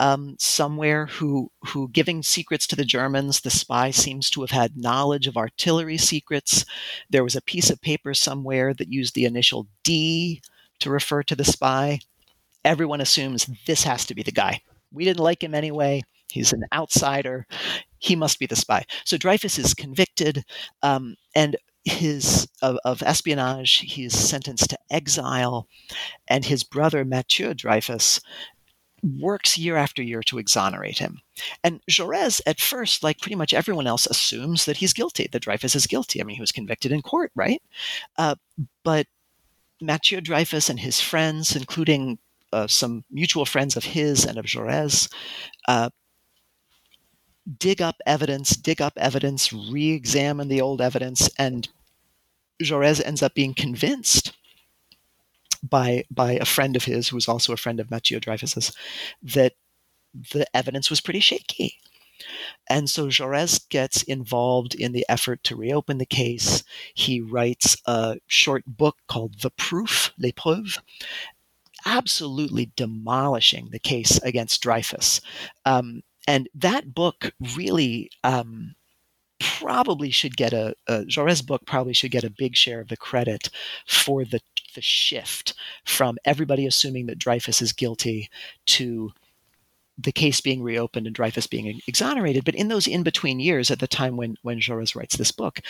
um, 0.00 0.36
somewhere 0.38 1.06
who 1.06 1.50
who 1.66 1.88
giving 1.88 2.22
secrets 2.22 2.66
to 2.66 2.76
the 2.76 2.84
Germans. 2.84 3.40
The 3.40 3.50
spy 3.50 3.90
seems 3.90 4.30
to 4.30 4.40
have 4.40 4.50
had 4.50 4.76
knowledge 4.76 5.26
of 5.26 5.36
artillery 5.36 5.98
secrets. 5.98 6.64
There 7.10 7.24
was 7.24 7.36
a 7.36 7.42
piece 7.42 7.70
of 7.70 7.80
paper 7.80 8.14
somewhere 8.14 8.74
that 8.74 8.92
used 8.92 9.14
the 9.14 9.24
initial 9.24 9.66
D 9.84 10.40
to 10.80 10.90
refer 10.90 11.22
to 11.24 11.36
the 11.36 11.44
spy. 11.44 12.00
Everyone 12.64 13.00
assumes 13.00 13.48
this 13.66 13.84
has 13.84 14.06
to 14.06 14.14
be 14.14 14.22
the 14.22 14.32
guy. 14.32 14.60
We 14.92 15.04
didn't 15.04 15.22
like 15.22 15.42
him 15.42 15.54
anyway. 15.54 16.02
He's 16.30 16.52
an 16.52 16.64
outsider. 16.72 17.46
He 17.98 18.16
must 18.16 18.38
be 18.38 18.46
the 18.46 18.56
spy. 18.56 18.84
So 19.04 19.16
Dreyfus 19.16 19.58
is 19.58 19.74
convicted, 19.74 20.44
um, 20.82 21.16
and 21.34 21.56
his 21.84 22.48
of, 22.60 22.78
of, 22.84 23.02
espionage. 23.02 23.78
He's 23.78 24.16
sentenced 24.16 24.70
to 24.70 24.78
exile, 24.90 25.66
and 26.28 26.44
his 26.44 26.62
brother 26.62 27.04
Mathieu 27.04 27.54
Dreyfus 27.54 28.20
works 29.02 29.58
year 29.58 29.76
after 29.76 30.02
year 30.02 30.22
to 30.22 30.38
exonerate 30.38 30.98
him. 30.98 31.20
And 31.64 31.80
Jaurès, 31.90 32.40
at 32.46 32.60
first, 32.60 33.02
like 33.02 33.20
pretty 33.20 33.34
much 33.34 33.52
everyone 33.52 33.86
else, 33.86 34.06
assumes 34.06 34.64
that 34.64 34.76
he's 34.76 34.92
guilty. 34.92 35.28
That 35.32 35.42
Dreyfus 35.42 35.74
is 35.74 35.86
guilty. 35.86 36.20
I 36.20 36.24
mean, 36.24 36.36
he 36.36 36.40
was 36.40 36.52
convicted 36.52 36.92
in 36.92 37.02
court, 37.02 37.32
right? 37.34 37.60
Uh, 38.16 38.36
but 38.84 39.06
Mathieu 39.80 40.20
Dreyfus 40.20 40.68
and 40.68 40.78
his 40.78 41.00
friends, 41.00 41.56
including 41.56 42.18
uh, 42.52 42.68
some 42.68 43.04
mutual 43.10 43.44
friends 43.44 43.76
of 43.76 43.84
his 43.84 44.24
and 44.24 44.38
of 44.38 44.44
Jaurès, 44.44 45.12
uh, 45.66 45.90
dig 47.58 47.82
up 47.82 47.96
evidence, 48.06 48.50
dig 48.50 48.80
up 48.80 48.94
evidence, 48.96 49.52
re 49.52 49.90
examine 49.90 50.48
the 50.48 50.60
old 50.60 50.80
evidence, 50.80 51.28
and 51.38 51.68
Jaurès 52.62 53.04
ends 53.04 53.22
up 53.22 53.34
being 53.34 53.54
convinced 53.54 54.32
by, 55.62 56.04
by 56.10 56.32
a 56.32 56.44
friend 56.44 56.76
of 56.76 56.84
his, 56.84 57.08
who 57.08 57.16
was 57.16 57.28
also 57.28 57.52
a 57.52 57.56
friend 57.56 57.80
of 57.80 57.90
Mathieu 57.90 58.20
Dreyfus's, 58.20 58.72
that 59.22 59.54
the 60.32 60.46
evidence 60.54 60.90
was 60.90 61.00
pretty 61.00 61.20
shaky. 61.20 61.78
And 62.68 62.88
so 62.88 63.06
Jaurès 63.06 63.68
gets 63.68 64.02
involved 64.02 64.74
in 64.74 64.92
the 64.92 65.04
effort 65.08 65.42
to 65.44 65.56
reopen 65.56 65.98
the 65.98 66.06
case. 66.06 66.62
He 66.94 67.20
writes 67.20 67.76
a 67.86 68.18
short 68.26 68.64
book 68.66 68.98
called 69.08 69.40
The 69.40 69.50
Proof, 69.50 70.12
Les 70.18 70.32
Preuves, 70.32 70.78
absolutely 71.84 72.70
demolishing 72.76 73.70
the 73.70 73.80
case 73.80 74.18
against 74.18 74.62
Dreyfus. 74.62 75.20
Um, 75.64 76.02
and 76.26 76.48
that 76.54 76.94
book 76.94 77.32
really 77.56 78.10
um, 78.24 78.74
probably 79.40 80.10
should 80.10 80.36
get 80.36 80.52
a, 80.52 80.74
a 80.86 81.00
Jaurès 81.00 81.44
book 81.44 81.62
probably 81.66 81.92
should 81.92 82.10
get 82.10 82.24
a 82.24 82.30
big 82.30 82.56
share 82.56 82.80
of 82.80 82.88
the 82.88 82.96
credit 82.96 83.48
for 83.86 84.24
the 84.24 84.40
the 84.74 84.80
shift 84.80 85.54
from 85.84 86.16
everybody 86.24 86.66
assuming 86.66 87.06
that 87.06 87.18
Dreyfus 87.18 87.60
is 87.60 87.72
guilty 87.72 88.30
to 88.66 89.12
the 89.98 90.12
case 90.12 90.40
being 90.40 90.62
reopened 90.62 91.06
and 91.06 91.14
Dreyfus 91.14 91.46
being 91.46 91.80
exonerated. 91.86 92.44
But 92.44 92.54
in 92.54 92.68
those 92.68 92.86
in 92.86 93.02
between 93.02 93.40
years, 93.40 93.70
at 93.70 93.78
the 93.78 93.86
time 93.86 94.16
when 94.16 94.36
when 94.42 94.60
Jaurès 94.60 94.96
writes 94.96 95.16
this 95.16 95.32
book, 95.32 95.60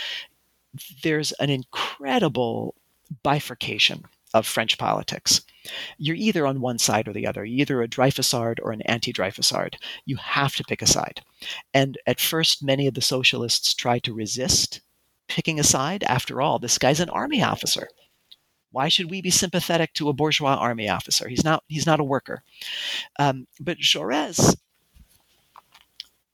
there's 1.02 1.32
an 1.32 1.50
incredible 1.50 2.74
bifurcation 3.22 4.04
of 4.34 4.46
French 4.46 4.78
politics. 4.78 5.42
You're 5.98 6.16
either 6.16 6.46
on 6.46 6.60
one 6.60 6.78
side 6.78 7.08
or 7.08 7.12
the 7.12 7.26
other, 7.26 7.44
You're 7.44 7.60
either 7.60 7.82
a 7.82 7.88
Dreyfusard 7.88 8.58
or 8.62 8.72
an 8.72 8.82
anti 8.82 9.12
Dreyfusard. 9.12 9.74
You 10.04 10.16
have 10.16 10.56
to 10.56 10.64
pick 10.64 10.82
a 10.82 10.86
side. 10.86 11.22
And 11.72 11.98
at 12.06 12.20
first, 12.20 12.62
many 12.62 12.86
of 12.86 12.94
the 12.94 13.00
socialists 13.00 13.74
tried 13.74 14.04
to 14.04 14.14
resist 14.14 14.80
picking 15.28 15.58
a 15.58 15.64
side. 15.64 16.04
After 16.04 16.40
all, 16.40 16.58
this 16.58 16.78
guy's 16.78 17.00
an 17.00 17.10
army 17.10 17.42
officer. 17.42 17.88
Why 18.70 18.88
should 18.88 19.10
we 19.10 19.20
be 19.20 19.30
sympathetic 19.30 19.92
to 19.94 20.08
a 20.08 20.14
bourgeois 20.14 20.54
army 20.54 20.88
officer? 20.88 21.28
He's 21.28 21.44
not. 21.44 21.62
He's 21.68 21.86
not 21.86 22.00
a 22.00 22.04
worker. 22.04 22.42
Um, 23.18 23.46
but 23.60 23.78
Jaurès 23.78 24.56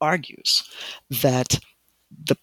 argues 0.01 0.63
that 1.11 1.59
the 2.25 2.37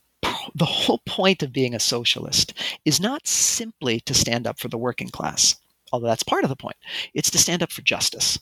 the 0.53 0.65
whole 0.65 1.01
point 1.05 1.43
of 1.43 1.53
being 1.53 1.73
a 1.73 1.79
socialist 1.79 2.53
is 2.83 2.99
not 2.99 3.27
simply 3.27 3.99
to 4.01 4.13
stand 4.13 4.45
up 4.45 4.59
for 4.59 4.67
the 4.67 4.77
working 4.77 5.09
class, 5.09 5.55
although 5.91 6.07
that's 6.07 6.23
part 6.23 6.43
of 6.43 6.49
the 6.49 6.55
point. 6.55 6.77
It's 7.13 7.31
to 7.31 7.38
stand 7.38 7.63
up 7.63 7.71
for 7.71 7.81
justice. 7.81 8.39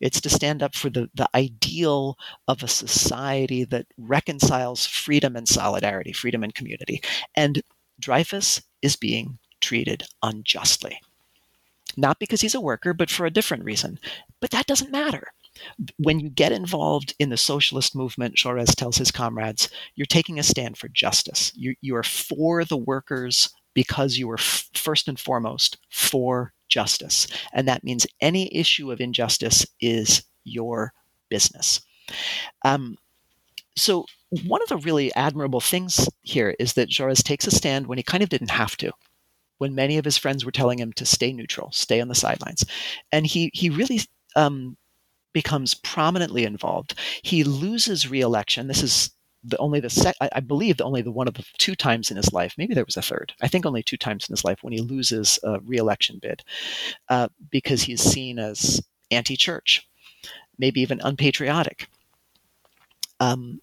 It's 0.00 0.20
to 0.20 0.30
stand 0.30 0.62
up 0.62 0.74
for 0.74 0.90
the, 0.90 1.10
the 1.14 1.28
ideal 1.34 2.16
of 2.46 2.62
a 2.62 2.68
society 2.68 3.64
that 3.64 3.86
reconciles 3.96 4.86
freedom 4.86 5.36
and 5.36 5.48
solidarity, 5.48 6.12
freedom 6.12 6.42
and 6.42 6.54
community. 6.54 7.02
And 7.36 7.62
Dreyfus 7.98 8.62
is 8.80 8.96
being 8.96 9.38
treated 9.60 10.04
unjustly. 10.22 11.00
Not 11.96 12.18
because 12.18 12.40
he's 12.40 12.54
a 12.54 12.60
worker, 12.60 12.94
but 12.94 13.10
for 13.10 13.26
a 13.26 13.30
different 13.30 13.64
reason. 13.64 13.98
But 14.40 14.50
that 14.50 14.66
doesn't 14.66 14.90
matter 14.90 15.32
when 15.98 16.20
you 16.20 16.28
get 16.28 16.52
involved 16.52 17.14
in 17.18 17.28
the 17.28 17.36
socialist 17.36 17.94
movement, 17.94 18.36
Jaurès 18.36 18.74
tells 18.74 18.96
his 18.96 19.10
comrades, 19.10 19.68
you're 19.94 20.06
taking 20.06 20.38
a 20.38 20.42
stand 20.42 20.76
for 20.76 20.88
justice. 20.88 21.52
You, 21.54 21.74
you 21.80 21.94
are 21.96 22.02
for 22.02 22.64
the 22.64 22.76
workers 22.76 23.50
because 23.74 24.16
you 24.16 24.30
are 24.30 24.38
f- 24.38 24.68
first 24.74 25.08
and 25.08 25.18
foremost 25.18 25.78
for 25.90 26.52
justice. 26.68 27.26
And 27.52 27.68
that 27.68 27.84
means 27.84 28.06
any 28.20 28.54
issue 28.54 28.90
of 28.90 29.00
injustice 29.00 29.66
is 29.80 30.24
your 30.44 30.92
business. 31.28 31.80
Um, 32.64 32.96
so, 33.76 34.06
one 34.46 34.62
of 34.62 34.68
the 34.68 34.78
really 34.78 35.14
admirable 35.14 35.60
things 35.60 36.08
here 36.22 36.54
is 36.58 36.72
that 36.74 36.88
Jaurès 36.88 37.22
takes 37.22 37.46
a 37.46 37.50
stand 37.50 37.86
when 37.86 37.98
he 37.98 38.02
kind 38.02 38.22
of 38.22 38.30
didn't 38.30 38.50
have 38.50 38.76
to 38.78 38.92
when 39.62 39.76
many 39.76 39.96
of 39.96 40.04
his 40.04 40.18
friends 40.18 40.44
were 40.44 40.50
telling 40.50 40.80
him 40.80 40.92
to 40.94 41.06
stay 41.06 41.32
neutral, 41.32 41.70
stay 41.70 42.00
on 42.00 42.08
the 42.08 42.16
sidelines. 42.16 42.64
And 43.12 43.24
he 43.24 43.48
he 43.54 43.70
really 43.70 44.00
um, 44.34 44.76
becomes 45.32 45.74
prominently 45.74 46.44
involved. 46.44 46.98
He 47.22 47.44
loses 47.44 48.10
re-election. 48.10 48.66
This 48.66 48.82
is 48.82 49.10
the 49.44 49.58
only 49.58 49.80
the 49.80 49.90
sec- 49.90 50.16
I, 50.20 50.28
I 50.36 50.40
believe 50.40 50.76
the 50.76 50.84
only 50.84 51.02
the 51.02 51.10
one 51.10 51.28
of 51.28 51.34
the 51.34 51.44
two 51.58 51.74
times 51.74 52.10
in 52.10 52.16
his 52.16 52.32
life. 52.32 52.54
Maybe 52.56 52.74
there 52.74 52.84
was 52.84 52.96
a 52.96 53.02
third. 53.02 53.32
I 53.40 53.48
think 53.48 53.66
only 53.66 53.82
two 53.82 53.96
times 53.96 54.28
in 54.28 54.32
his 54.32 54.44
life 54.44 54.62
when 54.62 54.72
he 54.72 54.80
loses 54.80 55.38
a 55.42 55.60
re-election 55.60 56.18
bid 56.20 56.42
uh, 57.08 57.28
because 57.50 57.82
he's 57.82 58.02
seen 58.02 58.38
as 58.38 58.80
anti-church, 59.10 59.88
maybe 60.58 60.80
even 60.80 61.00
unpatriotic. 61.02 61.88
Um, 63.20 63.60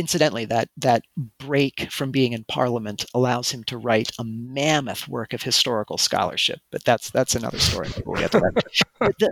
incidentally, 0.00 0.46
that 0.46 0.68
that 0.78 1.02
break 1.38 1.90
from 1.90 2.10
being 2.10 2.32
in 2.32 2.44
Parliament 2.44 3.04
allows 3.14 3.50
him 3.50 3.62
to 3.64 3.78
write 3.78 4.10
a 4.18 4.24
mammoth 4.24 5.06
work 5.06 5.32
of 5.32 5.42
historical 5.42 5.98
scholarship. 5.98 6.60
But 6.72 6.84
that's 6.84 7.10
that's 7.10 7.34
another 7.34 7.58
story. 7.58 7.90
We'll 8.04 8.20
get 8.20 8.32
to 8.32 8.40
that. 8.40 9.30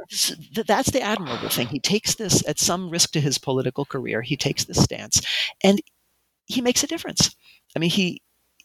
the, 0.55 0.65
that's 0.65 0.91
the 0.91 1.03
admirable 1.03 1.49
thing. 1.49 1.69
He 1.69 1.81
takes 1.81 2.15
this 2.15 2.47
at 2.47 2.59
some 2.61 2.91
risk 2.91 3.13
to 3.13 3.21
his 3.21 3.39
political 3.39 3.85
career. 3.85 4.23
He 4.23 4.37
takes 4.37 4.65
this 4.65 4.83
stance, 4.83 5.21
and 5.65 5.81
he 6.47 6.61
makes 6.61 6.85
a 6.85 6.87
difference. 6.87 7.35
I 7.75 7.79
mean, 7.81 7.91
he 7.91 8.23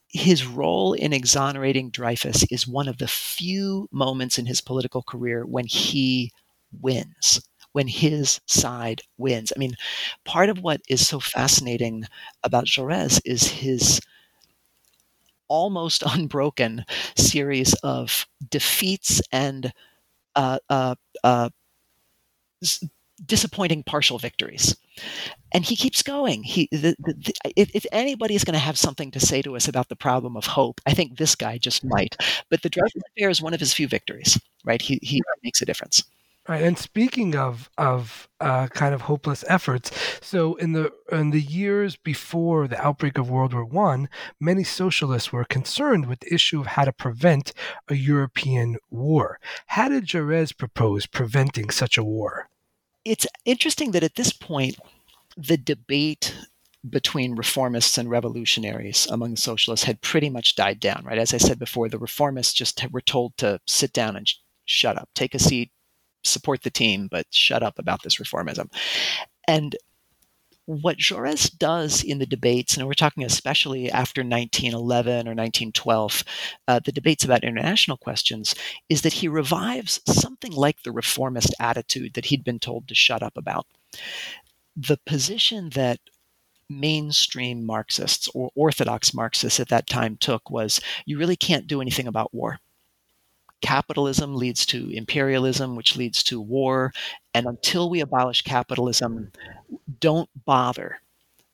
his 0.09 0.45
role 0.45 0.93
in 0.93 1.11
exonerating 1.11 1.89
Dreyfus 1.89 2.45
is 2.51 2.67
one 2.67 2.87
of 2.87 2.99
the 2.99 3.07
few 3.07 3.89
moments 3.91 4.37
in 4.37 4.45
his 4.45 4.61
political 4.61 5.01
career 5.01 5.43
when 5.43 5.65
he 5.65 6.31
wins 6.81 7.41
when 7.73 7.87
his 7.87 8.39
side 8.47 9.01
wins. 9.17 9.53
I 9.55 9.59
mean, 9.59 9.75
part 10.25 10.49
of 10.49 10.59
what 10.59 10.81
is 10.89 11.07
so 11.07 11.19
fascinating 11.19 12.05
about 12.43 12.65
Jaurès 12.65 13.21
is 13.25 13.43
his 13.47 14.01
almost 15.47 16.03
unbroken 16.07 16.85
series 17.15 17.73
of 17.83 18.27
defeats 18.49 19.21
and 19.31 19.71
uh, 20.35 20.59
uh, 20.69 20.95
uh, 21.23 21.49
disappointing 23.25 23.83
partial 23.83 24.17
victories. 24.17 24.75
And 25.53 25.63
he 25.65 25.75
keeps 25.75 26.03
going. 26.03 26.43
He, 26.43 26.67
the, 26.71 26.95
the, 26.99 27.13
the, 27.13 27.33
if, 27.55 27.71
if 27.75 27.85
anybody 27.91 28.35
is 28.35 28.43
going 28.43 28.53
to 28.53 28.59
have 28.59 28.77
something 28.77 29.11
to 29.11 29.19
say 29.19 29.41
to 29.43 29.55
us 29.55 29.67
about 29.67 29.89
the 29.89 29.95
problem 29.95 30.35
of 30.37 30.45
hope, 30.45 30.81
I 30.85 30.93
think 30.93 31.17
this 31.17 31.35
guy 31.35 31.57
just 31.57 31.83
might. 31.83 32.15
But 32.49 32.61
the 32.63 32.69
Dreyfus 32.69 33.01
Affair 33.17 33.29
is 33.29 33.41
one 33.41 33.53
of 33.53 33.59
his 33.59 33.73
few 33.73 33.87
victories, 33.87 34.39
right? 34.65 34.81
He, 34.81 34.99
he 35.03 35.21
makes 35.43 35.61
a 35.61 35.65
difference. 35.65 36.03
Right, 36.45 36.61
and 36.61 36.77
speaking 36.77 37.37
of 37.37 37.69
of 37.77 38.27
uh, 38.41 38.67
kind 38.67 38.93
of 38.93 39.03
hopeless 39.03 39.45
efforts, 39.47 39.91
so 40.21 40.55
in 40.55 40.73
the 40.73 40.91
in 41.09 41.29
the 41.29 41.41
years 41.41 41.95
before 41.95 42.67
the 42.67 42.85
outbreak 42.85 43.17
of 43.17 43.29
World 43.29 43.53
War 43.53 43.63
One, 43.63 44.09
many 44.41 44.65
socialists 44.65 45.31
were 45.31 45.45
concerned 45.45 46.05
with 46.07 46.19
the 46.19 46.33
issue 46.33 46.59
of 46.59 46.67
how 46.67 46.83
to 46.83 46.91
prevent 46.91 47.53
a 47.87 47.95
European 47.95 48.75
war. 48.89 49.39
How 49.67 49.87
did 49.87 50.05
Jaurès 50.05 50.57
propose 50.57 51.05
preventing 51.05 51.69
such 51.69 51.97
a 51.97 52.03
war? 52.03 52.49
It's 53.05 53.27
interesting 53.45 53.91
that 53.91 54.03
at 54.03 54.15
this 54.15 54.33
point, 54.33 54.77
the 55.37 55.57
debate 55.57 56.35
between 56.89 57.37
reformists 57.37 57.97
and 57.97 58.09
revolutionaries 58.09 59.07
among 59.09 59.31
the 59.31 59.37
socialists 59.37 59.85
had 59.85 60.01
pretty 60.01 60.29
much 60.29 60.57
died 60.57 60.81
down. 60.81 61.05
Right, 61.05 61.17
as 61.17 61.33
I 61.33 61.37
said 61.37 61.57
before, 61.57 61.87
the 61.87 61.99
reformists 61.99 62.53
just 62.53 62.85
were 62.91 62.99
told 62.99 63.37
to 63.37 63.61
sit 63.65 63.93
down 63.93 64.17
and 64.17 64.27
sh- 64.27 64.39
shut 64.65 64.97
up, 64.97 65.07
take 65.15 65.33
a 65.33 65.39
seat, 65.39 65.71
support 66.23 66.63
the 66.63 66.69
team, 66.69 67.07
but 67.09 67.25
shut 67.31 67.63
up 67.63 67.79
about 67.79 68.03
this 68.03 68.17
reformism. 68.17 68.71
And 69.47 69.75
what 70.65 70.97
Jaurès 70.97 71.55
does 71.57 72.03
in 72.03 72.19
the 72.19 72.25
debates, 72.25 72.77
and 72.77 72.87
we're 72.87 72.93
talking 72.93 73.23
especially 73.23 73.91
after 73.91 74.21
1911 74.21 75.11
or 75.27 75.35
1912, 75.35 76.23
uh, 76.67 76.79
the 76.83 76.91
debates 76.91 77.25
about 77.25 77.43
international 77.43 77.97
questions, 77.97 78.55
is 78.87 79.01
that 79.01 79.13
he 79.13 79.27
revives 79.27 79.99
something 80.07 80.53
like 80.53 80.83
the 80.83 80.91
reformist 80.91 81.53
attitude 81.59 82.13
that 82.13 82.25
he'd 82.25 82.43
been 82.43 82.59
told 82.59 82.87
to 82.87 82.95
shut 82.95 83.21
up 83.21 83.35
about. 83.35 83.65
The 84.75 84.99
position 85.05 85.71
that 85.71 85.99
mainstream 86.69 87.65
Marxists 87.65 88.29
or 88.33 88.49
orthodox 88.55 89.13
Marxists 89.13 89.59
at 89.59 89.67
that 89.67 89.87
time 89.87 90.15
took 90.15 90.49
was 90.49 90.79
you 91.05 91.17
really 91.17 91.35
can't 91.35 91.67
do 91.67 91.81
anything 91.81 92.07
about 92.07 92.33
war 92.33 92.59
capitalism 93.63 94.35
leads 94.35 94.65
to 94.67 94.89
imperialism, 94.89 95.75
which 95.75 95.95
leads 95.95 96.21
to 96.23 96.39
war. 96.39 96.93
And 97.33 97.47
until 97.47 97.89
we 97.89 98.01
abolish 98.01 98.41
capitalism, 98.43 99.31
don't 99.99 100.29
bother. 100.45 100.99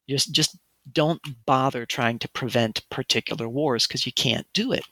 Just, 0.09 0.33
just 0.33 0.57
don't 0.91 1.21
bother 1.45 1.85
trying 1.85 2.17
to 2.19 2.29
prevent 2.29 2.89
particular 2.89 3.47
wars 3.47 3.87
because 3.87 4.05
you 4.05 4.11
can't 4.11 4.47
do 4.53 4.73
it. 4.73 4.83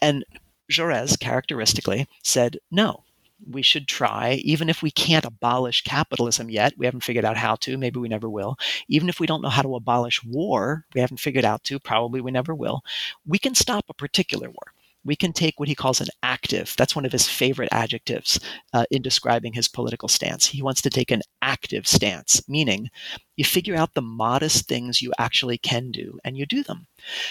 And 0.00 0.24
Jaurès 0.70 1.18
characteristically 1.18 2.06
said, 2.22 2.58
no, 2.70 3.02
we 3.50 3.62
should 3.62 3.88
try, 3.88 4.34
even 4.44 4.68
if 4.68 4.82
we 4.82 4.90
can't 4.90 5.24
abolish 5.24 5.82
capitalism 5.82 6.50
yet, 6.50 6.74
we 6.76 6.84
haven't 6.84 7.02
figured 7.02 7.24
out 7.24 7.36
how 7.36 7.56
to, 7.56 7.78
maybe 7.78 7.98
we 7.98 8.08
never 8.08 8.28
will. 8.28 8.56
Even 8.88 9.08
if 9.08 9.18
we 9.18 9.26
don't 9.26 9.42
know 9.42 9.48
how 9.48 9.62
to 9.62 9.74
abolish 9.74 10.22
war, 10.22 10.84
we 10.94 11.00
haven't 11.00 11.18
figured 11.18 11.44
out 11.46 11.64
to, 11.64 11.80
probably 11.80 12.20
we 12.20 12.30
never 12.30 12.54
will. 12.54 12.84
We 13.26 13.38
can 13.38 13.54
stop 13.54 13.86
a 13.88 13.94
particular 13.94 14.48
war 14.48 14.74
we 15.04 15.16
can 15.16 15.32
take 15.32 15.58
what 15.58 15.68
he 15.68 15.74
calls 15.74 16.00
an 16.00 16.08
active. 16.22 16.74
That's 16.76 16.94
one 16.94 17.04
of 17.04 17.12
his 17.12 17.28
favorite 17.28 17.68
adjectives 17.72 18.38
uh, 18.72 18.84
in 18.90 19.02
describing 19.02 19.52
his 19.52 19.68
political 19.68 20.08
stance. 20.08 20.46
He 20.46 20.62
wants 20.62 20.82
to 20.82 20.90
take 20.90 21.10
an 21.10 21.22
active 21.40 21.86
stance, 21.86 22.42
meaning 22.48 22.88
you 23.36 23.44
figure 23.44 23.76
out 23.76 23.94
the 23.94 24.02
modest 24.02 24.68
things 24.68 25.02
you 25.02 25.12
actually 25.18 25.58
can 25.58 25.90
do 25.90 26.18
and 26.24 26.36
you 26.36 26.46
do 26.46 26.62
them. 26.62 26.86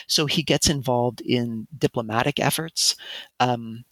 So 0.08 0.26
he 0.26 0.44
gets 0.44 0.70
involved 0.70 1.22
in 1.22 1.68
diplomatic 1.78 2.40
efforts. 2.40 2.96
Um, 3.40 3.86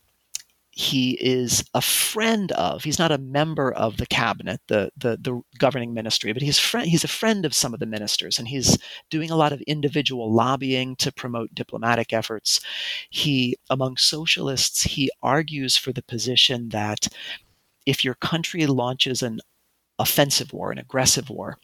he 0.80 1.11
is 1.19 1.61
a 1.73 1.82
friend 1.82 2.53
of. 2.53 2.86
He's 2.86 2.99
not 2.99 3.11
a 3.11 3.17
member 3.17 3.69
of 3.69 3.97
the 3.97 4.05
cabinet 4.05 4.61
the 4.67 4.89
the, 4.95 5.17
the 5.19 5.41
governing 5.57 5.93
ministry 5.93 6.32
but 6.32 6.41
he's 6.41 6.57
friend 6.57 6.88
he's 6.88 7.03
a 7.03 7.09
friend 7.09 7.45
of 7.45 7.53
some 7.53 7.73
of 7.73 7.82
the 7.82 7.86
ministers 7.86 8.39
and 8.39 8.47
he's 8.47 8.77
doing 9.09 9.30
a 9.30 9.36
lot 9.36 9.51
of 9.51 9.59
individual 9.63 10.32
lobbying 10.32 10.95
to 10.95 11.11
promote 11.11 11.53
diplomatic 11.53 12.13
efforts. 12.13 12.61
He 13.09 13.57
among 13.69 13.97
socialists 13.97 14.84
he 14.84 15.11
argues 15.21 15.75
for 15.75 15.91
the 15.91 16.01
position 16.01 16.69
that 16.69 17.09
if 17.86 18.05
your 18.05 18.15
country 18.15 18.65
launches 18.65 19.21
an 19.21 19.41
offensive 19.99 20.53
war 20.53 20.71
an 20.71 20.77
aggressive 20.77 21.30
war 21.30 21.57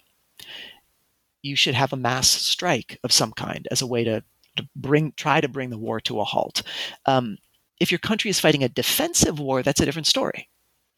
you 1.42 1.56
should 1.56 1.76
have 1.76 1.94
a 1.94 1.98
mass 1.98 2.28
strike 2.30 3.00
of 3.06 3.14
some 3.14 3.32
kind 3.32 3.66
as 3.72 3.82
a 3.82 3.88
way 3.88 4.04
to, 4.04 4.22
to 4.58 4.68
bring 4.76 5.14
try 5.16 5.40
to 5.40 5.48
bring 5.48 5.70
the 5.70 5.78
war 5.78 6.02
to 6.02 6.20
a 6.20 6.26
halt. 6.26 6.64
Um, 7.06 7.38
if 7.80 7.92
your 7.92 8.00
country 8.00 8.30
is 8.30 8.40
fighting 8.40 8.64
a 8.64 8.70
defensive 8.70 9.40
war, 9.40 9.64
that's 9.64 9.82
a 9.82 9.86
different 9.86 10.08
story. 10.08 10.50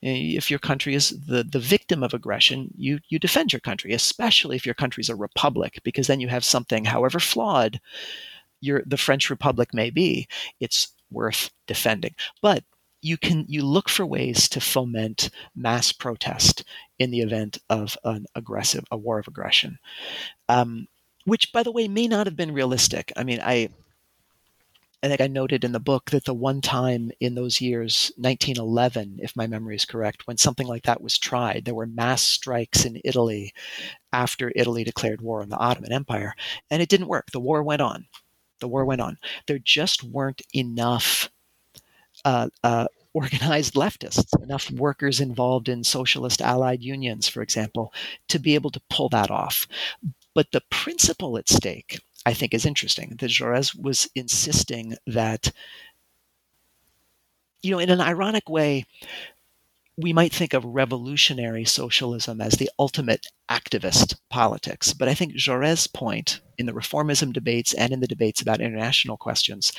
If 0.01 0.51
your 0.51 0.59
country 0.59 0.93
is 0.93 1.09
the, 1.25 1.43
the 1.43 1.59
victim 1.59 2.03
of 2.03 2.13
aggression, 2.13 2.71
you, 2.78 2.99
you 3.09 3.17
defend 3.17 3.51
your 3.51 3.59
country, 3.59 3.93
especially 3.93 4.55
if 4.55 4.65
your 4.65 4.75
country 4.75 5.01
is 5.01 5.09
a 5.09 5.15
republic, 5.15 5.80
because 5.84 6.05
then 6.05 6.19
you 6.19 6.28
have 6.28 6.45
something, 6.45 6.86
however 6.86 7.19
flawed 7.19 7.80
your, 8.61 8.84
the 8.86 8.97
French 8.97 9.30
Republic 9.30 9.73
may 9.73 9.89
be, 9.89 10.28
it's 10.59 10.89
worth 11.09 11.49
defending. 11.65 12.13
But 12.41 12.63
you 13.01 13.17
can 13.17 13.45
you 13.47 13.63
look 13.63 13.89
for 13.89 14.05
ways 14.05 14.49
to 14.49 14.59
foment 14.59 15.30
mass 15.55 15.91
protest 15.91 16.63
in 16.99 17.11
the 17.11 17.21
event 17.21 17.59
of 17.69 17.97
an 18.03 18.25
aggressive 18.36 18.84
a 18.91 18.97
war 18.97 19.19
of 19.19 19.28
aggression 19.28 19.78
um, 20.49 20.88
which 21.25 21.51
by 21.53 21.61
the 21.61 21.71
way 21.71 21.88
may 21.88 22.07
not 22.07 22.25
have 22.25 22.36
been 22.36 22.51
realistic 22.51 23.11
i 23.15 23.23
mean 23.23 23.39
i 23.43 23.69
I 25.04 25.08
think 25.08 25.22
I 25.22 25.28
noted 25.28 25.64
in 25.64 25.74
the 25.74 25.80
book 25.80 26.10
that 26.10 26.26
the 26.26 26.34
one 26.34 26.60
time 26.60 27.12
in 27.20 27.36
those 27.36 27.62
years, 27.62 28.12
1911, 28.18 29.20
if 29.22 29.36
my 29.36 29.45
memory 29.45 29.76
is 29.76 29.86
correct, 29.86 30.26
when 30.26 30.38
something 30.38 30.66
like 30.68 30.84
that 30.84 31.02
was 31.02 31.20
tried, 31.20 31.66
there 31.66 31.76
were 31.76 31.86
mass 31.86 32.24
strikes 32.24 32.84
in 32.84 33.00
Italy 33.06 33.54
after 34.12 34.52
Italy 34.56 34.84
declared 34.84 35.22
war 35.22 35.41
on 35.41 35.50
the 35.50 35.58
Ottoman 35.58 35.91
Empire, 35.91 36.34
and 36.72 36.82
it 36.82 36.89
didn't 36.89 37.08
work. 37.10 37.30
The 37.32 37.39
war 37.39 37.62
went 37.62 37.82
on. 37.82 38.08
The 38.60 38.68
war 38.68 38.86
went 38.86 39.02
on. 39.02 39.20
There 39.45 39.60
just 39.60 40.04
weren't 40.04 40.41
enough 40.54 41.30
uh, 42.26 42.50
uh, 42.64 42.88
organized 43.14 43.76
leftists, 43.76 44.32
enough 44.43 44.70
workers 44.72 45.20
involved 45.20 45.70
in 45.70 45.84
socialist 45.84 46.41
allied 46.41 46.82
unions, 46.84 47.28
for 47.28 47.41
example, 47.41 47.93
to 48.30 48.39
be 48.39 48.56
able 48.56 48.72
to 48.72 48.82
pull 48.89 49.10
that 49.10 49.32
off. 49.32 49.68
But 50.34 50.52
the 50.52 50.62
principle 50.70 51.38
at 51.38 51.50
stake, 51.50 52.00
I 52.28 52.34
think, 52.34 52.53
is 52.53 52.65
interesting. 52.65 53.15
That 53.19 53.30
Jaurès 53.30 53.73
was 53.73 54.09
insisting 54.13 54.97
that, 55.07 55.49
you 57.63 57.71
know, 57.71 57.80
in 57.80 57.89
an 57.89 58.01
ironic 58.01 58.49
way, 58.49 58.84
we 59.95 60.11
might 60.11 60.34
think 60.34 60.53
of 60.53 60.65
revolutionary 60.65 61.63
socialism 61.63 62.41
as 62.41 62.55
the 62.55 62.69
ultimate 62.78 63.28
activist 63.49 64.17
politics. 64.30 64.91
But 64.91 65.07
I 65.07 65.13
think 65.13 65.36
Jaurès' 65.36 65.91
point 65.91 66.41
in 66.57 66.65
the 66.65 66.73
reformism 66.73 67.32
debates 67.32 67.73
and 67.73 67.93
in 67.93 68.01
the 68.01 68.07
debates 68.07 68.41
about 68.41 68.59
international 68.59 69.15
questions 69.15 69.71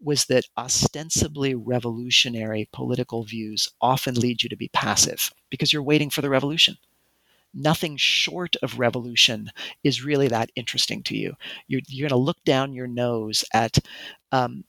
was 0.00 0.24
that 0.24 0.48
ostensibly 0.58 1.54
revolutionary 1.54 2.68
political 2.72 3.22
views 3.22 3.68
often 3.80 4.16
lead 4.16 4.42
you 4.42 4.48
to 4.48 4.56
be 4.56 4.70
passive 4.72 5.30
because 5.50 5.72
you're 5.72 5.84
waiting 5.84 6.10
for 6.10 6.20
the 6.20 6.30
revolution. 6.30 6.78
Nothing 7.54 7.96
short 7.96 8.56
of 8.62 8.78
revolution 8.78 9.50
is 9.84 10.04
really 10.04 10.28
that 10.28 10.50
interesting 10.56 11.02
to 11.04 11.16
you. 11.16 11.34
You're, 11.66 11.82
you're 11.88 12.08
going 12.08 12.18
to 12.18 12.24
look 12.24 12.42
down 12.44 12.72
your 12.72 12.86
nose 12.86 13.44
at 13.52 13.78
um, 14.30 14.64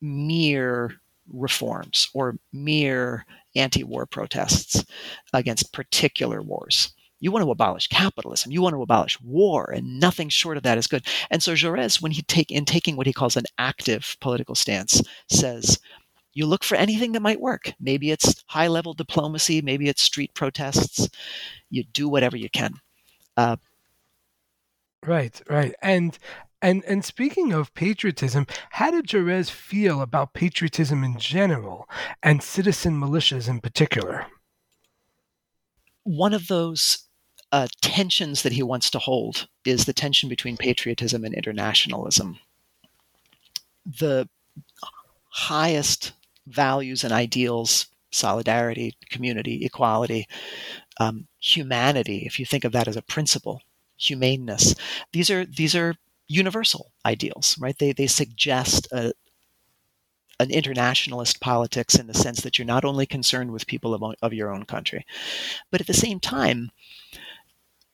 mere 0.00 1.00
reforms 1.32 2.08
or 2.14 2.36
mere 2.52 3.26
anti 3.54 3.84
war 3.84 4.06
protests 4.06 4.84
against 5.32 5.72
particular 5.72 6.42
wars. 6.42 6.92
You 7.20 7.32
want 7.32 7.44
to 7.44 7.50
abolish 7.50 7.88
capitalism. 7.88 8.52
You 8.52 8.62
want 8.62 8.74
to 8.74 8.82
abolish 8.82 9.20
war, 9.20 9.72
and 9.74 9.98
nothing 9.98 10.28
short 10.28 10.56
of 10.56 10.62
that 10.62 10.78
is 10.78 10.86
good. 10.86 11.04
And 11.30 11.42
so 11.42 11.54
Jaurès, 11.54 12.00
when 12.00 12.12
he 12.12 12.22
take 12.22 12.52
in 12.52 12.64
taking 12.64 12.96
what 12.96 13.08
he 13.08 13.12
calls 13.12 13.36
an 13.36 13.44
active 13.58 14.16
political 14.20 14.54
stance, 14.54 15.02
says 15.28 15.80
you 16.38 16.46
look 16.46 16.62
for 16.62 16.76
anything 16.76 17.10
that 17.12 17.20
might 17.20 17.40
work. 17.40 17.72
Maybe 17.80 18.12
it's 18.12 18.44
high 18.46 18.68
level 18.68 18.94
diplomacy, 18.94 19.60
maybe 19.60 19.88
it's 19.88 20.02
street 20.02 20.32
protests. 20.34 21.08
You 21.68 21.82
do 21.82 22.08
whatever 22.08 22.36
you 22.36 22.48
can. 22.48 22.74
Uh, 23.36 23.56
right, 25.04 25.42
right, 25.50 25.74
and 25.82 26.16
and 26.62 26.84
and 26.84 27.04
speaking 27.04 27.52
of 27.52 27.74
patriotism, 27.74 28.46
how 28.70 28.92
did 28.92 29.08
Jaurès 29.08 29.50
feel 29.50 30.00
about 30.00 30.32
patriotism 30.32 31.02
in 31.02 31.18
general 31.18 31.88
and 32.22 32.40
citizen 32.40 33.00
militias 33.00 33.48
in 33.48 33.60
particular? 33.60 34.24
One 36.04 36.32
of 36.32 36.46
those 36.46 37.08
uh, 37.50 37.66
tensions 37.82 38.42
that 38.42 38.52
he 38.52 38.62
wants 38.62 38.90
to 38.90 39.00
hold 39.00 39.48
is 39.64 39.86
the 39.86 39.92
tension 39.92 40.28
between 40.28 40.56
patriotism 40.56 41.24
and 41.24 41.34
internationalism. 41.34 42.38
The 43.98 44.28
highest 45.30 46.12
values 46.48 47.04
and 47.04 47.12
ideals 47.12 47.86
solidarity, 48.10 48.94
community, 49.10 49.64
equality, 49.64 50.26
um, 50.98 51.26
humanity, 51.38 52.24
if 52.26 52.38
you 52.38 52.46
think 52.46 52.64
of 52.64 52.72
that 52.72 52.88
as 52.88 52.96
a 52.96 53.02
principle, 53.02 53.62
humaneness. 53.96 54.74
These 55.12 55.30
are 55.30 55.44
these 55.44 55.74
are 55.74 55.94
universal 56.28 56.92
ideals, 57.06 57.56
right? 57.58 57.76
They, 57.78 57.92
they 57.92 58.06
suggest 58.06 58.88
a, 58.92 59.12
an 60.40 60.50
internationalist 60.50 61.40
politics 61.40 61.94
in 61.94 62.06
the 62.06 62.14
sense 62.14 62.42
that 62.42 62.58
you're 62.58 62.66
not 62.66 62.84
only 62.84 63.06
concerned 63.06 63.50
with 63.50 63.66
people 63.66 63.94
of, 63.94 64.14
of 64.22 64.32
your 64.32 64.52
own 64.52 64.64
country, 64.64 65.04
but 65.70 65.80
at 65.80 65.86
the 65.86 65.94
same 65.94 66.20
time, 66.20 66.70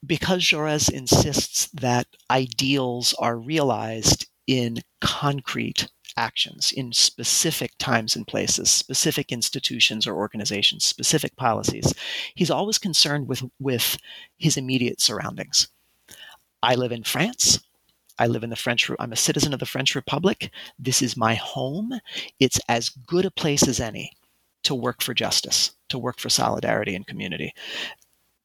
because 0.04 0.42
Jaurès 0.42 0.90
insists 0.90 1.68
that 1.68 2.06
ideals 2.30 3.14
are 3.18 3.38
realized 3.38 4.26
in 4.46 4.78
concrete 5.00 5.88
actions, 6.16 6.72
in 6.72 6.92
specific 6.92 7.72
times 7.78 8.16
and 8.16 8.26
places, 8.26 8.70
specific 8.70 9.32
institutions 9.32 10.06
or 10.06 10.14
organizations, 10.16 10.84
specific 10.84 11.36
policies, 11.36 11.92
he's 12.34 12.50
always 12.50 12.78
concerned 12.78 13.28
with, 13.28 13.42
with 13.60 13.98
his 14.36 14.56
immediate 14.56 15.00
surroundings. 15.00 15.68
I 16.62 16.74
live 16.74 16.92
in 16.92 17.04
France. 17.04 17.60
I 18.18 18.28
live 18.28 18.44
in 18.44 18.50
the 18.50 18.56
French, 18.56 18.88
I'm 19.00 19.12
a 19.12 19.16
citizen 19.16 19.52
of 19.52 19.60
the 19.60 19.66
French 19.66 19.94
Republic. 19.94 20.50
This 20.78 21.02
is 21.02 21.16
my 21.16 21.34
home. 21.34 21.98
It's 22.38 22.60
as 22.68 22.90
good 22.90 23.24
a 23.24 23.30
place 23.30 23.66
as 23.66 23.80
any 23.80 24.12
to 24.62 24.74
work 24.74 25.02
for 25.02 25.14
justice, 25.14 25.72
to 25.88 25.98
work 25.98 26.18
for 26.18 26.30
solidarity 26.30 26.94
and 26.94 27.06
community. 27.06 27.52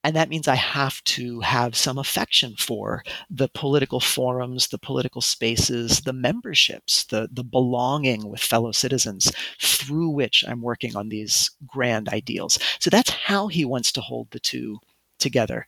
And 0.03 0.15
that 0.15 0.29
means 0.29 0.47
I 0.47 0.55
have 0.55 1.03
to 1.05 1.41
have 1.41 1.75
some 1.75 1.97
affection 1.97 2.55
for 2.57 3.03
the 3.29 3.49
political 3.49 3.99
forums, 3.99 4.67
the 4.67 4.77
political 4.77 5.21
spaces, 5.21 6.01
the 6.01 6.13
memberships, 6.13 7.03
the, 7.05 7.27
the 7.31 7.43
belonging 7.43 8.29
with 8.29 8.39
fellow 8.39 8.71
citizens 8.71 9.31
through 9.59 10.09
which 10.09 10.45
I'm 10.47 10.61
working 10.61 10.95
on 10.95 11.09
these 11.09 11.51
grand 11.67 12.07
ideals. 12.09 12.59
So 12.79 12.89
that's 12.89 13.09
how 13.09 13.47
he 13.47 13.65
wants 13.65 13.91
to 13.93 14.01
hold 14.01 14.31
the 14.31 14.39
two 14.39 14.79
together. 15.19 15.67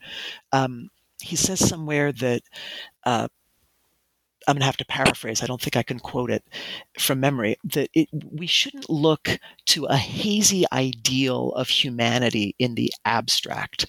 Um, 0.53 0.89
he 1.21 1.35
says 1.35 1.67
somewhere 1.67 2.11
that 2.13 2.41
uh, 3.05 3.27
I'm 4.47 4.55
going 4.55 4.61
to 4.61 4.65
have 4.65 4.77
to 4.77 4.85
paraphrase. 4.85 5.43
I 5.43 5.45
don't 5.45 5.61
think 5.61 5.75
I 5.75 5.83
can 5.83 5.99
quote 5.99 6.31
it 6.31 6.43
from 6.99 7.19
memory. 7.19 7.57
That 7.63 7.89
it, 7.93 8.09
we 8.31 8.47
shouldn't 8.47 8.89
look 8.89 9.37
to 9.67 9.85
a 9.85 9.95
hazy 9.95 10.65
ideal 10.71 11.51
of 11.53 11.69
humanity 11.69 12.55
in 12.59 12.75
the 12.75 12.91
abstract 13.05 13.85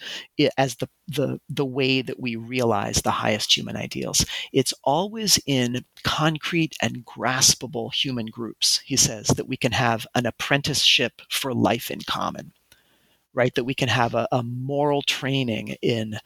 as 0.57 0.77
the, 0.77 0.89
the, 1.09 1.41
the 1.49 1.65
way 1.65 2.03
that 2.03 2.21
we 2.21 2.37
realize 2.37 3.03
the 3.03 3.11
highest 3.11 3.57
human 3.57 3.77
ideals. 3.77 4.25
It's 4.53 4.75
always 4.85 5.39
in 5.47 5.85
concrete 6.05 6.77
and 6.83 7.05
graspable 7.05 7.93
human 7.93 8.27
groups, 8.27 8.81
he 8.85 8.97
says, 8.97 9.29
that 9.29 9.49
we 9.49 9.57
can 9.57 9.73
have 9.73 10.07
an 10.15 10.27
apprenticeship 10.27 11.23
for 11.31 11.55
life 11.55 11.91
in 11.91 12.01
common 12.01 12.53
right? 13.35 13.55
That 13.55 13.65
we 13.65 13.75
can 13.75 13.89
have 13.89 14.15
a, 14.15 14.29
a, 14.31 14.43
moral 14.43 15.03
training 15.03 15.77
in 15.81 16.19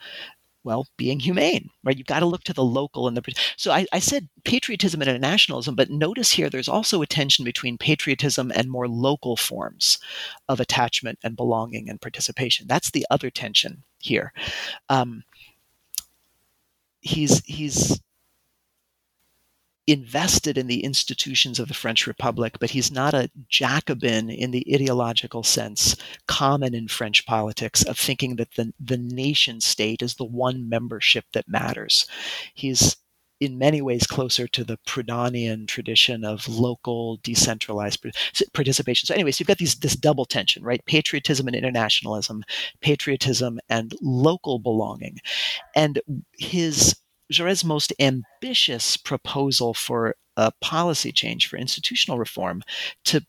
well, 0.66 0.88
being 0.96 1.20
humane, 1.20 1.70
right? 1.84 1.96
You've 1.96 2.08
got 2.08 2.20
to 2.20 2.26
look 2.26 2.42
to 2.44 2.52
the 2.52 2.64
local 2.64 3.06
and 3.06 3.16
the. 3.16 3.22
So 3.56 3.70
I, 3.70 3.86
I, 3.92 4.00
said 4.00 4.28
patriotism 4.44 5.00
and 5.00 5.20
nationalism, 5.20 5.76
but 5.76 5.90
notice 5.90 6.32
here 6.32 6.50
there's 6.50 6.68
also 6.68 7.02
a 7.02 7.06
tension 7.06 7.44
between 7.44 7.78
patriotism 7.78 8.50
and 8.52 8.68
more 8.68 8.88
local 8.88 9.36
forms 9.36 10.00
of 10.48 10.58
attachment 10.58 11.20
and 11.22 11.36
belonging 11.36 11.88
and 11.88 12.00
participation. 12.00 12.66
That's 12.66 12.90
the 12.90 13.06
other 13.10 13.30
tension 13.30 13.84
here. 14.00 14.32
Um, 14.88 15.22
he's 17.00 17.44
he's 17.44 18.00
invested 19.86 20.58
in 20.58 20.66
the 20.66 20.82
institutions 20.82 21.58
of 21.58 21.68
the 21.68 21.74
French 21.74 22.06
Republic, 22.06 22.56
but 22.58 22.70
he's 22.70 22.90
not 22.90 23.14
a 23.14 23.30
Jacobin 23.48 24.30
in 24.30 24.50
the 24.50 24.66
ideological 24.72 25.42
sense 25.42 25.96
common 26.26 26.74
in 26.74 26.88
French 26.88 27.24
politics 27.26 27.84
of 27.84 27.98
thinking 27.98 28.36
that 28.36 28.54
the, 28.54 28.72
the 28.80 28.98
nation 28.98 29.60
state 29.60 30.02
is 30.02 30.16
the 30.16 30.24
one 30.24 30.68
membership 30.68 31.24
that 31.32 31.48
matters. 31.48 32.06
He's 32.54 32.96
in 33.38 33.58
many 33.58 33.82
ways 33.82 34.06
closer 34.06 34.48
to 34.48 34.64
the 34.64 34.78
Proudhonian 34.86 35.68
tradition 35.68 36.24
of 36.24 36.48
local 36.48 37.18
decentralized 37.22 38.04
participation. 38.54 39.06
So, 39.06 39.14
anyways, 39.14 39.38
you've 39.38 39.46
got 39.46 39.58
these 39.58 39.74
this 39.76 39.94
double 39.94 40.24
tension, 40.24 40.62
right? 40.62 40.84
Patriotism 40.86 41.46
and 41.46 41.54
internationalism, 41.54 42.44
patriotism 42.80 43.60
and 43.68 43.94
local 44.00 44.58
belonging, 44.58 45.18
and 45.74 46.00
his 46.38 46.96
Jaurès' 47.32 47.64
most 47.64 47.92
ambitious 47.98 48.96
proposal 48.96 49.74
for 49.74 50.16
a 50.36 50.52
policy 50.60 51.12
change 51.12 51.48
for 51.48 51.56
institutional 51.56 52.18
reform 52.18 52.62
to 53.04 53.24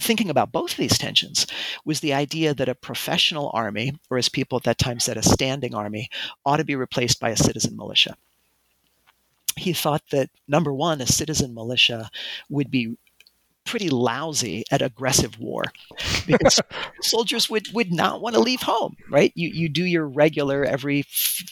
thinking 0.00 0.30
about 0.30 0.52
both 0.52 0.72
of 0.72 0.76
these 0.76 0.98
tensions 0.98 1.46
was 1.84 2.00
the 2.00 2.12
idea 2.12 2.54
that 2.54 2.68
a 2.68 2.74
professional 2.74 3.50
army, 3.54 3.92
or 4.10 4.18
as 4.18 4.28
people 4.28 4.58
at 4.58 4.64
that 4.64 4.78
time 4.78 4.98
said, 4.98 5.16
a 5.16 5.22
standing 5.22 5.74
army, 5.74 6.08
ought 6.44 6.56
to 6.56 6.64
be 6.64 6.74
replaced 6.74 7.20
by 7.20 7.30
a 7.30 7.36
citizen 7.36 7.76
militia. 7.76 8.16
He 9.56 9.72
thought 9.72 10.02
that 10.10 10.30
number 10.48 10.72
one, 10.72 11.00
a 11.00 11.06
citizen 11.06 11.54
militia 11.54 12.10
would 12.48 12.70
be 12.70 12.96
pretty 13.64 13.90
lousy 13.90 14.64
at 14.70 14.82
aggressive 14.82 15.38
war 15.38 15.64
because 16.26 16.60
soldiers 17.02 17.48
would, 17.48 17.72
would 17.72 17.92
not 17.92 18.20
want 18.20 18.34
to 18.34 18.40
leave 18.40 18.62
home, 18.62 18.96
right? 19.10 19.32
You, 19.34 19.48
you 19.48 19.68
do 19.68 19.84
your 19.84 20.06
regular 20.06 20.64
every 20.64 21.04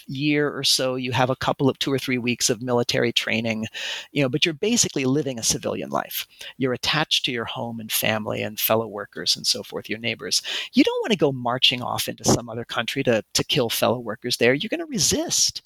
year 0.07 0.55
or 0.55 0.65
so, 0.65 0.95
you 0.95 1.13
have 1.13 1.31
a 1.31 1.37
couple 1.37 1.69
of 1.69 1.79
two 1.79 1.93
or 1.93 1.99
three 1.99 2.19
weeks 2.19 2.51
of 2.51 2.63
military 2.63 3.13
training, 3.13 3.67
you 4.13 4.23
know, 4.23 4.29
but 4.29 4.45
you're 4.45 4.55
basically 4.55 5.05
living 5.05 5.39
a 5.39 5.43
civilian 5.43 5.91
life. 5.91 6.27
You're 6.57 6.73
attached 6.73 7.25
to 7.25 7.33
your 7.33 7.45
home 7.45 7.81
and 7.81 7.91
family 7.91 8.43
and 8.43 8.59
fellow 8.59 8.87
workers 8.87 9.37
and 9.37 9.47
so 9.47 9.63
forth, 9.63 9.89
your 9.89 9.99
neighbors. 9.99 10.43
You 10.73 10.85
don't 10.85 11.03
want 11.03 11.13
to 11.13 11.19
go 11.19 11.33
marching 11.33 11.83
off 11.83 12.09
into 12.09 12.25
some 12.25 12.49
other 12.49 12.65
country 12.65 13.03
to, 13.05 13.23
to 13.35 13.45
kill 13.45 13.71
fellow 13.71 13.99
workers 13.99 14.37
there. 14.37 14.55
You're 14.55 14.69
going 14.69 14.81
to 14.81 14.87
resist. 14.87 15.63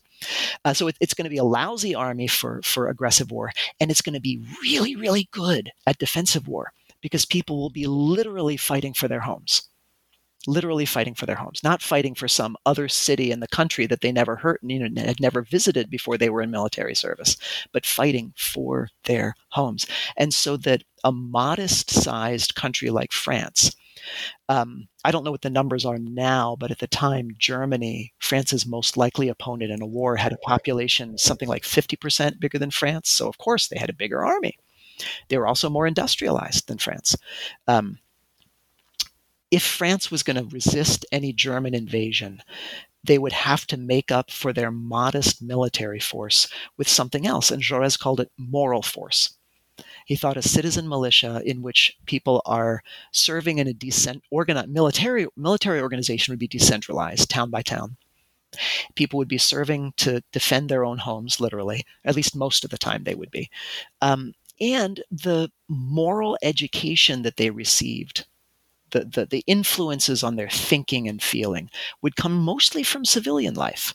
Uh, 0.65 0.73
so 0.73 0.89
it, 0.89 0.97
it's 1.01 1.15
going 1.15 1.25
to 1.25 1.31
be 1.31 1.39
a 1.39 1.45
lousy 1.45 1.95
army 1.95 2.27
for, 2.27 2.61
for 2.63 2.89
aggressive 2.89 3.31
war, 3.31 3.51
and 3.81 3.91
it's 3.91 4.03
going 4.03 4.15
to 4.15 4.21
be 4.21 4.43
really, 4.63 4.97
really 4.97 5.29
good 5.33 5.71
at 5.87 5.99
defensive 5.99 6.49
war 6.49 6.73
because 7.01 7.25
people 7.25 7.59
will 7.59 7.71
be 7.71 7.87
literally 7.87 8.57
fighting 8.57 8.95
for 8.95 9.09
their 9.09 9.21
homes. 9.21 9.69
Literally 10.47 10.85
fighting 10.85 11.15
for 11.15 11.25
their 11.25 11.37
homes, 11.37 11.63
not 11.65 11.81
fighting 11.81 12.15
for 12.15 12.29
some 12.29 12.55
other 12.67 12.87
city 12.87 13.31
in 13.31 13.41
the 13.41 13.49
country 13.49 13.87
that 13.87 14.03
they 14.03 14.13
never 14.13 14.37
heard, 14.37 14.59
you 14.63 14.79
know, 14.79 15.03
had 15.03 15.19
never 15.19 15.41
visited 15.41 15.89
before 15.89 16.19
they 16.19 16.29
were 16.29 16.43
in 16.43 16.51
military 16.51 16.95
service, 16.95 17.39
but 17.73 17.87
fighting 17.87 18.35
for 18.37 18.91
their 19.05 19.35
homes. 19.53 19.87
And 20.19 20.35
so 20.35 20.59
that 20.59 20.83
a 21.03 21.11
modest 21.11 21.89
sized 21.91 22.55
country 22.55 22.91
like 22.91 23.11
France 23.11 23.75
um, 24.49 24.89
I 25.05 25.11
don't 25.11 25.25
know 25.25 25.31
what 25.31 25.43
the 25.43 25.51
numbers 25.51 25.85
are 25.85 25.99
now, 25.99 26.57
but 26.59 26.71
at 26.71 26.79
the 26.79 26.87
time, 26.87 27.31
Germany, 27.39 28.13
France's 28.19 28.67
most 28.67 28.97
likely 28.97 29.29
opponent 29.29 29.71
in 29.71 29.83
a 29.83 29.87
war, 29.87 30.17
had 30.17 30.33
a 30.33 30.39
population 30.39 31.19
something 31.19 31.49
like 31.49 31.63
50% 31.63 32.41
bigger 32.41 32.59
than 32.59 32.71
France. 32.71 33.11
So, 33.11 33.29
of 33.29 33.39
course, 33.39 33.69
they 33.69 33.79
had 33.79 33.91
a 33.91 33.95
bigger 33.95 34.25
army. 34.25 34.59
They 35.29 35.39
were 35.39 35.47
also 35.47 35.69
more 35.69 35.87
industrialized 35.87 36.69
than 36.69 36.79
France. 36.79 37.17
Um, 37.67 37.99
if 39.51 39.63
France 39.63 40.11
was 40.11 40.23
going 40.23 40.37
to 40.37 40.55
resist 40.55 41.07
any 41.13 41.33
German 41.33 41.75
invasion, 41.75 42.43
they 43.05 43.19
would 43.19 43.33
have 43.33 43.67
to 43.69 43.77
make 43.77 44.11
up 44.11 44.31
for 44.31 44.53
their 44.53 44.71
modest 44.71 45.43
military 45.43 46.01
force 46.01 46.49
with 46.77 46.89
something 46.89 47.27
else. 47.27 47.51
And 47.51 47.63
Jaurès 47.63 47.99
called 47.99 48.21
it 48.21 48.33
moral 48.39 48.83
force. 48.83 49.37
He 50.05 50.17
thought 50.17 50.37
a 50.37 50.43
citizen 50.43 50.89
militia 50.89 51.43
in 51.45 51.63
which 51.63 51.97
people 52.07 52.43
are 52.45 52.83
serving 53.13 53.59
in 53.59 53.67
a 53.67 53.73
decent 53.73 54.23
military 54.31 55.27
military 55.37 55.81
organization 55.81 56.33
would 56.33 56.39
be 56.39 56.49
decentralized, 56.49 57.31
town 57.31 57.51
by 57.51 57.63
town. 57.63 57.97
People 58.95 59.19
would 59.19 59.29
be 59.29 59.39
serving 59.39 59.95
to 59.97 60.23
defend 60.31 60.69
their 60.69 60.85
own 60.85 60.99
homes, 60.99 61.41
literally. 61.41 61.85
At 62.05 62.15
least 62.15 62.37
most 62.37 62.65
of 62.65 62.71
the 62.71 62.79
time, 62.79 63.05
they 63.05 63.15
would 63.15 63.31
be. 63.31 63.51
Um, 64.01 64.35
and 64.61 65.03
the 65.11 65.51
moral 65.69 66.39
education 66.43 67.23
that 67.23 67.37
they 67.37 67.51
received 67.51 68.27
the, 68.91 69.05
the, 69.05 69.27
the, 69.27 69.43
influences 69.49 70.23
on 70.23 70.37
their 70.37 70.49
thinking 70.49 71.09
and 71.09 71.21
feeling 71.21 71.69
would 72.01 72.15
come 72.15 72.37
mostly 72.37 72.85
from 72.85 73.05
civilian 73.05 73.55
life. 73.55 73.93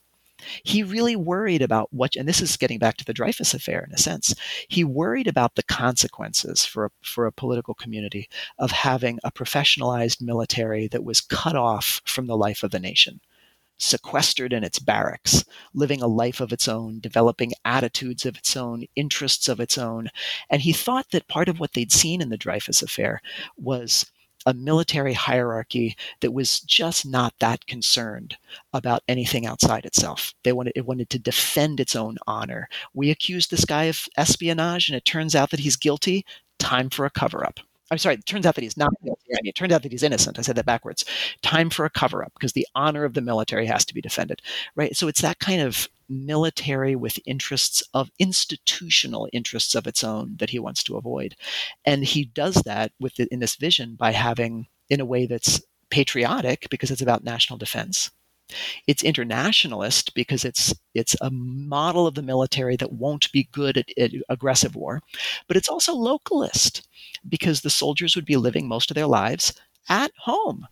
He 0.63 0.83
really 0.83 1.15
worried 1.15 1.61
about 1.61 1.91
what, 1.93 2.15
and 2.15 2.27
this 2.27 2.41
is 2.41 2.57
getting 2.57 2.79
back 2.79 2.97
to 2.97 3.05
the 3.05 3.13
Dreyfus 3.13 3.53
affair 3.53 3.83
in 3.87 3.93
a 3.93 3.97
sense. 3.97 4.35
He 4.67 4.83
worried 4.83 5.27
about 5.27 5.55
the 5.55 5.63
consequences 5.63 6.65
for 6.65 6.85
a, 6.85 6.89
for 7.01 7.25
a 7.25 7.31
political 7.31 7.73
community 7.73 8.29
of 8.57 8.71
having 8.71 9.19
a 9.23 9.31
professionalized 9.31 10.21
military 10.21 10.87
that 10.87 11.03
was 11.03 11.21
cut 11.21 11.55
off 11.55 12.01
from 12.05 12.27
the 12.27 12.37
life 12.37 12.63
of 12.63 12.71
the 12.71 12.79
nation 12.79 13.21
sequestered 13.79 14.51
in 14.53 14.63
its 14.63 14.77
barracks, 14.77 15.45
living 15.73 16.01
a 16.01 16.07
life 16.07 16.41
of 16.41 16.51
its 16.51 16.67
own, 16.67 16.99
developing 16.99 17.53
attitudes 17.63 18.25
of 18.25 18.37
its 18.37 18.55
own, 18.55 18.83
interests 18.95 19.47
of 19.47 19.59
its 19.59 19.77
own. 19.77 20.09
And 20.49 20.61
he 20.61 20.73
thought 20.73 21.11
that 21.11 21.27
part 21.27 21.47
of 21.47 21.59
what 21.59 21.73
they'd 21.73 21.91
seen 21.91 22.21
in 22.21 22.29
the 22.29 22.37
Dreyfus 22.37 22.81
affair 22.81 23.21
was 23.57 24.05
a 24.45 24.53
military 24.53 25.13
hierarchy 25.13 25.95
that 26.21 26.31
was 26.31 26.59
just 26.61 27.05
not 27.05 27.33
that 27.39 27.65
concerned 27.67 28.37
about 28.73 29.03
anything 29.07 29.45
outside 29.45 29.85
itself. 29.85 30.33
They 30.43 30.53
wanted 30.53 30.73
it 30.75 30.85
wanted 30.85 31.09
to 31.11 31.19
defend 31.19 31.79
its 31.79 31.95
own 31.95 32.17
honor. 32.27 32.69
We 32.93 33.11
accused 33.11 33.51
this 33.51 33.65
guy 33.65 33.85
of 33.85 34.07
espionage, 34.17 34.89
and 34.89 34.95
it 34.95 35.05
turns 35.05 35.35
out 35.35 35.51
that 35.51 35.59
he's 35.61 35.75
guilty. 35.75 36.25
Time 36.57 36.89
for 36.89 37.05
a 37.05 37.09
cover 37.09 37.45
up. 37.45 37.59
I'm 37.91 37.97
sorry, 37.97 38.15
it 38.15 38.25
turns 38.25 38.45
out 38.45 38.55
that 38.55 38.63
he's 38.63 38.77
not 38.77 38.93
guilty. 39.03 39.21
I 39.31 39.39
mean, 39.41 39.49
it 39.49 39.55
turns 39.55 39.73
out 39.73 39.83
that 39.83 39.91
he's 39.91 40.03
innocent. 40.03 40.37
I 40.37 40.43
said 40.43 40.55
that 40.57 40.65
backwards. 40.65 41.05
Time 41.41 41.69
for 41.69 41.85
a 41.85 41.89
cover 41.89 42.23
up 42.23 42.33
because 42.33 42.53
the 42.53 42.67
honor 42.75 43.03
of 43.03 43.13
the 43.13 43.21
military 43.21 43.65
has 43.65 43.85
to 43.85 43.93
be 43.93 44.01
defended, 44.01 44.41
right? 44.75 44.95
So 44.95 45.07
it's 45.07 45.21
that 45.21 45.39
kind 45.39 45.61
of 45.61 45.87
military 46.07 46.95
with 46.95 47.19
interests 47.25 47.83
of 47.93 48.11
institutional 48.19 49.27
interests 49.31 49.75
of 49.75 49.87
its 49.87 50.03
own 50.03 50.35
that 50.37 50.49
he 50.49 50.59
wants 50.59 50.83
to 50.83 50.97
avoid. 50.97 51.35
And 51.85 52.03
he 52.03 52.25
does 52.25 52.55
that 52.65 52.91
with 52.99 53.15
the, 53.15 53.27
in 53.31 53.39
this 53.39 53.55
vision 53.55 53.95
by 53.95 54.11
having 54.11 54.67
in 54.89 54.99
a 54.99 55.05
way 55.05 55.25
that's 55.25 55.61
patriotic 55.89 56.67
because 56.69 56.91
it's 56.91 57.01
about 57.01 57.23
national 57.23 57.57
defense. 57.57 58.11
It's 58.87 59.03
internationalist 59.03 60.13
because 60.13 60.43
it's 60.45 60.73
it's 60.93 61.15
a 61.21 61.29
model 61.31 62.07
of 62.07 62.15
the 62.15 62.21
military 62.21 62.75
that 62.77 62.93
won't 62.93 63.31
be 63.31 63.49
good 63.51 63.77
at, 63.77 63.89
at 63.97 64.11
aggressive 64.29 64.75
war, 64.75 65.01
but 65.47 65.57
it's 65.57 65.69
also 65.69 65.93
localist 65.95 66.81
because 67.27 67.61
the 67.61 67.69
soldiers 67.69 68.15
would 68.15 68.25
be 68.25 68.37
living 68.37 68.67
most 68.67 68.91
of 68.91 68.95
their 68.95 69.07
lives 69.07 69.53
at 69.89 70.11
home 70.17 70.67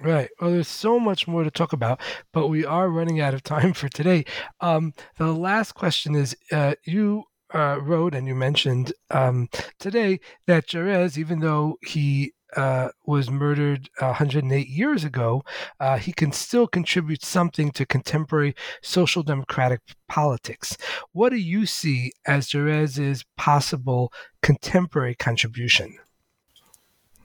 Right. 0.00 0.28
Well, 0.40 0.50
there's 0.50 0.68
so 0.68 0.98
much 0.98 1.28
more 1.28 1.44
to 1.44 1.50
talk 1.50 1.72
about, 1.72 2.00
but 2.32 2.48
we 2.48 2.64
are 2.64 2.88
running 2.88 3.20
out 3.20 3.34
of 3.34 3.42
time 3.42 3.72
for 3.72 3.88
today. 3.88 4.24
Um, 4.60 4.92
the 5.18 5.32
last 5.32 5.72
question 5.72 6.14
is 6.14 6.36
uh, 6.50 6.74
you 6.84 7.24
uh, 7.54 7.78
wrote 7.80 8.14
and 8.14 8.26
you 8.26 8.34
mentioned 8.34 8.92
um, 9.10 9.48
today 9.78 10.18
that 10.46 10.66
Jaurès, 10.66 11.16
even 11.16 11.38
though 11.40 11.78
he 11.86 12.32
uh, 12.56 12.88
was 13.06 13.30
murdered 13.30 13.88
108 13.98 14.68
years 14.68 15.04
ago, 15.04 15.44
uh, 15.80 15.98
he 15.98 16.12
can 16.12 16.32
still 16.32 16.66
contribute 16.66 17.24
something 17.24 17.70
to 17.72 17.86
contemporary 17.86 18.54
social 18.82 19.22
democratic 19.22 19.80
politics. 20.08 20.76
What 21.12 21.30
do 21.30 21.36
you 21.36 21.66
see 21.66 22.12
as 22.26 22.48
Jaurès's 22.48 23.24
possible 23.36 24.12
contemporary 24.42 25.14
contribution? 25.14 25.98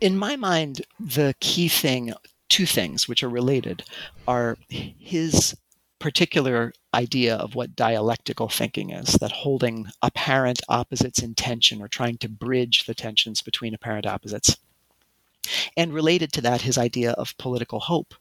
In 0.01 0.17
my 0.17 0.36
mind, 0.36 0.82
the 0.99 1.36
key 1.39 1.67
thing 1.67 2.13
two 2.47 2.65
things 2.65 3.07
which 3.07 3.23
are 3.23 3.30
related 3.30 3.84
are 4.27 4.57
his 4.69 5.55
particular 5.99 6.73
idea 6.93 7.36
of 7.36 7.55
what 7.55 7.75
dialectical 7.75 8.49
thinking 8.49 8.89
is 8.89 9.13
that 9.13 9.32
holding 9.32 9.86
apparent 10.01 10.61
opposites 10.69 11.21
in 11.21 11.36
tension 11.36 11.82
or 11.82 11.88
trying 11.88 12.17
to 12.17 12.30
bridge 12.30 12.86
the 12.86 12.95
tensions 12.95 13.41
between 13.41 13.73
apparent 13.73 14.07
opposites. 14.07 14.57
And 15.78 15.93
related 15.93 16.32
to 16.34 16.41
that, 16.41 16.62
his 16.62 16.78
idea 16.78 17.12
of 17.14 17.38
political 17.38 17.80
hope. 17.80 18.14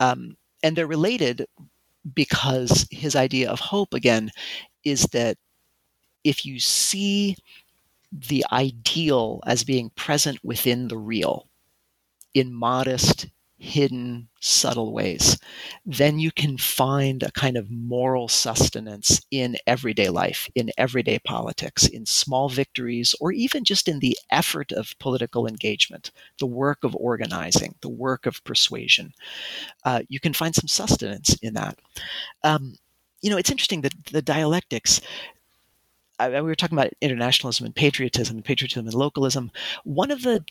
Um, 0.00 0.36
and 0.62 0.76
they're 0.76 0.86
related 0.86 1.46
because 2.14 2.86
his 2.90 3.16
idea 3.16 3.50
of 3.50 3.60
hope, 3.60 3.94
again, 3.94 4.30
is 4.84 5.04
that 5.12 5.36
if 6.24 6.44
you 6.44 6.58
see 6.60 7.36
the 8.12 8.44
ideal 8.52 9.40
as 9.46 9.64
being 9.64 9.90
present 9.90 10.38
within 10.44 10.88
the 10.88 10.98
real 10.98 11.48
in 12.34 12.52
modest 12.52 13.28
hidden, 13.62 14.26
subtle 14.40 14.92
ways, 14.92 15.38
then 15.86 16.18
you 16.18 16.32
can 16.32 16.58
find 16.58 17.22
a 17.22 17.30
kind 17.30 17.56
of 17.56 17.70
moral 17.70 18.26
sustenance 18.26 19.22
in 19.30 19.56
everyday 19.68 20.08
life, 20.08 20.50
in 20.56 20.72
everyday 20.76 21.16
politics, 21.20 21.86
in 21.86 22.04
small 22.04 22.48
victories, 22.48 23.14
or 23.20 23.30
even 23.30 23.62
just 23.62 23.86
in 23.86 24.00
the 24.00 24.18
effort 24.32 24.72
of 24.72 24.98
political 24.98 25.46
engagement, 25.46 26.10
the 26.40 26.46
work 26.46 26.82
of 26.82 26.96
organizing, 26.96 27.76
the 27.82 27.88
work 27.88 28.26
of 28.26 28.42
persuasion. 28.42 29.14
Uh, 29.84 30.02
you 30.08 30.18
can 30.18 30.34
find 30.34 30.56
some 30.56 30.66
sustenance 30.66 31.34
in 31.34 31.54
that. 31.54 31.78
Um, 32.42 32.74
you 33.22 33.30
know, 33.30 33.36
it's 33.36 33.50
interesting 33.50 33.82
that 33.82 33.94
the 34.10 34.22
dialectics. 34.22 35.00
We 36.20 36.40
were 36.40 36.56
talking 36.56 36.78
about 36.78 36.92
internationalism 37.00 37.66
and 37.66 37.74
patriotism 37.74 38.36
and 38.36 38.44
patriotism 38.44 38.86
and 38.86 38.94
localism. 38.94 39.50
One 39.84 40.10
of 40.10 40.22
the 40.22 40.44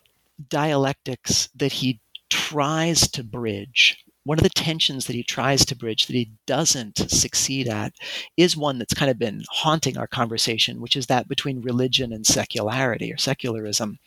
dialectics 0.50 1.50
that 1.56 1.72
he 1.72 2.00
tries 2.32 3.12
to 3.12 3.24
bridge 3.24 4.04
one 4.24 4.38
of 4.38 4.44
the 4.44 4.50
tensions 4.50 5.08
that 5.08 5.16
he 5.16 5.24
tries 5.24 5.66
to 5.66 5.76
bridge 5.76 6.06
that 6.06 6.16
he 6.16 6.32
doesn't 6.46 6.98
succeed 7.10 7.68
at 7.68 7.94
is 8.38 8.56
one 8.56 8.78
that's 8.78 8.94
kind 8.94 9.10
of 9.10 9.18
been 9.18 9.44
haunting 9.50 9.98
our 9.98 10.08
conversation, 10.08 10.80
which 10.80 10.96
is 10.96 11.08
that 11.08 11.28
between 11.28 11.62
religion 11.62 12.14
and 12.14 12.26
secularity 12.26 13.12
or 13.12 13.18
secularism. 13.18 13.98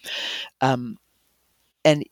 Um, 0.61 0.99
and 1.85 2.05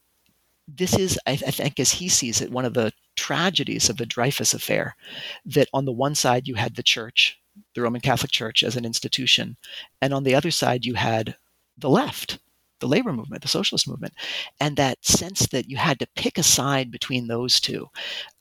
this 0.66 0.98
is, 0.98 1.18
I, 1.26 1.32
I, 1.32 1.36
think, 1.36 1.78
as 1.78 1.92
he 1.92 2.08
sees 2.08 2.40
it, 2.40 2.50
one 2.50 2.64
of 2.64 2.74
the 2.74 2.92
tragedies 3.14 3.88
of 3.88 3.98
the 3.98 4.06
Dreyfus 4.06 4.52
affair 4.52 4.96
that 5.44 5.68
on 5.72 5.84
the 5.84 5.92
one 5.92 6.14
side 6.14 6.48
you 6.48 6.56
had 6.56 6.74
the 6.74 6.82
church, 6.82 7.38
the 7.74 7.82
Roman 7.82 8.00
Catholic 8.00 8.32
Church 8.32 8.64
as 8.64 8.76
an 8.76 8.84
institution, 8.84 9.56
and 10.00 10.12
on 10.12 10.24
the 10.24 10.34
other 10.34 10.50
side 10.50 10.84
you 10.84 10.94
had 10.94 11.36
the 11.78 11.90
left 11.90 12.38
the 12.82 12.88
labor 12.88 13.12
movement, 13.12 13.42
the 13.42 13.48
socialist 13.48 13.88
movement, 13.88 14.12
and 14.60 14.76
that 14.76 15.04
sense 15.04 15.46
that 15.48 15.70
you 15.70 15.78
had 15.78 15.98
to 16.00 16.08
pick 16.14 16.36
a 16.36 16.42
side 16.42 16.90
between 16.90 17.26
those 17.28 17.60
two. 17.60 17.88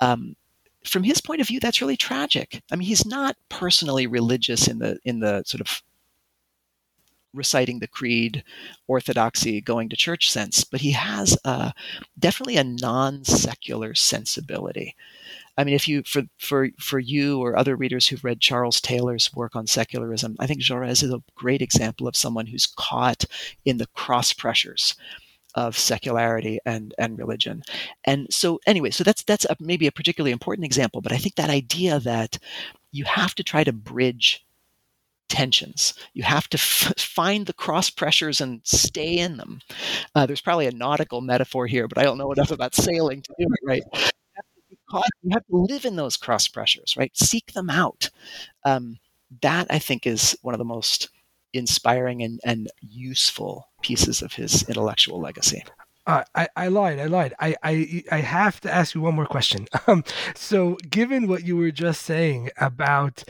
Um, 0.02 0.36
from 0.84 1.04
his 1.04 1.22
point 1.22 1.42
of 1.42 1.48
view, 1.48 1.60
that's 1.60 1.80
really 1.80 1.96
tragic. 1.96 2.62
I 2.72 2.76
mean, 2.76 2.88
he's 2.88 3.06
not 3.06 3.38
personally 3.50 4.08
religious 4.08 4.68
in 4.68 4.80
the 4.80 4.98
in 5.06 5.20
the 5.20 5.44
sort 5.46 5.62
of 5.62 5.82
reciting 7.34 7.80
the 7.80 7.88
creed, 7.88 8.44
orthodoxy, 8.88 9.62
going 9.62 9.90
to 9.90 9.96
church 9.96 10.30
sense, 10.30 10.64
but 10.64 10.82
he 10.82 10.92
has 10.92 11.38
uh, 11.46 11.72
definitely 12.20 12.58
a 12.58 12.64
non 12.64 13.24
secular 13.24 13.94
sensibility. 13.94 14.96
I 15.58 15.64
mean, 15.64 15.76
if 15.76 15.88
you 15.88 16.04
for 16.04 16.24
for 16.38 16.70
for 16.80 17.00
you 17.00 17.40
or 17.40 17.58
other 17.58 17.76
readers 17.76 18.08
who've 18.08 18.24
read 18.24 18.40
Charles 18.40 18.82
Taylor's 18.82 19.34
work 19.34 19.56
on 19.56 19.68
secularism, 19.68 20.36
I 20.40 20.48
think 20.48 20.62
Jaurès 20.62 21.04
is 21.04 21.12
a 21.12 21.22
great 21.36 21.62
example 21.62 22.08
of 22.08 22.16
someone 22.16 22.48
who's 22.48 22.68
caught 22.68 23.26
in 23.66 23.78
the 23.78 23.88
cross 23.88 24.34
pressures 24.34 24.96
of 25.56 25.78
secularity 25.78 26.60
and 26.66 26.94
and 26.98 27.18
religion. 27.18 27.64
And 28.06 28.28
so 28.34 28.60
anyway, 28.66 28.92
so 28.92 29.04
that's 29.04 29.24
that's 29.24 29.46
a, 29.46 29.56
maybe 29.60 29.88
a 29.88 29.92
particularly 29.92 30.32
important 30.32 30.66
example, 30.66 31.02
but 31.02 31.12
I 31.12 31.18
think 31.18 31.36
that 31.36 31.50
idea 31.50 32.00
that 32.00 32.38
you 32.92 33.06
have 33.06 33.36
to 33.36 33.44
try 33.44 33.64
to 33.64 33.74
bridge 33.74 34.46
tensions. 35.30 35.94
You 36.14 36.24
have 36.24 36.50
to 36.50 36.58
f- 36.58 36.94
find 36.98 37.46
the 37.46 37.54
cross 37.54 37.90
pressures 37.90 38.42
and 38.42 38.62
stay 38.66 39.18
in 39.18 39.38
them. 39.38 39.62
Uh, 40.14 40.26
there's 40.26 40.42
probably 40.42 40.68
a 40.68 40.72
nautical 40.72 41.22
metaphor 41.22 41.68
here, 41.68 41.88
but 41.88 41.98
I 41.98 42.04
don't 42.04 42.18
know 42.18 42.32
enough 42.34 42.52
about 42.52 42.76
sailing 42.76 43.22
to 43.22 43.34
do 43.40 43.48
it 43.50 43.60
right. 43.66 44.12
You 45.22 45.32
have 45.32 45.46
to 45.48 45.58
live 45.58 45.86
in 45.86 45.96
those 45.96 46.18
cross 46.18 46.48
pressures, 46.48 46.96
right? 46.98 47.16
Seek 47.16 47.54
them 47.54 47.70
out. 47.70 48.10
Um, 48.66 49.00
that 49.42 49.68
I 49.70 49.80
think 49.80 50.06
is 50.06 50.38
one 50.42 50.54
of 50.54 50.60
the 50.60 50.66
most 50.66 51.10
inspiring 51.54 52.22
and, 52.24 52.40
and 52.44 52.70
useful 52.82 53.68
pieces 53.82 54.22
of 54.22 54.34
his 54.34 54.68
intellectual 54.68 55.20
legacy. 55.20 55.64
Uh, 56.08 56.24
I, 56.34 56.48
I 56.56 56.68
lied. 56.68 57.00
I 57.00 57.06
lied. 57.06 57.34
I, 57.40 57.56
I, 57.64 58.04
I 58.12 58.18
have 58.18 58.60
to 58.62 58.74
ask 58.74 58.96
you 58.96 59.02
one 59.02 59.16
more 59.16 59.26
question. 59.26 59.68
Um, 59.88 60.04
so, 60.36 60.78
given 60.90 61.28
what 61.28 61.44
you 61.44 61.58
were 61.58 61.72
just 61.72 62.04
saying 62.04 62.50
about, 62.58 63.24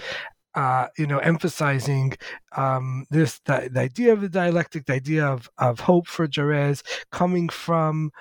uh, 0.53 0.87
you 0.97 1.07
know, 1.07 1.19
emphasizing 1.19 2.13
um, 2.57 3.05
this 3.09 3.39
the, 3.45 3.69
the 3.71 3.79
idea 3.79 4.13
of 4.13 4.21
the 4.21 4.29
dialectic, 4.29 4.85
the 4.85 4.93
idea 4.93 5.25
of, 5.25 5.49
of 5.57 5.79
hope 5.79 6.07
for 6.07 6.27
Jaurès 6.27 6.83
coming 7.11 7.47
from 7.49 8.11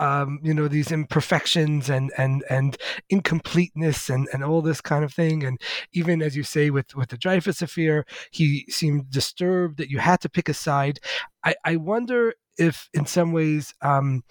um, 0.00 0.40
you 0.42 0.54
know 0.54 0.66
these 0.66 0.90
imperfections 0.90 1.88
and 1.88 2.10
and 2.16 2.42
and 2.50 2.76
incompleteness 3.10 4.10
and 4.10 4.28
and 4.32 4.42
all 4.42 4.62
this 4.62 4.80
kind 4.80 5.04
of 5.04 5.12
thing. 5.12 5.44
And 5.44 5.60
even 5.92 6.22
as 6.22 6.34
you 6.34 6.42
say 6.42 6.70
with 6.70 6.96
with 6.96 7.10
the 7.10 7.18
Dreyfus 7.18 7.62
affair 7.62 8.04
he 8.30 8.64
seemed 8.68 9.10
disturbed 9.10 9.78
that 9.78 9.90
you 9.90 9.98
had 9.98 10.20
to 10.22 10.28
pick 10.28 10.48
a 10.48 10.54
side. 10.54 10.98
I, 11.44 11.54
I 11.64 11.76
wonder 11.76 12.34
if 12.58 12.88
in 12.94 13.06
some 13.06 13.32
ways 13.32 13.74
um, 13.82 14.24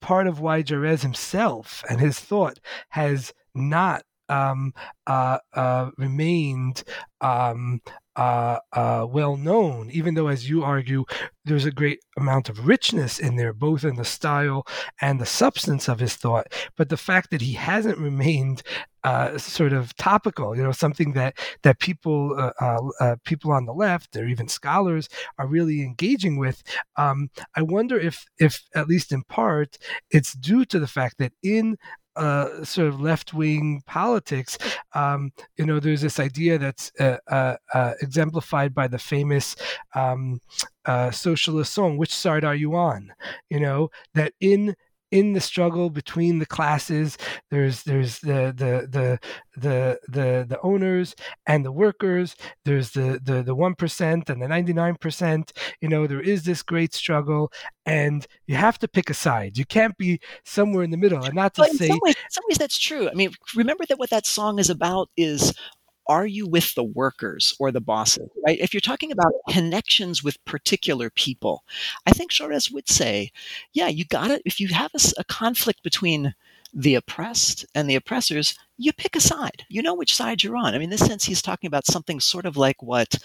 part 0.00 0.26
of 0.26 0.40
why 0.40 0.62
Jaurès 0.62 1.02
himself 1.02 1.84
and 1.88 2.00
his 2.00 2.18
thought 2.18 2.58
has 2.90 3.32
not 3.54 4.04
um, 4.28 4.72
uh, 5.06 5.38
uh, 5.54 5.90
remained 5.98 6.84
um, 7.20 7.80
uh, 8.16 8.58
uh, 8.72 9.06
well 9.10 9.36
known, 9.36 9.90
even 9.90 10.14
though, 10.14 10.28
as 10.28 10.48
you 10.48 10.62
argue, 10.62 11.04
there's 11.44 11.64
a 11.64 11.70
great 11.70 12.00
amount 12.16 12.48
of 12.48 12.66
richness 12.66 13.18
in 13.18 13.36
there, 13.36 13.52
both 13.52 13.84
in 13.84 13.96
the 13.96 14.04
style 14.04 14.64
and 15.00 15.20
the 15.20 15.26
substance 15.26 15.88
of 15.88 15.98
his 15.98 16.14
thought. 16.14 16.46
But 16.76 16.88
the 16.88 16.96
fact 16.96 17.30
that 17.30 17.40
he 17.40 17.54
hasn't 17.54 17.98
remained 17.98 18.62
uh, 19.02 19.36
sort 19.36 19.72
of 19.72 19.94
topical, 19.96 20.56
you 20.56 20.62
know, 20.62 20.72
something 20.72 21.12
that 21.12 21.36
that 21.62 21.78
people 21.80 22.52
uh, 22.60 23.16
people 23.24 23.52
on 23.52 23.66
the 23.66 23.74
left 23.74 24.16
or 24.16 24.26
even 24.26 24.48
scholars 24.48 25.08
are 25.38 25.46
really 25.46 25.82
engaging 25.82 26.38
with. 26.38 26.62
Um, 26.96 27.28
I 27.56 27.62
wonder 27.62 27.98
if, 27.98 28.24
if 28.38 28.62
at 28.74 28.88
least 28.88 29.12
in 29.12 29.22
part, 29.24 29.76
it's 30.10 30.32
due 30.34 30.64
to 30.66 30.78
the 30.78 30.86
fact 30.86 31.18
that 31.18 31.32
in 31.42 31.76
uh, 32.16 32.64
sort 32.64 32.88
of 32.88 33.00
left 33.00 33.34
wing 33.34 33.82
politics, 33.86 34.58
um, 34.94 35.32
you 35.56 35.66
know, 35.66 35.80
there's 35.80 36.00
this 36.02 36.20
idea 36.20 36.58
that's 36.58 36.92
uh, 37.00 37.18
uh, 37.28 37.56
uh 37.72 37.94
exemplified 38.00 38.74
by 38.74 38.86
the 38.86 38.98
famous 38.98 39.56
um, 39.94 40.40
uh, 40.84 41.10
socialist 41.10 41.72
song, 41.72 41.96
Which 41.96 42.14
Side 42.14 42.44
Are 42.44 42.54
You 42.54 42.74
On? 42.76 43.12
You 43.50 43.60
know, 43.60 43.90
that 44.14 44.32
in 44.40 44.74
in 45.14 45.32
the 45.32 45.40
struggle 45.40 45.90
between 45.90 46.40
the 46.40 46.46
classes 46.46 47.16
there's 47.50 47.84
there's 47.84 48.18
the 48.18 48.52
the 48.56 48.72
the 48.90 49.18
the 49.56 49.98
the, 50.08 50.44
the 50.48 50.60
owners 50.62 51.14
and 51.46 51.64
the 51.64 51.70
workers 51.70 52.34
there's 52.64 52.90
the 52.90 53.20
the 53.22 53.44
the 53.44 53.54
1% 53.54 54.28
and 54.28 54.42
the 54.42 54.46
99% 54.46 55.52
you 55.80 55.88
know 55.88 56.08
there 56.08 56.20
is 56.20 56.42
this 56.42 56.62
great 56.62 56.92
struggle 56.92 57.52
and 57.86 58.26
you 58.46 58.56
have 58.56 58.78
to 58.78 58.88
pick 58.88 59.10
a 59.10 59.14
side. 59.14 59.58
You 59.58 59.64
can't 59.64 59.96
be 59.96 60.20
somewhere 60.44 60.82
in 60.82 60.90
the 60.90 60.96
middle 60.96 61.22
and 61.22 61.34
not 61.34 61.54
to 61.54 61.62
well, 61.62 61.74
say 61.74 61.86
in 61.86 61.90
some 61.92 62.00
ways, 62.02 62.16
some 62.30 62.44
ways 62.48 62.58
that's 62.58 62.78
true. 62.78 63.08
I 63.08 63.14
mean 63.14 63.30
remember 63.54 63.84
that 63.86 63.98
what 63.98 64.10
that 64.10 64.26
song 64.26 64.58
is 64.58 64.70
about 64.70 65.10
is 65.16 65.54
are 66.06 66.26
you 66.26 66.46
with 66.46 66.74
the 66.74 66.84
workers 66.84 67.54
or 67.58 67.70
the 67.70 67.80
bosses 67.80 68.28
right? 68.46 68.58
If 68.60 68.74
you're 68.74 68.80
talking 68.80 69.12
about 69.12 69.32
connections 69.48 70.22
with 70.22 70.44
particular 70.44 71.10
people 71.10 71.64
i 72.06 72.10
think 72.10 72.30
Jaurès 72.30 72.72
would 72.72 72.88
say 72.88 73.30
yeah 73.72 73.88
you 73.88 74.04
got 74.04 74.30
it. 74.30 74.42
If 74.44 74.60
you 74.60 74.68
have 74.68 74.90
a, 74.94 75.00
a, 75.18 75.24
conflict 75.24 75.82
between 75.82 76.34
the 76.72 76.94
oppressed 76.94 77.64
and 77.74 77.88
the 77.88 77.94
oppressors 77.94 78.58
you 78.76 78.92
pick 78.92 79.14
a 79.14 79.20
side. 79.20 79.64
You 79.68 79.82
know 79.82 79.94
which 79.94 80.14
side 80.14 80.42
you're 80.42 80.56
on. 80.56 80.74
I 80.74 80.78
mean 80.78 80.84
in 80.84 80.90
this 80.90 81.06
sense 81.06 81.24
he's 81.24 81.42
talking 81.42 81.68
about 81.68 81.86
something 81.86 82.20
sort 82.20 82.46
of 82.46 82.56
like 82.56 82.82
what 82.82 83.16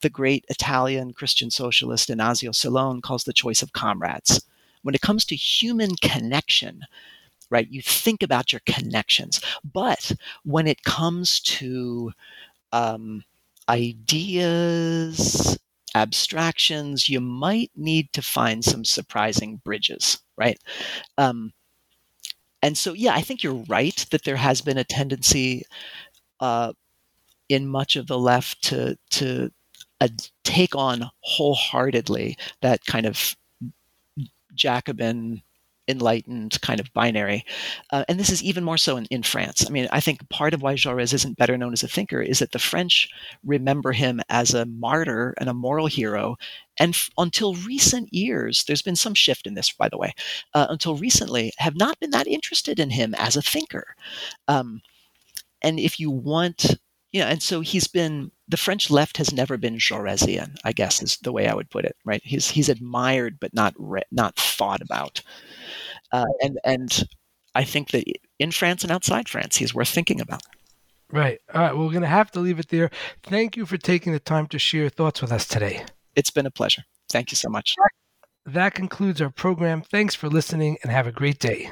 the 0.00 0.10
great 0.10 0.44
italian 0.48 1.12
christian 1.12 1.50
socialist 1.50 2.08
Ignazio 2.08 2.50
Silone 2.50 3.02
calls 3.02 3.24
the 3.24 3.32
choice 3.32 3.62
of 3.62 3.72
comrades. 3.72 4.44
When 4.82 4.94
it 4.94 5.00
comes 5.00 5.24
to 5.26 5.36
human 5.36 5.96
connection 5.96 6.82
right? 7.50 7.70
You 7.70 7.82
think 7.82 8.22
about 8.22 8.52
your 8.52 8.62
connections. 8.66 9.40
But 9.64 10.12
when 10.44 10.66
it 10.66 10.84
comes 10.84 11.40
to 11.40 12.12
um, 12.72 13.24
ideas, 13.68 15.58
abstractions, 15.94 17.08
you 17.08 17.20
might 17.20 17.70
need 17.76 18.12
to 18.12 18.22
find 18.22 18.64
some 18.64 18.84
surprising 18.84 19.60
bridges, 19.64 20.18
right? 20.36 20.58
Um, 21.18 21.52
and 22.62 22.76
so, 22.76 22.94
yeah, 22.94 23.14
I 23.14 23.20
think 23.20 23.42
you're 23.42 23.64
right 23.68 24.06
that 24.10 24.24
there 24.24 24.36
has 24.36 24.60
been 24.60 24.78
a 24.78 24.84
tendency 24.84 25.64
uh, 26.40 26.72
in 27.48 27.66
much 27.68 27.96
of 27.96 28.06
the 28.06 28.18
left 28.18 28.62
to 28.64 28.98
to 29.10 29.50
uh, 30.00 30.08
take 30.44 30.74
on 30.74 31.10
wholeheartedly 31.20 32.36
that 32.62 32.84
kind 32.86 33.06
of 33.06 33.36
Jacobin 34.54 35.42
enlightened 35.88 36.60
kind 36.60 36.80
of 36.80 36.92
binary. 36.92 37.44
Uh, 37.90 38.04
and 38.08 38.18
this 38.18 38.30
is 38.30 38.42
even 38.42 38.64
more 38.64 38.78
so 38.78 38.96
in, 38.96 39.04
in 39.06 39.22
France. 39.22 39.66
I 39.66 39.70
mean, 39.70 39.88
I 39.92 40.00
think 40.00 40.28
part 40.28 40.54
of 40.54 40.62
why 40.62 40.74
Jaurès 40.74 41.12
isn't 41.12 41.36
better 41.36 41.58
known 41.58 41.72
as 41.72 41.82
a 41.82 41.88
thinker 41.88 42.20
is 42.20 42.38
that 42.38 42.52
the 42.52 42.58
French 42.58 43.08
remember 43.44 43.92
him 43.92 44.20
as 44.28 44.54
a 44.54 44.66
martyr 44.66 45.34
and 45.38 45.48
a 45.48 45.54
moral 45.54 45.86
hero. 45.86 46.36
And 46.78 46.94
f- 46.94 47.10
until 47.18 47.54
recent 47.54 48.12
years, 48.12 48.64
there's 48.64 48.82
been 48.82 48.96
some 48.96 49.14
shift 49.14 49.46
in 49.46 49.54
this, 49.54 49.72
by 49.72 49.88
the 49.88 49.98
way, 49.98 50.12
uh, 50.54 50.66
until 50.70 50.96
recently, 50.96 51.52
have 51.58 51.76
not 51.76 52.00
been 52.00 52.10
that 52.10 52.26
interested 52.26 52.80
in 52.80 52.90
him 52.90 53.14
as 53.16 53.36
a 53.36 53.42
thinker. 53.42 53.94
Um, 54.48 54.82
and 55.62 55.78
if 55.78 56.00
you 56.00 56.10
want 56.10 56.76
you 57.14 57.20
know, 57.20 57.26
and 57.26 57.40
so 57.40 57.60
he's 57.60 57.86
been 57.86 58.32
the 58.48 58.56
French 58.56 58.90
left 58.90 59.16
has 59.16 59.32
never 59.32 59.56
been 59.56 59.76
Jaurèsian, 59.76 60.56
I 60.64 60.72
guess 60.72 61.02
is 61.02 61.16
the 61.18 61.32
way 61.32 61.48
I 61.48 61.54
would 61.54 61.70
put 61.70 61.84
it. 61.84 61.96
Right? 62.04 62.22
He's 62.24 62.48
he's 62.48 62.68
admired 62.68 63.38
but 63.40 63.54
not 63.54 63.74
re- 63.78 64.02
not 64.10 64.36
thought 64.36 64.82
about. 64.82 65.22
Uh, 66.12 66.26
and 66.42 66.58
and 66.64 67.08
I 67.54 67.64
think 67.64 67.90
that 67.90 68.04
in 68.38 68.50
France 68.50 68.82
and 68.82 68.92
outside 68.92 69.28
France, 69.28 69.56
he's 69.56 69.74
worth 69.74 69.88
thinking 69.88 70.20
about. 70.20 70.42
Right. 71.10 71.40
All 71.52 71.60
right. 71.60 71.74
Well, 71.74 71.86
we're 71.86 71.92
going 71.92 72.02
to 72.02 72.08
have 72.08 72.32
to 72.32 72.40
leave 72.40 72.58
it 72.58 72.68
there. 72.68 72.90
Thank 73.22 73.56
you 73.56 73.66
for 73.66 73.76
taking 73.76 74.12
the 74.12 74.18
time 74.18 74.48
to 74.48 74.58
share 74.58 74.82
your 74.82 74.90
thoughts 74.90 75.22
with 75.22 75.30
us 75.30 75.46
today. 75.46 75.84
It's 76.16 76.30
been 76.30 76.46
a 76.46 76.50
pleasure. 76.50 76.82
Thank 77.08 77.30
you 77.30 77.36
so 77.36 77.48
much. 77.48 77.76
That 78.46 78.74
concludes 78.74 79.22
our 79.22 79.30
program. 79.30 79.82
Thanks 79.82 80.14
for 80.14 80.28
listening 80.28 80.78
and 80.82 80.90
have 80.90 81.06
a 81.06 81.12
great 81.12 81.38
day. 81.38 81.70